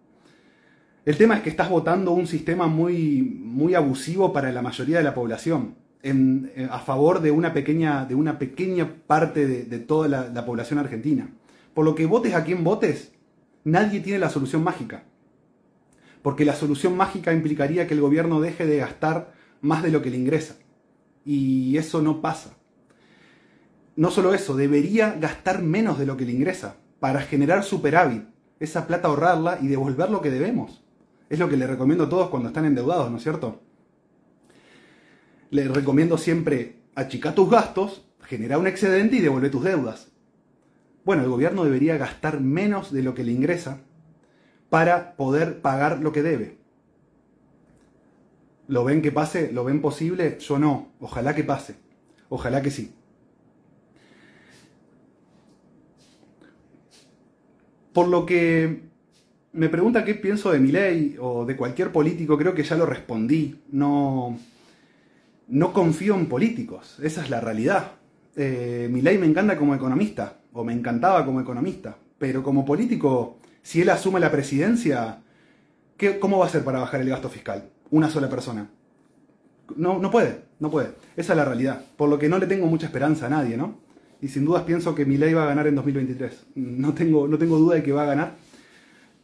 El 1.06 1.18
tema 1.18 1.38
es 1.38 1.42
que 1.42 1.50
estás 1.50 1.70
votando 1.70 2.12
un 2.12 2.28
sistema 2.28 2.68
muy, 2.68 3.22
muy 3.22 3.76
abusivo 3.76 4.34
para 4.34 4.52
la 4.52 4.62
mayoría 4.62 4.98
de 4.98 5.04
la 5.04 5.14
población. 5.14 5.76
Eh, 6.04 6.68
a 6.70 6.80
favor 6.80 7.22
de 7.22 7.32
una 7.32 7.54
pequeña, 7.54 8.06
de 8.06 8.16
una 8.16 8.38
pequeña 8.38 8.94
parte 9.08 9.48
de, 9.48 9.80
toda 9.80 10.08
la, 10.08 10.46
población 10.46 10.80
argentina. 10.80 11.30
Por 11.74 11.86
lo 11.86 11.96
que 11.96 12.06
votes 12.06 12.34
a 12.36 12.44
quien 12.44 12.64
votes, 12.64 13.14
nadie 13.64 14.00
tiene 14.00 14.20
la 14.20 14.30
solución 14.30 14.64
mágica. 14.64 15.04
Porque 16.22 16.46
la 16.46 16.56
solución 16.56 16.96
mágica 16.96 17.34
implicaría 17.34 17.88
que 17.88 17.94
el 17.94 18.02
gobierno 18.02 18.40
deje 18.40 18.66
de 18.66 18.78
gastar 18.78 19.34
más 19.62 19.82
de 19.82 19.92
lo 19.92 20.02
que 20.02 20.12
le 20.12 20.18
ingresa. 20.18 20.58
Y 21.26 21.78
eso 21.78 22.02
no 22.02 22.22
pasa. 22.22 22.57
No 23.98 24.10
solo 24.12 24.34
eso, 24.34 24.56
debería 24.56 25.18
gastar 25.20 25.62
menos 25.62 26.00
de 26.00 26.06
lo 26.06 26.16
que 26.16 26.26
le 26.26 26.32
ingresa 26.32 26.78
para 27.02 27.20
generar 27.20 27.66
superávit. 27.66 28.24
Esa 28.62 28.88
plata 28.88 29.10
ahorrarla 29.10 29.60
y 29.62 29.68
devolver 29.68 30.10
lo 30.10 30.22
que 30.22 30.32
debemos. 30.32 30.82
Es 31.30 31.40
lo 31.40 31.50
que 31.50 31.58
le 31.58 31.68
recomiendo 31.68 32.06
a 32.06 32.10
todos 32.10 32.30
cuando 32.30 32.48
están 32.48 32.64
endeudados, 32.64 33.12
¿no 33.12 33.18
es 33.18 33.24
cierto? 33.24 33.60
le 35.50 35.68
recomiendo 35.68 36.18
siempre 36.18 36.78
achicar 36.96 37.36
tus 37.36 37.50
gastos, 37.50 38.06
generar 38.22 38.60
un 38.60 38.68
excedente 38.68 39.18
y 39.18 39.22
devolver 39.22 39.52
tus 39.52 39.64
deudas. 39.64 40.10
Bueno, 41.06 41.24
el 41.24 41.30
gobierno 41.30 41.64
debería 41.64 41.98
gastar 41.98 42.42
menos 42.42 42.92
de 42.92 43.04
lo 43.04 43.14
que 43.14 43.24
le 43.24 43.32
ingresa 43.32 43.80
para 44.70 45.16
poder 45.16 45.62
pagar 45.62 46.00
lo 46.00 46.12
que 46.12 46.24
debe. 46.24 46.58
¿Lo 48.68 48.84
ven 48.84 49.02
que 49.02 49.14
pase? 49.14 49.52
¿Lo 49.54 49.64
ven 49.64 49.82
posible? 49.82 50.38
Yo 50.42 50.60
no. 50.60 50.90
Ojalá 51.00 51.34
que 51.34 51.46
pase. 51.46 51.76
Ojalá 52.28 52.62
que 52.62 52.72
sí. 52.72 52.94
Por 57.98 58.10
lo 58.10 58.28
que 58.28 58.82
me 59.54 59.70
pregunta 59.70 60.06
qué 60.06 60.14
pienso 60.14 60.52
de 60.52 60.60
mi 60.60 60.72
ley 60.72 61.16
o 61.20 61.46
de 61.46 61.58
cualquier 61.58 61.92
político, 61.92 62.38
creo 62.38 62.54
que 62.54 62.62
ya 62.62 62.76
lo 62.76 62.86
respondí. 62.86 63.60
No, 63.72 64.38
no 65.48 65.74
confío 65.74 66.14
en 66.14 66.28
políticos, 66.28 67.00
esa 67.02 67.24
es 67.24 67.32
la 67.32 67.42
realidad. 67.42 67.94
Eh, 68.36 68.88
mi 68.92 69.02
ley 69.02 69.18
me 69.18 69.26
encanta 69.26 69.58
como 69.58 69.74
economista, 69.74 70.42
o 70.54 70.64
me 70.64 70.74
encantaba 70.74 71.26
como 71.26 71.42
economista, 71.42 71.98
pero 72.20 72.44
como 72.44 72.64
político, 72.64 73.40
si 73.64 73.82
él 73.82 73.90
asume 73.90 74.20
la 74.20 74.30
presidencia, 74.30 75.24
¿qué, 75.98 76.20
¿cómo 76.20 76.38
va 76.38 76.46
a 76.46 76.50
ser 76.50 76.64
para 76.64 76.78
bajar 76.78 77.02
el 77.02 77.10
gasto 77.10 77.30
fiscal? 77.30 77.68
Una 77.90 78.12
sola 78.12 78.30
persona. 78.30 78.70
No, 79.76 79.98
no 79.98 80.12
puede, 80.12 80.44
no 80.60 80.70
puede. 80.70 80.90
Esa 81.16 81.34
es 81.34 81.38
la 81.38 81.46
realidad. 81.46 81.84
Por 81.96 82.10
lo 82.10 82.20
que 82.20 82.30
no 82.30 82.38
le 82.38 82.46
tengo 82.46 82.68
mucha 82.68 82.86
esperanza 82.86 83.26
a 83.26 83.30
nadie, 83.30 83.58
¿no? 83.58 83.87
Y 84.22 84.30
sin 84.30 84.46
dudas 84.46 84.64
pienso 84.64 84.96
que 84.96 85.06
mi 85.06 85.18
ley 85.18 85.34
va 85.34 85.44
a 85.44 85.48
ganar 85.48 85.68
en 85.68 85.76
2023. 85.76 86.48
No 86.56 86.94
tengo, 86.94 87.28
no 87.28 87.38
tengo 87.38 87.58
duda 87.58 87.76
de 87.76 87.84
que 87.84 87.92
va 87.92 88.04
a 88.04 88.08
ganar, 88.08 88.36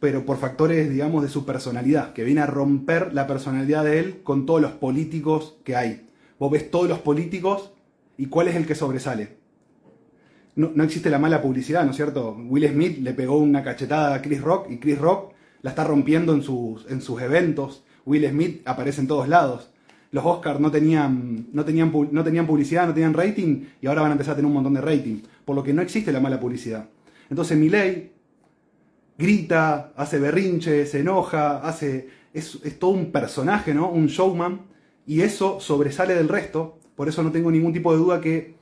pero 0.00 0.24
por 0.24 0.38
factores, 0.38 0.88
digamos, 0.90 1.22
de 1.22 1.28
su 1.28 1.44
personalidad, 1.44 2.12
que 2.12 2.24
viene 2.24 2.40
a 2.40 2.46
romper 2.46 3.12
la 3.12 3.26
personalidad 3.26 3.84
de 3.84 3.98
él 3.98 4.20
con 4.22 4.46
todos 4.46 4.60
los 4.60 4.72
políticos 4.72 5.56
que 5.64 5.76
hay. 5.76 6.08
Vos 6.38 6.50
ves 6.50 6.70
todos 6.70 6.88
los 6.88 6.98
políticos 7.00 7.72
y 8.16 8.26
cuál 8.26 8.48
es 8.48 8.56
el 8.56 8.66
que 8.66 8.74
sobresale. 8.74 9.36
no, 10.54 10.70
no 10.74 10.84
existe 10.84 11.10
la 11.10 11.18
mala 11.18 11.42
publicidad, 11.42 11.84
¿no 11.84 11.90
es 11.90 11.96
cierto? 11.96 12.36
Will 12.48 12.68
Smith 12.68 12.98
le 12.98 13.14
pegó 13.14 13.38
una 13.38 13.64
cachetada 13.64 14.14
a 14.14 14.22
Chris 14.22 14.40
Rock 14.40 14.70
y 14.70 14.78
Chris 14.78 14.98
Rock 14.98 15.34
la 15.64 15.70
está 15.70 15.82
rompiendo 15.82 16.34
en 16.34 16.42
sus, 16.42 16.84
en 16.90 17.00
sus 17.00 17.22
eventos. 17.22 17.84
Will 18.04 18.28
Smith 18.28 18.60
aparece 18.66 19.00
en 19.00 19.08
todos 19.08 19.28
lados. 19.28 19.70
Los 20.14 20.24
Oscars 20.24 20.60
no 20.60 20.70
tenían, 20.70 21.48
no, 21.52 21.64
tenían, 21.64 21.90
no 22.12 22.22
tenían 22.22 22.46
publicidad, 22.46 22.86
no 22.86 22.94
tenían 22.94 23.14
rating 23.14 23.64
y 23.82 23.88
ahora 23.88 24.02
van 24.02 24.12
a 24.12 24.14
empezar 24.14 24.34
a 24.34 24.36
tener 24.36 24.46
un 24.46 24.54
montón 24.54 24.74
de 24.74 24.80
rating. 24.80 25.16
Por 25.44 25.56
lo 25.56 25.64
que 25.64 25.72
no 25.72 25.82
existe 25.82 26.12
la 26.12 26.20
mala 26.20 26.38
publicidad. 26.38 26.88
Entonces 27.28 27.58
Milei 27.58 28.12
grita, 29.18 29.92
hace 29.96 30.20
berrinche, 30.20 30.86
se 30.86 31.00
enoja, 31.00 31.58
hace, 31.66 32.08
es, 32.32 32.60
es 32.62 32.78
todo 32.78 32.92
un 32.92 33.10
personaje, 33.10 33.74
¿no? 33.74 33.90
Un 33.90 34.06
showman. 34.06 34.60
Y 35.04 35.22
eso 35.22 35.58
sobresale 35.58 36.14
del 36.14 36.28
resto. 36.28 36.78
Por 36.94 37.08
eso 37.08 37.24
no 37.24 37.32
tengo 37.32 37.50
ningún 37.50 37.72
tipo 37.72 37.90
de 37.90 37.98
duda 37.98 38.20
que 38.20 38.54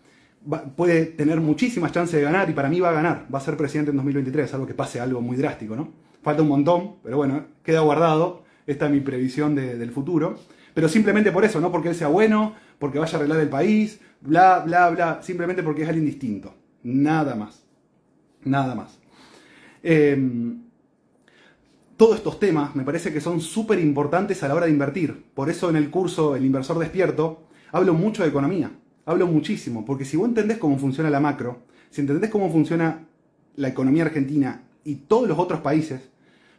puede 0.75 1.05
tener 1.05 1.43
muchísimas 1.43 1.93
chances 1.93 2.19
de 2.19 2.23
ganar 2.23 2.49
y 2.49 2.55
para 2.55 2.71
mí 2.71 2.81
va 2.81 2.89
a 2.89 2.93
ganar, 2.93 3.27
va 3.33 3.39
a 3.39 3.43
ser 3.43 3.59
presidente 3.59 3.91
en 3.91 3.99
2023, 3.99 4.51
salvo 4.51 4.67
que 4.67 4.73
pase 4.73 5.01
algo 5.01 5.21
muy 5.21 5.37
drástico, 5.37 5.77
¿no? 5.77 5.91
Falta 6.23 6.41
un 6.41 6.49
montón, 6.49 6.95
pero 7.05 7.19
bueno, 7.19 7.45
queda 7.63 7.81
guardado, 7.81 8.43
esta 8.67 8.87
es 8.87 8.93
mi 8.93 9.01
previsión 9.01 9.55
del 9.55 9.91
futuro, 9.91 10.39
pero 10.75 10.89
simplemente 10.89 11.33
por 11.33 11.45
eso, 11.45 11.61
no 11.61 11.71
porque 11.71 11.91
él 11.91 11.95
sea 11.95 12.09
bueno, 12.09 12.55
porque 12.79 12.99
vaya 12.99 13.13
a 13.15 13.17
arreglar 13.17 13.41
el 13.41 13.49
país, 13.49 14.01
bla, 14.21 14.61
bla, 14.61 14.91
bla, 14.91 15.23
simplemente 15.23 15.63
porque 15.63 15.83
es 15.83 15.89
alguien 15.89 16.07
distinto, 16.07 16.55
nada 16.83 17.35
más, 17.35 17.65
nada 18.45 18.75
más. 18.75 18.99
Em, 19.83 20.63
todos 21.97 22.17
estos 22.17 22.39
temas 22.39 22.75
me 22.75 22.85
parece 22.85 23.13
que 23.13 23.21
son 23.21 23.41
súper 23.41 23.79
importantes 23.79 24.43
a 24.43 24.49
la 24.49 24.55
hora 24.55 24.67
de 24.67 24.73
invertir, 24.73 25.25
por 25.35 25.51
eso 25.51 25.71
en 25.71 25.77
el 25.77 25.91
curso 25.91 26.35
El 26.35 26.45
inversor 26.45 26.79
despierto 26.79 27.47
hablo 27.71 27.95
mucho 27.95 28.23
de 28.23 28.29
economía. 28.29 28.71
Hablo 29.05 29.27
muchísimo, 29.27 29.85
porque 29.85 30.05
si 30.05 30.17
vos 30.17 30.29
entendés 30.29 30.59
cómo 30.59 30.79
funciona 30.79 31.11
la 31.11 31.19
macro, 31.19 31.63
si 31.91 32.01
entendés 32.01 32.31
cómo 32.31 32.53
funciona 32.53 33.09
la 33.57 33.69
economía 33.69 34.05
argentina 34.05 34.63
y 34.85 34.95
todos 34.97 35.29
los 35.29 35.39
otros 35.39 35.61
países, 35.61 36.09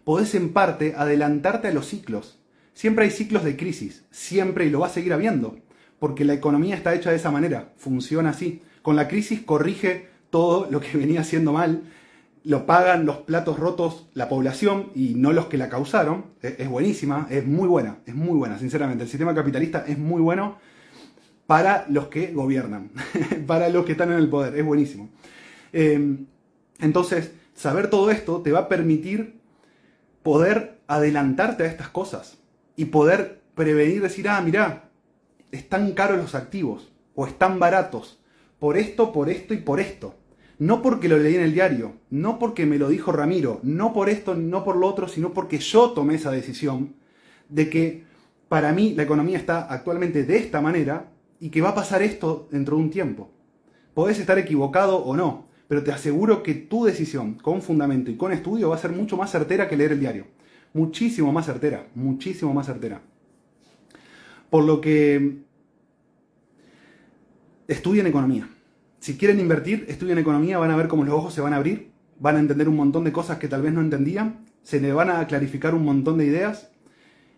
podés 0.03 0.35
en 0.35 0.51
parte 0.51 0.93
adelantarte 0.95 1.69
a 1.69 1.73
los 1.73 1.87
ciclos. 1.87 2.39
Siempre 2.73 3.05
hay 3.05 3.11
ciclos 3.11 3.43
de 3.43 3.55
crisis, 3.55 4.03
siempre 4.09 4.65
y 4.65 4.69
lo 4.69 4.79
va 4.79 4.87
a 4.87 4.89
seguir 4.89 5.13
habiendo, 5.13 5.57
porque 5.99 6.25
la 6.25 6.33
economía 6.33 6.75
está 6.75 6.93
hecha 6.93 7.11
de 7.11 7.17
esa 7.17 7.31
manera, 7.31 7.73
funciona 7.77 8.31
así. 8.31 8.61
Con 8.81 8.95
la 8.95 9.07
crisis 9.07 9.41
corrige 9.41 10.07
todo 10.29 10.67
lo 10.69 10.79
que 10.79 10.97
venía 10.97 11.21
haciendo 11.21 11.53
mal, 11.53 11.83
lo 12.43 12.65
pagan 12.65 13.05
los 13.05 13.17
platos 13.19 13.57
rotos 13.57 14.07
la 14.13 14.27
población 14.27 14.89
y 14.95 15.13
no 15.15 15.31
los 15.31 15.45
que 15.45 15.57
la 15.57 15.69
causaron. 15.69 16.25
Es 16.41 16.67
buenísima, 16.67 17.27
es 17.29 17.45
muy 17.45 17.69
buena, 17.69 17.99
es 18.05 18.15
muy 18.15 18.37
buena, 18.37 18.59
sinceramente. 18.59 19.03
El 19.03 19.09
sistema 19.09 19.33
capitalista 19.33 19.85
es 19.87 19.97
muy 19.97 20.21
bueno 20.21 20.57
para 21.47 21.85
los 21.87 22.07
que 22.07 22.33
gobiernan, 22.33 22.91
para 23.47 23.69
los 23.69 23.85
que 23.85 23.93
están 23.93 24.11
en 24.11 24.17
el 24.17 24.29
poder. 24.29 24.57
Es 24.57 24.65
buenísimo. 24.65 25.09
Em, 25.71 26.25
entonces, 26.79 27.31
saber 27.53 27.89
todo 27.89 28.11
esto 28.11 28.41
te 28.41 28.51
va 28.51 28.59
a 28.59 28.67
permitir 28.67 29.39
poder 30.21 30.79
adelantarte 30.87 31.63
a 31.63 31.67
estas 31.67 31.87
cosas 31.89 32.42
y 32.75 32.85
poder 32.85 33.41
prevenir, 33.55 34.01
decir, 34.01 34.27
ah, 34.27 34.41
mirá, 34.41 34.89
están 35.51 35.91
caros 35.93 36.17
los 36.17 36.35
activos 36.35 36.91
o 37.15 37.27
están 37.27 37.59
baratos 37.59 38.19
por 38.59 38.77
esto, 38.77 39.11
por 39.11 39.29
esto 39.29 39.53
y 39.53 39.57
por 39.57 39.79
esto. 39.79 40.15
No 40.59 40.81
porque 40.81 41.09
lo 41.09 41.17
leí 41.17 41.35
en 41.35 41.41
el 41.41 41.53
diario, 41.53 41.93
no 42.09 42.39
porque 42.39 42.65
me 42.65 42.77
lo 42.77 42.87
dijo 42.89 43.11
Ramiro, 43.11 43.59
no 43.63 43.91
por 43.93 44.09
esto, 44.09 44.35
no 44.35 44.63
por 44.63 44.77
lo 44.77 44.87
otro, 44.87 45.07
sino 45.07 45.33
porque 45.33 45.57
yo 45.57 45.91
tomé 45.91 46.15
esa 46.15 46.31
decisión 46.31 46.95
de 47.49 47.69
que 47.69 48.03
para 48.47 48.71
mí 48.71 48.93
la 48.95 49.03
economía 49.03 49.37
está 49.37 49.63
actualmente 49.71 50.23
de 50.23 50.37
esta 50.37 50.61
manera 50.61 51.11
y 51.39 51.49
que 51.49 51.61
va 51.61 51.69
a 51.69 51.75
pasar 51.75 52.01
esto 52.01 52.47
dentro 52.51 52.77
de 52.77 52.83
un 52.83 52.89
tiempo. 52.89 53.31
Podés 53.93 54.19
estar 54.19 54.37
equivocado 54.37 54.97
o 54.97 55.15
no, 55.15 55.47
pero 55.67 55.83
te 55.83 55.91
aseguro 55.91 56.43
que 56.43 56.53
tu 56.53 56.85
decisión 56.85 57.33
con 57.33 57.61
fundamento 57.61 58.11
y 58.11 58.15
con 58.15 58.31
estudio 58.31 58.69
va 58.69 58.75
a 58.75 58.79
ser 58.79 58.91
mucho 58.91 59.17
más 59.17 59.31
certera 59.31 59.67
que 59.67 59.75
leer 59.75 59.93
el 59.93 59.99
diario. 59.99 60.27
Muchísimo 60.73 61.31
más 61.31 61.45
certera, 61.45 61.87
muchísimo 61.95 62.53
más 62.53 62.65
certera. 62.65 63.01
Por 64.49 64.63
lo 64.63 64.81
que 64.81 65.37
estudien 67.67 68.07
economía. 68.07 68.49
Si 68.99 69.17
quieren 69.17 69.39
invertir, 69.39 69.85
estudien 69.87 70.17
economía, 70.17 70.57
van 70.57 70.71
a 70.71 70.75
ver 70.75 70.87
cómo 70.87 71.03
los 71.03 71.13
ojos 71.13 71.33
se 71.33 71.41
van 71.41 71.53
a 71.53 71.57
abrir, 71.57 71.91
van 72.19 72.37
a 72.37 72.39
entender 72.39 72.69
un 72.69 72.75
montón 72.75 73.03
de 73.03 73.11
cosas 73.11 73.37
que 73.37 73.47
tal 73.47 73.61
vez 73.61 73.73
no 73.73 73.81
entendían, 73.81 74.45
se 74.61 74.79
le 74.79 74.93
van 74.93 75.09
a 75.09 75.27
clarificar 75.27 75.75
un 75.75 75.83
montón 75.83 76.17
de 76.17 76.25
ideas 76.25 76.69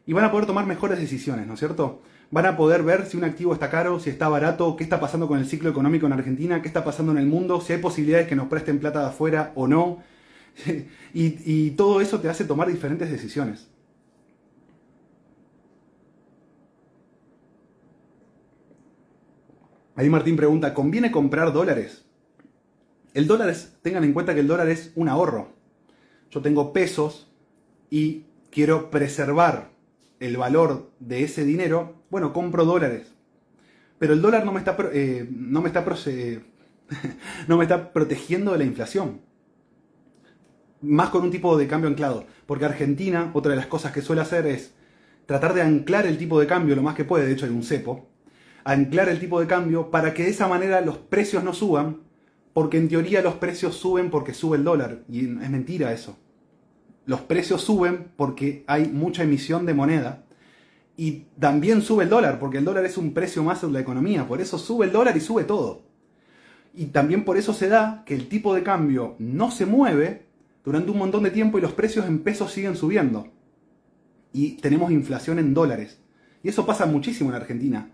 y 0.06 0.14
van 0.14 0.26
a 0.26 0.32
poder 0.32 0.46
tomar 0.46 0.66
mejores 0.66 1.00
decisiones, 1.00 1.48
¿no 1.48 1.56
es 1.56 1.60
cierto? 1.60 2.02
van 2.32 2.46
a 2.46 2.58
poder 2.58 2.84
ver 2.84 3.06
si 3.06 3.18
un 3.18 3.24
activo 3.24 3.54
está 3.54 3.70
caro, 3.70 4.00
si 4.00 4.10
está 4.10 4.28
barato, 4.28 4.76
qué 4.76 4.84
está 4.84 5.00
pasando 5.00 5.28
con 5.28 5.40
el 5.40 5.48
ciclo 5.48 5.70
económico 5.70 6.06
en 6.06 6.14
Argentina, 6.14 6.62
qué 6.62 6.68
está 6.68 6.84
pasando 6.84 7.12
en 7.12 7.18
el 7.20 7.28
mundo, 7.28 7.62
si 7.62 7.74
hay 7.74 7.80
posibilidades 7.80 8.28
que 8.28 8.36
nos 8.36 8.48
presten 8.48 8.80
plata 8.80 9.00
de 9.00 9.06
afuera 9.08 9.52
o 9.56 9.68
no. 9.68 10.00
y, 11.14 11.72
todo 11.72 12.02
eso 12.02 12.20
te 12.20 12.30
hace 12.30 12.46
tomar 12.46 12.68
diferentes 12.68 13.10
decisiones. 13.10 13.68
Ahí 19.96 20.10
Martín 20.10 20.36
pregunta, 20.36 20.74
¿conviene 20.74 21.12
comprar 21.12 21.54
dólares? 21.54 22.06
El 23.14 23.28
dólar 23.28 23.50
es, 23.50 23.78
tengan 23.82 24.04
en 24.04 24.12
cuenta 24.12 24.34
que 24.34 24.42
el 24.42 24.48
dólar 24.48 24.68
es 24.68 24.92
un 24.96 25.08
ahorro. 25.08 25.54
Yo 26.32 26.42
tengo 26.42 26.74
pesos 26.74 27.32
y 27.90 28.26
quiero 28.52 28.92
preservar 28.92 29.70
el 30.20 30.36
valor 30.36 30.92
de 31.00 31.24
ese 31.24 31.46
dinero, 31.46 32.04
bueno, 32.10 32.34
compro 32.34 32.66
dólares. 32.66 33.14
Pero 34.00 34.14
el 34.14 34.22
dólar 34.22 34.44
no 34.44 34.52
me 34.52 34.60
está, 34.60 34.76
eh, 34.92 35.30
no 35.32 35.62
me 35.62 35.70
está, 35.70 35.86
no 37.48 37.58
me 37.58 37.64
está 37.64 37.94
protegiendo 37.94 38.52
de 38.52 38.58
la 38.58 38.64
inflación. 38.66 39.22
Más 40.86 41.10
con 41.10 41.24
un 41.24 41.32
tipo 41.32 41.58
de 41.58 41.68
cambio 41.68 41.90
anclado. 41.90 42.26
Porque 42.46 42.66
Argentina, 42.66 43.32
otra 43.34 43.52
de 43.52 43.58
las 43.58 43.68
cosas 43.68 43.92
que 43.92 44.02
suele 44.02 44.22
hacer 44.22 44.46
es 44.48 44.74
tratar 45.26 45.54
de 45.54 45.62
anclar 45.62 46.06
el 46.06 46.18
tipo 46.18 46.40
de 46.40 46.48
cambio 46.48 46.76
lo 46.76 46.84
más 46.84 46.96
que 46.96 47.06
puede, 47.06 47.26
de 47.26 47.34
hecho 47.34 47.46
hay 47.46 47.52
un 47.52 47.64
cepo, 47.64 48.08
anclar 48.64 49.10
el 49.10 49.20
tipo 49.20 49.40
de 49.40 49.48
cambio 49.48 49.90
para 49.90 50.14
que 50.14 50.24
de 50.24 50.30
esa 50.30 50.48
manera 50.48 50.82
los 50.82 50.98
precios 50.98 51.44
no 51.44 51.54
suban, 51.54 52.02
porque 52.54 52.78
en 52.78 52.88
teoría 52.88 53.22
los 53.22 53.36
precios 53.36 53.76
suben 53.76 54.10
porque 54.10 54.34
sube 54.34 54.58
el 54.58 54.64
dólar. 54.64 55.00
Y 55.10 55.22
es 55.22 55.50
mentira 55.50 55.92
eso 55.92 56.18
los 57.06 57.22
precios 57.22 57.62
suben 57.62 58.12
porque 58.16 58.64
hay 58.68 58.88
mucha 58.88 59.24
emisión 59.24 59.66
de 59.66 59.74
moneda 59.74 60.24
y 60.98 61.26
también 61.40 61.82
sube 61.82 62.06
el 62.06 62.10
dólar, 62.10 62.40
porque 62.40 62.58
el 62.58 62.66
dólar 62.66 62.86
es 62.86 62.98
un 62.98 63.14
precio 63.14 63.44
más 63.44 63.64
en 63.64 63.74
la 63.74 63.82
economía, 63.82 64.28
por 64.28 64.42
eso 64.42 64.58
sube 64.58 64.86
el 64.86 64.92
dólar 64.92 65.16
y 65.18 65.20
sube 65.20 65.44
todo. 65.44 65.84
Y 66.74 66.88
también 66.88 67.26
por 67.26 67.38
eso 67.38 67.54
se 67.54 67.68
da 67.68 68.04
que 68.06 68.16
el 68.16 68.28
tipo 68.28 68.54
de 68.54 68.64
cambio 68.64 69.16
no 69.20 69.52
se 69.52 69.66
mueve 69.66 70.26
durante 70.66 70.92
un 70.92 70.98
montón 70.98 71.24
de 71.24 71.32
tiempo 71.32 71.58
y 71.58 71.62
los 71.62 71.74
precios 71.74 72.06
en 72.08 72.20
pesos 72.20 72.52
siguen 72.52 72.76
subiendo. 72.76 73.28
Y 74.34 74.58
tenemos 74.58 74.92
inflación 74.92 75.40
en 75.40 75.54
dólares. 75.54 76.00
Y 76.44 76.50
eso 76.50 76.66
pasa 76.66 76.86
muchísimo 76.86 77.30
en 77.30 77.36
Argentina. 77.36 77.92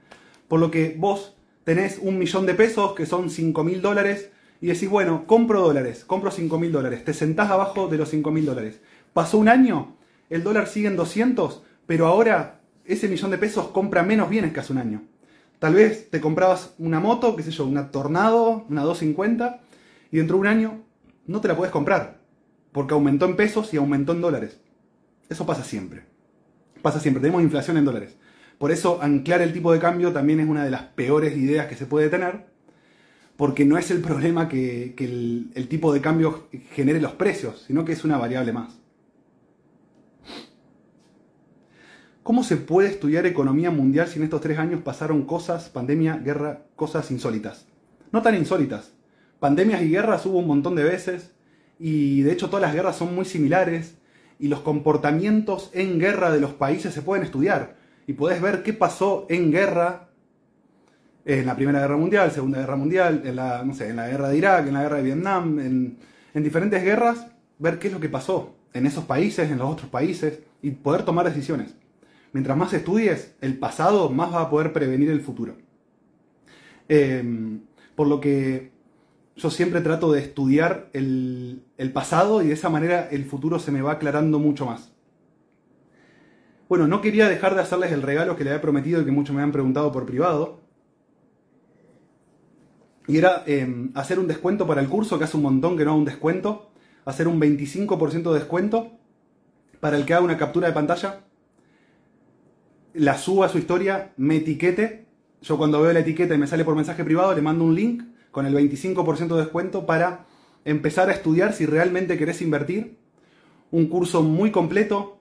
Por 0.48 0.60
lo 0.60 0.72
que 0.72 0.96
vos 0.98 1.36
tenés 1.64 2.00
un 2.02 2.18
millón 2.18 2.46
de 2.46 2.56
pesos, 2.56 2.94
que 2.94 3.06
son 3.06 3.30
5 3.30 3.64
mil 3.64 3.82
dólares, 3.82 4.32
y 4.62 4.68
decís, 4.68 4.90
bueno, 4.90 5.26
compro 5.28 5.62
dólares, 5.62 6.06
compro 6.06 6.32
5 6.32 6.60
mil 6.60 6.72
dólares. 6.72 7.04
Te 7.04 7.14
sentás 7.14 7.52
abajo 7.52 7.88
de 7.88 7.98
los 7.98 8.10
5 8.10 8.32
mil 8.32 8.46
dólares. 8.46 8.80
Pasó 9.14 9.38
un 9.38 9.50
año, 9.50 9.98
el 10.30 10.44
dólar 10.44 10.68
sigue 10.68 10.88
en 10.88 10.96
200, 10.96 11.64
pero 11.86 12.08
ahora 12.08 12.62
ese 12.86 13.08
millón 13.08 13.32
de 13.32 13.38
pesos 13.38 13.68
compra 13.68 14.04
menos 14.04 14.30
bienes 14.30 14.54
que 14.54 14.60
hace 14.60 14.74
un 14.74 14.80
año. 14.80 15.04
Tal 15.60 15.76
vez 15.76 16.10
te 16.10 16.22
comprabas 16.22 16.74
una 16.80 17.00
moto, 17.00 17.36
qué 17.36 17.44
sé 17.44 17.52
yo, 17.52 17.66
una 17.66 17.92
Tornado, 17.92 18.66
una 18.70 18.82
250, 18.84 19.60
y 20.12 20.18
dentro 20.18 20.38
de 20.38 20.42
un 20.42 20.48
año 20.48 20.82
no 21.28 21.42
te 21.42 21.48
la 21.48 21.56
puedes 21.56 21.72
comprar, 21.72 22.21
porque 22.72 22.94
aumentó 22.94 23.26
en 23.26 23.36
pesos 23.36 23.74
y 23.74 23.78
aumentó 23.78 24.14
en 24.14 24.22
dólares. 24.22 24.60
Eso 25.30 25.46
pasa 25.46 25.64
siempre. 25.64 26.04
Pasa 26.82 27.00
siempre, 27.00 27.22
tenemos 27.22 27.42
inflación 27.42 27.78
en 27.78 27.86
dólares. 27.86 28.16
Por 28.58 28.72
eso 28.72 29.02
anclar 29.02 29.42
el 29.42 29.54
tipo 29.54 29.74
de 29.74 29.80
cambio 29.80 30.12
también 30.12 30.40
es 30.40 30.48
una 30.48 30.64
de 30.64 30.72
las 30.72 30.84
peores 30.84 31.36
ideas 31.36 31.68
que 31.68 31.76
se 31.76 31.86
puede 31.86 32.10
tener, 32.10 32.46
porque 33.36 33.66
no 33.66 33.78
es 33.78 33.90
el 33.92 34.02
problema 34.02 34.48
que, 34.48 34.94
el, 35.00 35.68
tipo 35.68 35.94
de 35.94 36.02
cambio 36.02 36.48
genere 36.74 37.02
los 37.02 37.14
precios, 37.14 37.64
sino 37.66 37.86
que 37.86 37.94
es 37.94 38.04
una 38.04 38.18
variable 38.18 38.54
más. 38.54 38.80
¿Cómo 42.24 42.44
se 42.44 42.56
puede 42.56 42.90
estudiar 42.90 43.26
economía 43.26 43.72
mundial 43.72 44.08
si 44.08 44.20
en 44.20 44.26
estos 44.26 44.42
tres 44.42 44.60
años 44.60 44.82
pasaron 44.82 45.26
cosas, 45.26 45.70
pandemia, 45.70 46.18
guerra, 46.18 46.66
cosas 46.76 47.10
insólitas? 47.10 47.66
No 48.12 48.22
tan 48.22 48.36
insólitas. 48.36 48.94
Pandemias 49.40 49.82
y 49.82 49.90
guerras 49.90 50.26
hubo 50.28 50.38
un 50.38 50.46
montón 50.46 50.76
de 50.76 50.84
veces 50.84 51.32
y 51.84 52.22
de 52.22 52.32
hecho 52.32 52.48
todas 52.48 52.62
las 52.62 52.76
guerras 52.76 52.96
son 52.96 53.16
muy 53.16 53.26
similares 53.26 53.96
y 54.40 54.48
los 54.50 54.60
comportamientos 54.60 55.72
en 55.74 55.98
guerra 55.98 56.32
de 56.32 56.40
los 56.40 56.54
países 56.54 56.94
se 56.94 57.02
pueden 57.02 57.26
estudiar 57.26 57.76
y 58.06 58.14
podés 58.14 58.40
ver 58.40 58.62
qué 58.62 58.72
pasó 58.72 59.26
en 59.30 59.52
guerra 59.52 60.10
en 61.26 61.46
la 61.48 61.56
Primera 61.56 61.80
Guerra 61.80 61.98
Mundial, 61.98 62.32
Segunda 62.32 62.60
Guerra 62.60 62.76
Mundial, 62.76 63.24
en 63.26 63.36
la, 63.36 63.64
no 63.64 63.74
sé, 63.74 63.90
en 63.90 63.96
la 63.96 64.08
guerra 64.08 64.30
de 64.30 64.38
Irak, 64.38 64.68
en 64.68 64.74
la 64.74 64.84
guerra 64.84 64.98
de 64.98 65.04
Vietnam, 65.04 65.60
en, 65.60 65.98
en 66.34 66.44
diferentes 66.44 66.84
guerras, 66.84 67.28
ver 67.58 67.80
qué 67.80 67.88
es 67.88 67.94
lo 67.94 68.00
que 68.00 68.10
pasó 68.10 68.56
en 68.74 68.86
esos 68.86 69.06
países, 69.06 69.50
en 69.50 69.58
los 69.58 69.70
otros 69.70 69.90
países 69.90 70.40
y 70.62 70.72
poder 70.72 71.04
tomar 71.04 71.26
decisiones. 71.26 71.74
Mientras 72.34 72.58
más 72.58 72.74
estudies 72.74 73.36
el 73.42 73.58
pasado, 73.58 74.10
más 74.10 74.32
vas 74.32 74.46
a 74.46 74.50
poder 74.50 74.72
prevenir 74.72 75.10
el 75.10 75.22
futuro. 75.22 75.56
Em, 76.88 77.62
por 77.96 78.08
lo 78.08 78.20
que 78.20 78.72
yo 79.36 79.50
siempre 79.50 79.82
trato 79.82 80.12
de 80.12 80.20
estudiar 80.20 80.90
el, 80.94 81.64
el 81.78 81.92
pasado 81.92 82.42
y 82.42 82.48
de 82.48 82.54
esa 82.54 82.70
manera 82.70 83.08
el 83.10 83.26
futuro 83.26 83.60
se 83.60 83.72
me 83.72 83.82
va 83.82 83.94
aclarando 83.94 84.40
mucho 84.40 84.66
más. 84.66 84.92
Bueno, 86.72 86.88
no 86.88 87.02
quería 87.02 87.28
dejar 87.28 87.56
de 87.56 87.62
hacerles 87.62 87.92
el 87.92 88.02
regalo 88.02 88.36
que 88.36 88.44
le 88.44 88.52
había 88.52 88.62
prometido 88.62 89.02
y 89.02 89.06
que 89.06 89.12
muchos 89.12 89.36
me 89.36 89.42
han 89.42 89.52
preguntado 89.52 89.92
por 89.92 90.06
privado. 90.06 90.62
Y 93.08 93.18
era 93.18 93.44
em, 93.46 93.92
hacer 93.94 94.20
un 94.20 94.28
descuento 94.28 94.66
para 94.66 94.80
el 94.80 94.88
curso, 94.88 95.18
que 95.18 95.26
hace 95.26 95.36
un 95.36 95.44
montón 95.44 95.76
que 95.76 95.84
no 95.84 95.92
hago 95.92 96.00
un 96.00 96.06
descuento. 96.06 96.72
Hacer 97.04 97.28
un 97.28 97.42
25% 97.42 98.32
de 98.32 98.40
descuento 98.40 98.92
para 99.82 99.98
el 99.98 100.06
que 100.06 100.14
haga 100.14 100.24
una 100.24 100.38
captura 100.38 100.68
de 100.68 100.74
pantalla, 100.74 101.26
la 102.94 103.18
suba 103.18 103.48
a 103.48 103.50
su 103.50 103.58
historia, 103.58 104.14
me 104.16 104.38
etiquete. 104.38 105.08
Yo 105.42 105.58
cuando 105.58 105.82
veo 105.82 105.92
la 105.92 106.00
etiqueta 106.00 106.36
y 106.36 106.38
me 106.38 106.48
sale 106.48 106.64
por 106.64 106.76
mensaje 106.76 107.04
privado, 107.04 107.34
le 107.34 107.42
mando 107.42 107.66
un 107.66 107.76
link 107.76 108.04
con 108.32 108.46
el 108.46 108.54
25% 108.54 109.36
de 109.36 109.42
descuento 109.42 109.86
para 109.86 110.26
empezar 110.66 111.10
a 111.10 111.14
estudiar 111.14 111.54
si 111.54 111.66
realmente 111.66 112.18
querés 112.18 112.42
invertir. 112.42 112.98
Un 113.72 113.88
curso 113.88 114.24
muy 114.24 114.52
completo. 114.52 115.18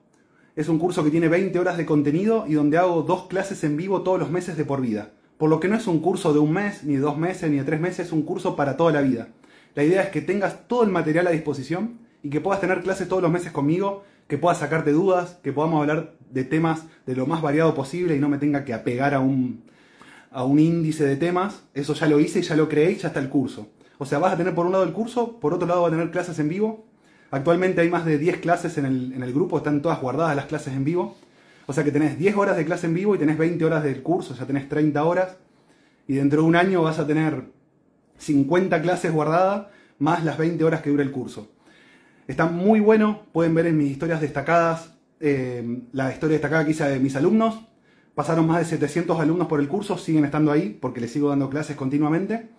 Es 0.55 0.69
un 0.69 0.79
curso 0.79 1.03
que 1.03 1.11
tiene 1.11 1.27
20 1.27 1.57
horas 1.59 1.77
de 1.77 1.85
contenido 1.85 2.45
y 2.47 2.53
donde 2.53 2.77
hago 2.77 3.03
dos 3.03 3.27
clases 3.27 3.63
en 3.63 3.77
vivo 3.77 4.01
todos 4.01 4.19
los 4.19 4.31
meses 4.31 4.57
de 4.57 4.65
por 4.65 4.81
vida. 4.81 5.11
Por 5.37 5.49
lo 5.49 5.59
que 5.59 5.67
no 5.67 5.75
es 5.75 5.87
un 5.87 5.99
curso 5.99 6.33
de 6.33 6.39
un 6.39 6.53
mes, 6.53 6.83
ni 6.83 6.95
de 6.95 6.99
dos 6.99 7.17
meses, 7.17 7.49
ni 7.49 7.57
de 7.57 7.63
tres 7.63 7.79
meses, 7.79 8.07
es 8.07 8.11
un 8.11 8.23
curso 8.23 8.55
para 8.55 8.77
toda 8.77 8.91
la 8.91 9.01
vida. 9.01 9.29
La 9.73 9.83
idea 9.83 10.03
es 10.03 10.09
que 10.09 10.21
tengas 10.21 10.67
todo 10.67 10.83
el 10.83 10.89
material 10.89 11.27
a 11.27 11.31
disposición 11.31 11.99
y 12.21 12.29
que 12.29 12.41
puedas 12.41 12.61
tener 12.61 12.83
clases 12.83 13.07
todos 13.07 13.23
los 13.23 13.31
meses 13.31 13.51
conmigo, 13.51 14.03
que 14.27 14.37
puedas 14.37 14.59
sacarte 14.59 14.91
dudas, 14.91 15.39
que 15.41 15.53
podamos 15.53 15.81
hablar 15.81 16.13
de 16.29 16.43
temas 16.43 16.83
de 17.05 17.15
lo 17.15 17.25
más 17.25 17.41
variado 17.41 17.73
posible 17.73 18.15
y 18.15 18.19
no 18.19 18.29
me 18.29 18.37
tenga 18.37 18.65
que 18.65 18.73
apegar 18.73 19.13
a 19.13 19.19
un, 19.19 19.63
a 20.31 20.43
un 20.43 20.59
índice 20.59 21.05
de 21.05 21.17
temas. 21.17 21.63
Eso 21.73 21.93
ya 21.93 22.07
lo 22.07 22.19
hice 22.19 22.39
y 22.39 22.41
ya 22.41 22.55
lo 22.55 22.67
creé 22.67 22.91
y 22.91 22.95
ya 22.95 23.09
está 23.09 23.19
el 23.19 23.29
curso. 23.29 23.67
O 23.97 24.05
sea, 24.05 24.17
vas 24.17 24.33
a 24.33 24.37
tener 24.37 24.55
por 24.55 24.65
un 24.65 24.71
lado 24.71 24.83
el 24.83 24.93
curso, 24.93 25.39
por 25.39 25.53
otro 25.53 25.67
lado 25.67 25.83
vas 25.83 25.89
a 25.89 25.95
tener 25.95 26.11
clases 26.11 26.39
en 26.39 26.49
vivo. 26.49 26.87
Actualmente 27.29 27.81
hay 27.81 27.89
más 27.89 28.05
de 28.05 28.17
10 28.17 28.37
clases 28.37 28.77
en 28.77 28.85
el, 28.85 29.13
en 29.13 29.23
el 29.23 29.31
grupo, 29.33 29.57
están 29.57 29.81
todas 29.81 30.01
guardadas 30.01 30.35
las 30.35 30.45
clases 30.45 30.73
en 30.73 30.83
vivo. 30.83 31.15
O 31.67 31.73
sea 31.73 31.83
que 31.83 31.91
tenés 31.91 32.17
10 32.17 32.35
horas 32.35 32.57
de 32.57 32.65
clase 32.65 32.87
en 32.87 32.93
vivo 32.93 33.15
y 33.15 33.19
tenés 33.19 33.37
20 33.37 33.63
horas 33.63 33.83
del 33.83 34.01
curso, 34.01 34.33
ya 34.33 34.45
tenés 34.45 34.67
30 34.67 35.03
horas. 35.03 35.37
Y 36.07 36.15
dentro 36.15 36.41
de 36.41 36.47
un 36.47 36.55
año 36.55 36.81
vas 36.81 36.99
a 36.99 37.05
tener 37.05 37.45
50 38.17 38.81
clases 38.81 39.11
guardadas 39.11 39.67
más 39.99 40.25
las 40.25 40.37
20 40.37 40.63
horas 40.63 40.81
que 40.81 40.89
dura 40.89 41.03
el 41.03 41.11
curso. 41.11 41.49
Está 42.27 42.47
muy 42.47 42.79
bueno, 42.79 43.23
pueden 43.31 43.53
ver 43.53 43.67
en 43.67 43.77
mis 43.77 43.91
historias 43.91 44.21
destacadas 44.21 44.93
eh, 45.19 45.81
la 45.91 46.11
historia 46.11 46.33
destacada 46.35 46.65
que 46.65 46.71
hice 46.71 46.85
de 46.85 46.99
mis 46.99 47.15
alumnos. 47.15 47.61
Pasaron 48.15 48.45
más 48.45 48.59
de 48.59 48.65
700 48.65 49.19
alumnos 49.19 49.47
por 49.47 49.59
el 49.59 49.67
curso, 49.69 49.97
siguen 49.97 50.25
estando 50.25 50.51
ahí 50.51 50.77
porque 50.81 50.99
les 50.99 51.11
sigo 51.11 51.29
dando 51.29 51.49
clases 51.49 51.77
continuamente. 51.77 52.49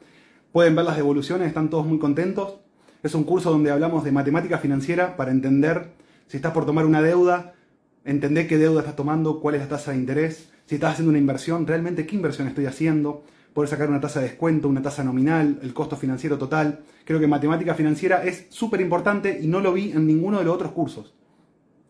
Pueden 0.51 0.75
ver 0.75 0.85
las 0.85 0.97
devoluciones, 0.97 1.49
están 1.49 1.69
todos 1.69 1.87
muy 1.87 1.99
contentos. 1.99 2.61
Es 3.03 3.15
un 3.15 3.25
curso 3.25 3.51
donde 3.51 3.71
hablamos 3.71 4.05
de 4.05 4.13
matemática 4.13 4.59
financiera 4.59 5.17
para 5.17 5.31
entender 5.31 5.93
si 6.27 6.39
estás 6.39 6.53
por 6.53 6.65
tomar 6.65 6.87
una 6.87 7.03
deuda, 7.03 7.55
entender 8.05 8.49
qué 8.49 8.57
deuda 8.57 8.81
estás 8.81 8.97
tomando, 8.97 9.41
cuál 9.41 9.57
es 9.57 9.61
la 9.61 9.69
tasa 9.69 9.91
de 9.91 9.99
interés, 9.99 10.51
si 10.65 10.77
estás 10.77 10.93
haciendo 10.93 11.11
una 11.11 11.19
inversión, 11.19 11.67
realmente 11.67 12.07
qué 12.07 12.17
inversión 12.17 12.49
estoy 12.49 12.65
haciendo, 12.65 13.25
poder 13.53 13.69
sacar 13.69 13.91
una 13.91 14.01
tasa 14.01 14.21
de 14.21 14.29
descuento, 14.29 14.69
una 14.69 14.81
tasa 14.81 15.05
nominal, 15.05 15.59
el 15.63 15.75
costo 15.75 15.97
financiero 15.97 16.39
total. 16.39 16.81
Creo 17.05 17.21
que 17.21 17.27
matemática 17.27 17.75
financiera 17.75 18.25
es 18.25 18.47
súper 18.49 18.81
importante 18.81 19.39
y 19.43 19.47
no 19.47 19.61
lo 19.61 19.75
vi 19.75 19.93
en 19.93 20.07
ninguno 20.07 20.39
de 20.39 20.45
los 20.45 20.55
otros 20.55 20.73
cursos. 20.73 21.13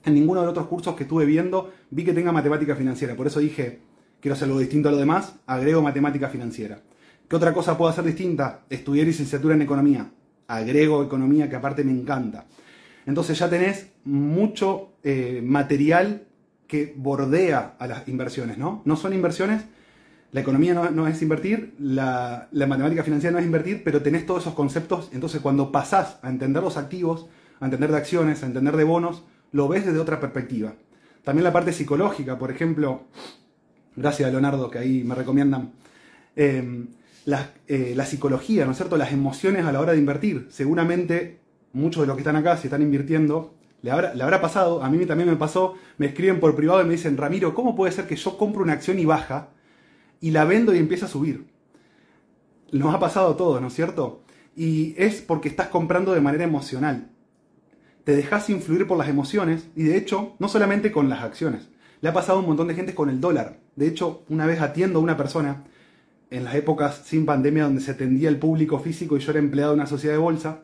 En 0.04 0.14
ninguno 0.14 0.40
de 0.40 0.46
los 0.46 0.52
otros 0.52 0.66
cursos 0.66 0.94
que 0.96 1.04
estuve 1.04 1.24
viendo 1.24 1.72
vi 1.90 2.04
que 2.04 2.12
tenga 2.12 2.32
matemática 2.32 2.74
financiera. 2.74 3.14
Por 3.14 3.26
eso 3.26 3.40
dije, 3.40 3.80
quiero 4.20 4.34
hacer 4.34 4.48
algo 4.48 4.60
distinto 4.60 4.88
a 4.88 4.92
lo 4.92 4.98
demás, 4.98 5.34
agrego 5.46 5.82
matemática 5.82 6.28
financiera. 6.28 6.80
¿Qué 7.28 7.36
otra 7.36 7.52
cosa 7.52 7.78
puedo 7.78 7.90
hacer 7.90 8.04
distinta? 8.04 8.62
Estudiar 8.68 9.06
licenciatura 9.06 9.54
en 9.54 9.62
economía. 9.62 10.10
Agrego 10.48 11.02
economía 11.02 11.48
que 11.48 11.56
aparte 11.56 11.84
me 11.84 11.92
encanta. 11.92 12.46
Entonces 13.06 13.38
ya 13.38 13.48
tenés 13.48 13.88
mucho 14.04 14.92
eh, 15.02 15.40
material 15.44 16.26
que 16.66 16.94
bordea 16.96 17.76
a 17.78 17.86
las 17.86 18.08
inversiones, 18.08 18.58
¿no? 18.58 18.82
No 18.84 18.96
son 18.96 19.12
inversiones, 19.12 19.64
la 20.32 20.40
economía 20.40 20.72
no, 20.72 21.06
es 21.06 21.20
invertir, 21.20 21.74
la, 21.78 22.48
matemática 22.52 23.02
financiera 23.02 23.32
no 23.32 23.38
es 23.38 23.44
invertir, 23.44 23.84
pero 23.84 24.00
tenés 24.00 24.24
todos 24.24 24.42
esos 24.44 24.54
conceptos, 24.54 25.10
entonces 25.12 25.42
cuando 25.42 25.70
pasás 25.70 26.18
a 26.22 26.30
entender 26.30 26.62
los 26.62 26.78
activos, 26.78 27.26
a 27.60 27.66
entender 27.66 27.90
de 27.90 27.98
acciones, 27.98 28.42
a 28.42 28.46
entender 28.46 28.74
de 28.78 28.84
bonos, 28.84 29.24
lo 29.52 29.68
ves 29.68 29.86
desde 29.86 29.98
otra 29.98 30.20
perspectiva. 30.20 30.74
También 31.24 31.44
la 31.44 31.52
parte 31.52 31.72
psicológica, 31.72 32.38
por 32.38 32.50
ejemplo, 32.50 33.02
gracias 33.94 34.28
a 34.28 34.32
Leonardo 34.32 34.70
que 34.70 34.78
ahí 34.78 35.04
me 35.04 35.14
recomiendan, 35.14 35.72
em, 36.34 36.88
eh, 37.68 37.92
la, 37.94 38.06
psicología, 38.06 38.64
¿no 38.64 38.72
es 38.72 38.76
cierto? 38.76 38.96
Las 38.96 39.12
emociones 39.12 39.64
a 39.64 39.72
la 39.72 39.80
hora 39.80 39.92
de 39.92 39.98
invertir. 39.98 40.48
Seguramente 40.50 41.38
muchos 41.72 42.02
de 42.02 42.06
los 42.08 42.16
que 42.16 42.22
están 42.22 42.36
acá, 42.36 42.56
si 42.56 42.66
están 42.66 42.82
invirtiendo, 42.82 43.54
le 43.82 43.90
habrá, 43.90 44.14
le 44.14 44.22
habrá 44.22 44.40
pasado, 44.40 44.82
a 44.82 44.90
mí 44.90 45.06
también 45.06 45.28
me 45.28 45.36
pasó, 45.36 45.74
me 45.98 46.06
escriben 46.06 46.40
por 46.40 46.54
privado 46.56 46.82
y 46.82 46.84
me 46.84 46.92
dicen, 46.92 47.16
Ramiro, 47.16 47.54
¿cómo 47.54 47.76
puede 47.76 47.92
ser 47.92 48.06
que 48.06 48.16
yo 48.16 48.36
compro 48.36 48.62
una 48.62 48.72
acción 48.72 48.98
y 48.98 49.04
baja? 49.04 49.50
y 50.22 50.30
la 50.30 50.46
vendo 50.46 50.74
y 50.74 50.78
empieza 50.78 51.06
a 51.06 51.08
subir. 51.10 51.46
Nos 52.70 52.94
ha 52.94 53.00
pasado 53.00 53.32
a 53.32 53.36
todos, 53.36 53.60
¿no 53.60 53.66
es 53.66 53.74
cierto? 53.74 54.22
Y 54.56 54.94
es 54.96 55.20
porque 55.20 55.48
estás 55.48 55.66
comprando 55.66 56.14
de 56.14 56.22
manera 56.22 56.44
emocional. 56.44 57.10
Te 58.04 58.16
dejas 58.16 58.50
influir 58.50 58.86
por 58.86 58.98
las 58.98 59.08
emociones 59.08 59.68
y 59.76 59.84
de 59.84 59.96
hecho, 59.96 60.34
no 60.38 60.48
solamente 60.48 60.90
con 60.90 61.08
las 61.08 61.22
acciones. 61.22 61.68
Le 62.00 62.08
ha 62.08 62.12
pasado 62.12 62.38
a 62.38 62.40
un 62.40 62.48
montón 62.48 62.68
de 62.68 62.74
gente 62.74 62.94
con 62.94 63.08
el 63.08 63.20
dólar. 63.20 63.58
De 63.76 63.86
hecho, 63.86 64.24
una 64.28 64.46
vez 64.46 64.60
atiendo 64.60 64.98
a 64.98 65.02
una 65.02 65.16
persona 65.16 65.64
en 66.30 66.44
las 66.44 66.54
épocas 66.54 67.02
sin 67.04 67.26
pandemia 67.26 67.64
donde 67.64 67.80
se 67.80 67.92
atendía 67.92 68.28
el 68.28 68.38
público 68.38 68.78
físico 68.78 69.16
y 69.16 69.20
yo 69.20 69.30
era 69.30 69.38
empleado 69.38 69.72
de 69.72 69.76
una 69.76 69.86
sociedad 69.86 70.14
de 70.14 70.20
bolsa. 70.20 70.62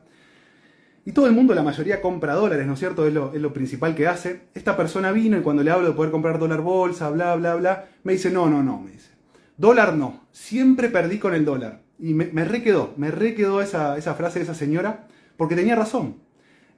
Y 1.04 1.12
todo 1.12 1.26
el 1.26 1.32
mundo, 1.32 1.54
la 1.54 1.62
mayoría, 1.62 2.00
compra 2.00 2.34
dólares, 2.34 2.66
¿no 2.66 2.74
es 2.74 2.78
cierto? 2.78 3.06
Es 3.06 3.14
lo, 3.14 3.32
es 3.32 3.40
lo, 3.40 3.52
principal 3.52 3.94
que 3.94 4.06
hace. 4.06 4.48
Esta 4.54 4.76
persona 4.76 5.12
vino 5.12 5.38
y 5.38 5.42
cuando 5.42 5.62
le 5.62 5.70
hablo 5.70 5.88
de 5.88 5.94
poder 5.94 6.10
comprar 6.10 6.38
dólar 6.38 6.60
bolsa, 6.60 7.08
bla, 7.10 7.34
bla, 7.36 7.54
bla, 7.54 7.86
me 8.02 8.12
dice, 8.14 8.30
no, 8.30 8.48
no, 8.48 8.62
no, 8.62 8.80
me 8.80 8.92
dice. 8.92 9.10
Dólar 9.56 9.94
no, 9.94 10.26
siempre 10.32 10.88
perdí 10.88 11.18
con 11.18 11.34
el 11.34 11.44
dólar. 11.44 11.82
Y 11.98 12.14
me, 12.14 12.26
me 12.26 12.44
requedó, 12.44 12.94
me 12.96 13.10
requedó 13.10 13.60
esa, 13.60 13.96
esa, 13.96 14.14
frase 14.14 14.38
de 14.38 14.44
esa 14.44 14.54
señora, 14.54 15.06
porque 15.36 15.56
tenía 15.56 15.76
razón. 15.76 16.16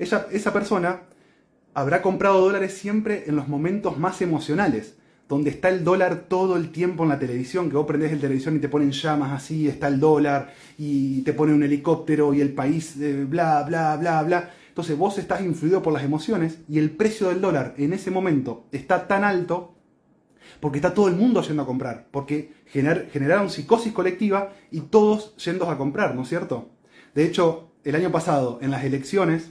Ella, 0.00 0.26
esa 0.32 0.52
persona 0.52 1.02
habrá 1.74 2.00
comprado 2.00 2.40
dólares 2.40 2.72
siempre 2.72 3.24
en 3.26 3.36
los 3.36 3.48
momentos 3.48 3.98
más 3.98 4.22
emocionales, 4.22 4.96
donde 5.28 5.50
está 5.50 5.68
el 5.68 5.84
dólar 5.84 6.24
todo 6.26 6.56
el 6.56 6.72
tiempo 6.72 7.02
en 7.02 7.10
la 7.10 7.18
televisión, 7.18 7.68
que 7.68 7.76
vos 7.76 7.86
prendés 7.86 8.10
el 8.10 8.18
televisión 8.18 8.56
y 8.56 8.60
te 8.60 8.70
ponen 8.70 8.92
llamas 8.92 9.30
así, 9.30 9.68
está 9.68 9.88
el 9.88 10.00
dólar, 10.00 10.54
y 10.78 11.20
te 11.20 11.34
ponen 11.34 11.56
un 11.56 11.62
helicóptero 11.64 12.32
y 12.32 12.40
el 12.40 12.54
país, 12.54 12.96
eh, 12.98 13.26
bla, 13.28 13.62
bla, 13.62 13.94
bla, 13.96 14.22
bla. 14.22 14.50
Entonces 14.68 14.96
vos 14.96 15.18
estás 15.18 15.42
influido 15.42 15.82
por 15.82 15.92
las 15.92 16.02
emociones 16.02 16.60
y 16.66 16.78
el 16.78 16.90
precio 16.92 17.28
del 17.28 17.42
dólar 17.42 17.74
en 17.76 17.92
ese 17.92 18.10
momento 18.10 18.68
está 18.72 19.06
tan 19.06 19.22
alto 19.22 19.76
porque 20.60 20.78
está 20.78 20.94
todo 20.94 21.08
el 21.08 21.14
mundo 21.14 21.42
yendo 21.42 21.62
a 21.62 21.66
comprar, 21.66 22.08
porque 22.10 22.54
generaron 22.66 23.50
psicosis 23.50 23.92
colectiva 23.92 24.54
y 24.70 24.80
todos 24.80 25.36
yendo 25.36 25.68
a 25.70 25.76
comprar, 25.76 26.14
¿no 26.14 26.22
es 26.22 26.28
cierto? 26.28 26.70
De 27.14 27.24
hecho, 27.24 27.72
el 27.84 27.94
año 27.94 28.10
pasado, 28.10 28.58
en 28.62 28.70
las 28.70 28.82
elecciones, 28.84 29.50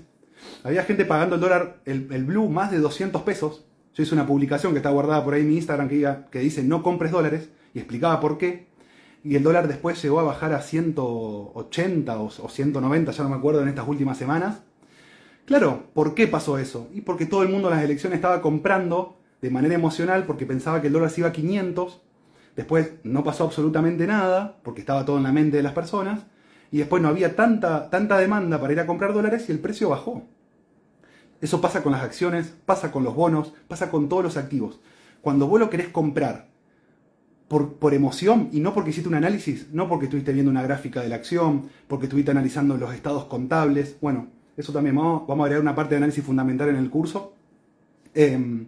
había 0.63 0.83
gente 0.83 1.05
pagando 1.05 1.35
el 1.35 1.41
dólar, 1.41 1.81
el, 1.85 2.23
blue, 2.25 2.49
más 2.49 2.71
de 2.71 2.79
200 2.79 3.21
pesos. 3.23 3.65
Yo 3.95 4.03
hice 4.03 4.13
una 4.13 4.27
publicación 4.27 4.73
que 4.73 4.79
está 4.79 4.89
guardada 4.89 5.23
por 5.23 5.33
ahí 5.33 5.41
en 5.41 5.49
mi 5.49 5.55
Instagram 5.55 5.89
que, 5.89 6.15
que 6.31 6.39
dice 6.39 6.63
no 6.63 6.83
compres 6.83 7.11
dólares 7.11 7.49
y 7.73 7.79
explicaba 7.79 8.19
por 8.19 8.37
qué. 8.37 8.67
Y 9.23 9.35
el 9.35 9.43
dólar 9.43 9.67
después 9.67 10.01
llegó 10.01 10.19
a 10.19 10.23
bajar 10.23 10.53
a 10.53 10.61
180 10.61 12.19
o, 12.19 12.25
o 12.25 12.49
190, 12.49 13.11
ya 13.11 13.23
no 13.23 13.29
me 13.29 13.35
acuerdo, 13.35 13.61
en 13.61 13.67
estas 13.67 13.87
últimas 13.87 14.17
semanas. 14.17 14.61
Claro, 15.45 15.85
¿por 15.93 16.13
qué 16.13 16.27
pasó 16.27 16.57
eso? 16.57 16.87
Y 16.93 17.01
porque 17.01 17.25
todo 17.25 17.43
el 17.43 17.49
mundo 17.49 17.69
en 17.69 17.75
las 17.75 17.83
elecciones 17.83 18.17
estaba 18.17 18.41
comprando 18.41 19.17
de 19.41 19.49
manera 19.49 19.75
emocional 19.75 20.25
porque 20.25 20.45
pensaba 20.45 20.81
que 20.81 20.87
el 20.87 20.93
dólar 20.93 21.09
se 21.09 21.21
iba 21.21 21.29
a 21.29 21.33
500, 21.33 22.01
después 22.55 22.91
no 23.03 23.23
pasó 23.23 23.45
absolutamente 23.45 24.05
nada 24.05 24.59
porque 24.63 24.81
estaba 24.81 25.05
todo 25.05 25.17
en 25.17 25.23
la 25.23 25.31
mente 25.31 25.57
de 25.57 25.63
las 25.63 25.73
personas 25.73 26.21
y 26.71 26.77
después 26.77 27.01
no 27.01 27.07
había 27.07 27.35
tanta, 27.35 27.89
tanta 27.89 28.17
demanda 28.17 28.59
para 28.59 28.73
ir 28.73 28.79
a 28.79 28.85
comprar 28.85 29.13
dólares 29.13 29.45
y 29.49 29.51
el 29.51 29.59
precio 29.59 29.89
bajó. 29.89 30.23
Eso 31.41 31.61
pasa 31.61 31.81
con 31.83 31.91
las 31.91 32.03
acciones, 32.03 32.53
pasa 32.65 32.91
con 32.91 33.03
los 33.03 33.15
bonos, 33.15 33.53
pasa 33.67 33.89
con 33.89 34.09
todos 34.09 34.23
los 34.23 34.37
activos. 34.37 34.79
Cuando 35.21 35.47
vos 35.47 35.59
lo 35.59 35.69
querés 35.69 35.87
comprar 35.87 36.49
por, 37.47 37.75
por, 37.75 37.93
emoción 37.93 38.49
y 38.51 38.59
no 38.59 38.73
porque 38.73 38.91
hiciste 38.91 39.09
un 39.09 39.15
análisis, 39.15 39.67
no 39.71 39.87
porque 39.87 40.05
estuviste 40.05 40.33
viendo 40.33 40.51
una 40.51 40.61
gráfica 40.61 41.01
de 41.01 41.09
la 41.09 41.15
acción, 41.15 41.69
porque 41.87 42.05
estuviste 42.05 42.31
analizando 42.31 42.77
los 42.77 42.93
estados 42.93 43.25
contables, 43.25 43.97
bueno, 44.01 44.27
eso 44.55 44.73
también 44.73 44.95
vamos, 44.95 45.25
vamos 45.27 45.43
a 45.43 45.45
agregar 45.45 45.61
una 45.61 45.75
parte 45.75 45.91
de 45.91 45.97
análisis 45.97 46.23
fundamental 46.23 46.69
en 46.69 46.75
el 46.75 46.89
curso. 46.89 47.33
Em, 48.13 48.67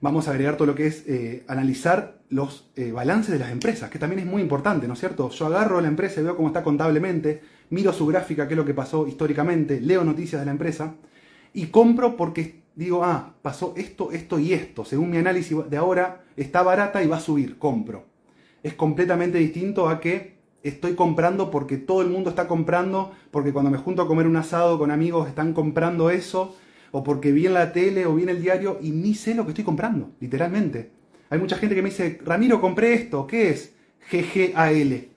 vamos 0.00 0.28
a 0.28 0.32
agregar 0.32 0.56
todo 0.56 0.66
lo 0.66 0.74
que 0.74 0.86
es 0.86 1.04
eh, 1.06 1.44
analizar 1.48 2.18
los 2.28 2.70
eh, 2.76 2.92
balances 2.92 3.32
de 3.32 3.38
las 3.38 3.50
empresas, 3.50 3.88
que 3.88 3.98
también 3.98 4.20
es 4.20 4.26
muy 4.26 4.42
importante, 4.42 4.86
¿no 4.86 4.92
es 4.92 5.00
cierto? 5.00 5.30
Yo 5.30 5.46
agarro 5.46 5.80
la 5.80 5.88
empresa 5.88 6.20
y 6.20 6.24
veo 6.24 6.36
cómo 6.36 6.48
está 6.48 6.62
contablemente, 6.62 7.40
miro 7.70 7.92
su 7.92 8.06
gráfica, 8.06 8.46
qué 8.46 8.52
es 8.54 8.58
lo 8.58 8.66
que 8.66 8.74
pasó 8.74 9.06
históricamente, 9.08 9.80
leo 9.80 10.04
noticias 10.04 10.42
de 10.42 10.46
la 10.46 10.52
empresa 10.52 10.94
y 11.54 11.66
compro 11.66 12.16
porque 12.16 12.62
digo, 12.74 13.02
ah, 13.04 13.34
pasó 13.40 13.72
esto, 13.76 14.12
esto 14.12 14.38
y 14.38 14.52
esto. 14.52 14.84
Según 14.84 15.10
mi 15.10 15.16
análisis 15.16 15.56
de 15.70 15.76
ahora, 15.76 16.24
está 16.36 16.62
barata 16.62 17.02
y 17.02 17.06
va 17.06 17.16
a 17.16 17.20
subir, 17.20 17.58
compro. 17.58 18.04
Es 18.62 18.74
completamente 18.74 19.38
distinto 19.38 19.88
a 19.88 20.00
que 20.00 20.34
estoy 20.62 20.94
comprando 20.94 21.50
porque 21.50 21.76
todo 21.78 22.02
el 22.02 22.08
mundo 22.08 22.30
está 22.30 22.48
comprando, 22.48 23.12
porque 23.30 23.52
cuando 23.52 23.70
me 23.70 23.78
junto 23.78 24.02
a 24.02 24.08
comer 24.08 24.26
un 24.26 24.36
asado 24.36 24.78
con 24.78 24.90
amigos 24.90 25.28
están 25.28 25.52
comprando 25.54 26.10
eso, 26.10 26.56
o 26.90 27.02
porque 27.02 27.32
vi 27.32 27.46
en 27.46 27.54
la 27.54 27.72
tele 27.72 28.06
o 28.06 28.14
vi 28.14 28.22
en 28.22 28.28
el 28.28 28.42
diario 28.42 28.78
y 28.80 28.90
ni 28.90 29.14
sé 29.14 29.34
lo 29.34 29.44
que 29.44 29.50
estoy 29.50 29.64
comprando, 29.64 30.12
literalmente. 30.20 30.90
Hay 31.28 31.38
mucha 31.38 31.56
gente 31.56 31.74
que 31.74 31.82
me 31.82 31.90
dice, 31.90 32.20
Ramiro, 32.24 32.60
compré 32.60 32.94
esto, 32.94 33.26
¿qué 33.26 33.50
es? 33.50 33.74
GGAL. 34.10 35.08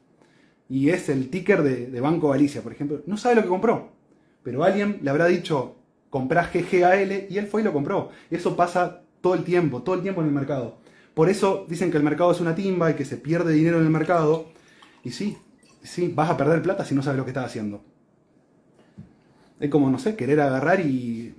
Y 0.70 0.90
es 0.90 1.10
el 1.10 1.30
ticker 1.30 1.64
de, 1.64 2.02
Banco 2.02 2.30
Galicia, 2.30 2.62
por 2.62 2.72
ejemplo. 2.72 3.02
No 3.06 3.18
sabe 3.18 3.36
lo 3.36 3.44
que 3.44 3.48
compró, 3.48 3.92
pero 4.44 4.64
alguien 4.64 5.00
le 5.02 5.10
habrá 5.10 5.28
dicho, 5.28 5.77
comprás 6.18 6.52
GGAL 6.52 7.28
y 7.30 7.38
él 7.38 7.46
fue 7.46 7.62
y 7.62 7.64
lo 7.64 7.72
compró. 7.72 8.10
Eso 8.32 8.56
pasa 8.56 9.02
todo 9.22 9.36
el 9.36 9.44
tiempo, 9.44 9.84
todo 9.84 9.94
el 9.94 10.02
tiempo 10.02 10.22
en 10.22 10.28
el 10.28 10.34
mercado. 10.34 10.80
Por 11.14 11.30
eso 11.30 11.66
dicen 11.70 11.92
que 11.92 11.98
el 11.98 12.04
mercado 12.04 12.32
es 12.32 12.42
una 12.42 12.56
timba 12.56 12.90
y 12.90 12.96
que 12.96 13.06
se 13.06 13.18
pierde 13.18 13.54
dinero 13.54 13.78
en 13.78 13.84
el 13.84 13.92
mercado. 13.92 14.48
Y 15.04 15.12
sí, 15.12 15.38
sí, 15.84 16.12
vas 16.14 16.32
a 16.32 16.38
perder 16.38 16.64
plata 16.64 16.86
si 16.86 16.96
no 16.96 17.04
sabes 17.04 17.20
lo 17.20 17.24
que 17.24 17.32
estás 17.32 17.46
haciendo. 17.46 17.84
Es 19.60 19.70
como, 19.70 19.92
no 19.92 20.00
sé, 20.00 20.16
querer 20.16 20.42
agarrar 20.42 20.80
y 20.80 21.36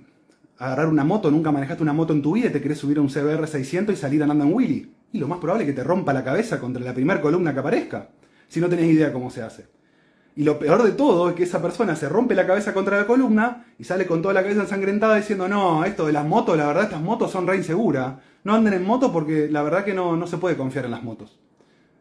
agarrar 0.57 0.87
una 0.87 1.03
moto, 1.03 1.29
nunca 1.29 1.51
manejaste 1.51 1.83
una 1.83 1.93
moto 1.93 2.13
en 2.13 2.21
tu 2.21 2.33
vida 2.33 2.47
y 2.47 2.51
te 2.51 2.61
querés 2.61 2.77
subir 2.77 2.99
a 2.99 3.01
un 3.01 3.09
CBR 3.09 3.47
600 3.47 3.95
y 3.95 3.97
salir 3.97 4.21
andando 4.21 4.45
en 4.45 4.53
Willy. 4.53 4.93
Y 5.11 5.19
lo 5.19 5.27
más 5.27 5.39
probable 5.39 5.65
es 5.65 5.69
que 5.69 5.75
te 5.75 5.83
rompa 5.83 6.13
la 6.13 6.23
cabeza 6.23 6.59
contra 6.59 6.83
la 6.83 6.93
primera 6.93 7.21
columna 7.21 7.53
que 7.53 7.59
aparezca, 7.59 8.09
si 8.47 8.59
no 8.59 8.69
tenés 8.69 8.87
idea 8.87 9.11
cómo 9.11 9.29
se 9.29 9.41
hace. 9.41 9.78
Y 10.39 10.45
lo 10.45 10.57
peor 10.57 10.83
de 10.83 10.93
todo 10.93 11.27
es 11.27 11.35
que 11.35 11.43
esa 11.43 11.61
persona 11.61 11.97
se 11.97 12.07
rompe 12.07 12.33
la 12.33 12.47
cabeza 12.47 12.73
contra 12.73 12.95
la 12.95 13.05
columna 13.05 13.65
y 13.77 13.83
sale 13.83 14.07
con 14.07 14.21
toda 14.21 14.33
la 14.33 14.41
cabeza 14.41 14.61
ensangrentada 14.61 15.17
diciendo, 15.17 15.49
no, 15.49 15.83
esto 15.83 16.05
de 16.05 16.13
las 16.13 16.25
motos, 16.25 16.55
la 16.55 16.65
verdad 16.65 16.85
estas 16.85 17.01
motos 17.01 17.29
son 17.29 17.45
re 17.45 17.57
inseguras. 17.57 18.13
No 18.45 18.55
anden 18.55 18.73
en 18.73 18.85
moto 18.85 19.11
porque 19.11 19.49
la 19.51 19.63
verdad 19.63 19.83
que 19.83 19.93
no, 19.93 20.15
no 20.15 20.27
se 20.27 20.37
puede 20.37 20.55
confiar 20.55 20.85
en 20.85 20.91
las 20.91 21.03
motos. 21.03 21.37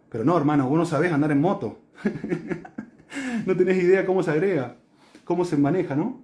Pero 0.08 0.24
no, 0.24 0.38
hermano, 0.38 0.68
vos 0.68 0.78
no 0.78 0.86
sabés 0.86 1.12
andar 1.12 1.32
en 1.32 1.40
moto. 1.40 1.80
no 3.44 3.56
tenés 3.56 3.82
idea 3.82 4.06
cómo 4.06 4.22
se 4.22 4.30
agrega, 4.30 4.76
cómo 5.24 5.44
se 5.44 5.56
maneja, 5.56 5.96
¿no? 5.96 6.22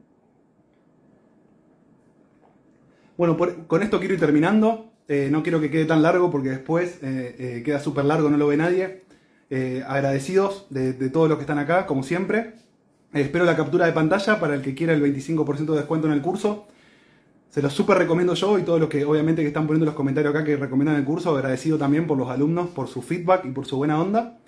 Bueno, 3.16 3.36
con 3.66 3.82
esto 3.82 3.98
quiero 3.98 4.14
ir 4.14 4.20
terminando. 4.20 4.92
Eh, 5.08 5.30
no 5.32 5.42
quiero 5.42 5.60
que 5.60 5.68
quede 5.68 5.84
tan 5.84 6.00
largo 6.00 6.30
porque 6.30 6.50
después 6.50 7.00
eh, 7.02 7.34
eh, 7.40 7.62
queda 7.64 7.80
súper 7.80 8.04
largo, 8.04 8.30
no 8.30 8.36
lo 8.36 8.46
ve 8.46 8.56
nadie. 8.56 9.02
Agradecidos 9.86 10.66
de, 10.70 10.92
todos 11.10 11.28
los 11.28 11.38
que 11.38 11.42
están 11.42 11.58
acá, 11.58 11.86
como 11.86 12.02
siempre. 12.02 12.54
espero 13.12 13.44
la 13.44 13.56
captura 13.56 13.86
de 13.86 13.92
pantalla 13.92 14.40
para 14.40 14.54
el 14.54 14.62
que 14.62 14.74
quiera 14.74 14.92
el 14.92 15.02
25% 15.02 15.66
de 15.66 15.76
descuento 15.76 16.06
en 16.06 16.12
el 16.12 16.22
curso. 16.22 16.66
Se 17.54 17.62
los 17.62 17.72
súper 17.72 17.98
recomiendo 17.98 18.34
yo 18.34 18.58
y 18.58 18.62
todos 18.62 18.80
los 18.80 18.88
que 18.88 19.04
obviamente 19.04 19.42
que 19.42 19.46
están 19.46 19.68
poniendo 19.68 19.86
los 19.86 19.94
comentarios 19.94 20.34
acá 20.34 20.42
que 20.42 20.56
recomiendan 20.56 20.96
el 20.96 21.04
curso. 21.04 21.36
Agradecido 21.36 21.78
también 21.78 22.08
por 22.08 22.18
los 22.18 22.28
alumnos, 22.28 22.70
por 22.70 22.88
su 22.88 23.00
feedback 23.00 23.44
y 23.44 23.50
por 23.52 23.64
su 23.64 23.76
buena 23.76 24.00
onda. 24.00 24.38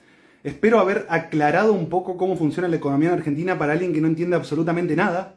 Espero 0.42 0.80
haber 0.80 1.06
aclarado 1.08 1.72
un 1.72 1.88
poco 1.88 2.16
cómo 2.16 2.36
funciona 2.36 2.68
la 2.68 2.74
economía 2.74 3.10
en 3.10 3.14
Argentina 3.14 3.58
para 3.58 3.74
alguien 3.74 3.92
que 3.92 4.00
no 4.00 4.08
entiende 4.08 4.34
absolutamente 4.34 4.96
nada. 4.96 5.36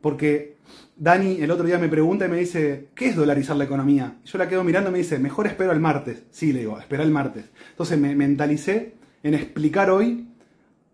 Porque 0.00 0.56
Dani 0.96 1.42
el 1.42 1.50
otro 1.50 1.66
día 1.66 1.78
me 1.78 1.88
pregunta 1.88 2.24
y 2.24 2.28
me 2.28 2.38
dice, 2.38 2.88
¿qué 2.94 3.08
es 3.08 3.16
dolarizar 3.16 3.56
la 3.56 3.64
economía? 3.64 4.16
Yo 4.24 4.38
la 4.38 4.48
quedo 4.48 4.64
mirando 4.64 4.88
y 4.88 4.92
me 4.92 4.98
dice, 4.98 5.18
mejor 5.18 5.46
espero 5.46 5.72
al 5.72 5.80
martes. 5.80 6.22
Sí, 6.30 6.54
le 6.54 6.60
digo, 6.60 6.78
espera 6.78 7.02
el 7.02 7.10
martes. 7.10 7.44
Entonces 7.70 7.98
me 7.98 8.14
mentalicé 8.14 8.94
en 9.22 9.34
explicar 9.34 9.90
hoy 9.90 10.28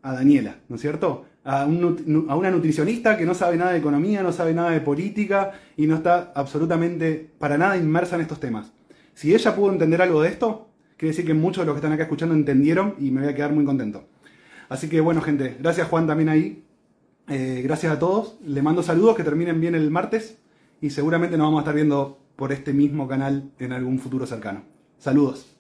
a 0.03 0.13
Daniela, 0.13 0.57
¿no 0.69 0.77
es 0.77 0.83
cierto? 0.83 1.27
A, 1.45 1.67
una 1.67 2.51
nutricionista 2.51 3.17
que 3.17 3.25
no 3.25 3.35
sabe 3.35 3.57
nada 3.57 3.73
de 3.73 3.79
economía, 3.79 4.23
no 4.23 4.33
sabe 4.33 4.53
nada 4.53 4.71
de 4.71 4.81
política 4.81 5.53
y 5.77 5.87
no 5.87 5.97
está 5.97 6.33
absolutamente 6.35 7.31
para 7.39 7.57
nada 7.57 7.77
inmersa 7.77 8.17
en 8.17 8.23
estos 8.23 8.41
temas. 8.41 8.73
Si 9.15 9.35
ella 9.35 9.55
pudo 9.55 9.73
entender 9.73 10.03
algo 10.03 10.23
de 10.23 10.29
esto, 10.29 10.69
quiere 10.97 11.13
decir 11.13 11.25
que 11.27 11.35
muchos 11.35 11.63
de 11.63 11.67
los 11.67 11.75
que 11.75 11.79
están 11.79 11.93
acá 11.93 12.05
escuchando 12.05 12.35
entendieron 12.35 12.95
y 12.99 13.11
me 13.11 13.21
voy 13.21 13.31
a 13.31 13.35
quedar 13.35 13.53
muy 13.53 13.65
contento. 13.65 14.05
Así 14.69 14.89
que 14.89 15.01
bueno, 15.01 15.21
gente, 15.21 15.57
gracias 15.61 15.89
Juan 15.89 16.07
también 16.07 16.29
ahí 16.29 16.67
eh, 17.29 17.63
gracias 17.65 17.93
a 17.93 17.99
todos. 17.99 18.37
Le 18.45 18.63
mando 18.63 18.83
saludos, 18.83 19.17
que 19.17 19.25
terminen 19.25 19.61
bien 19.61 19.75
el 19.75 19.91
martes 19.91 20.39
y 20.81 20.91
seguramente 20.91 21.37
nos 21.37 21.47
vamos 21.47 21.59
a 21.59 21.63
estar 21.63 21.75
viendo 21.75 22.19
por 22.37 22.53
este 22.53 22.73
mismo 22.73 23.09
canal 23.09 23.51
en 23.59 23.73
algún 23.73 23.99
futuro 23.99 24.27
cercano. 24.27 24.63
Saludos. 24.99 25.56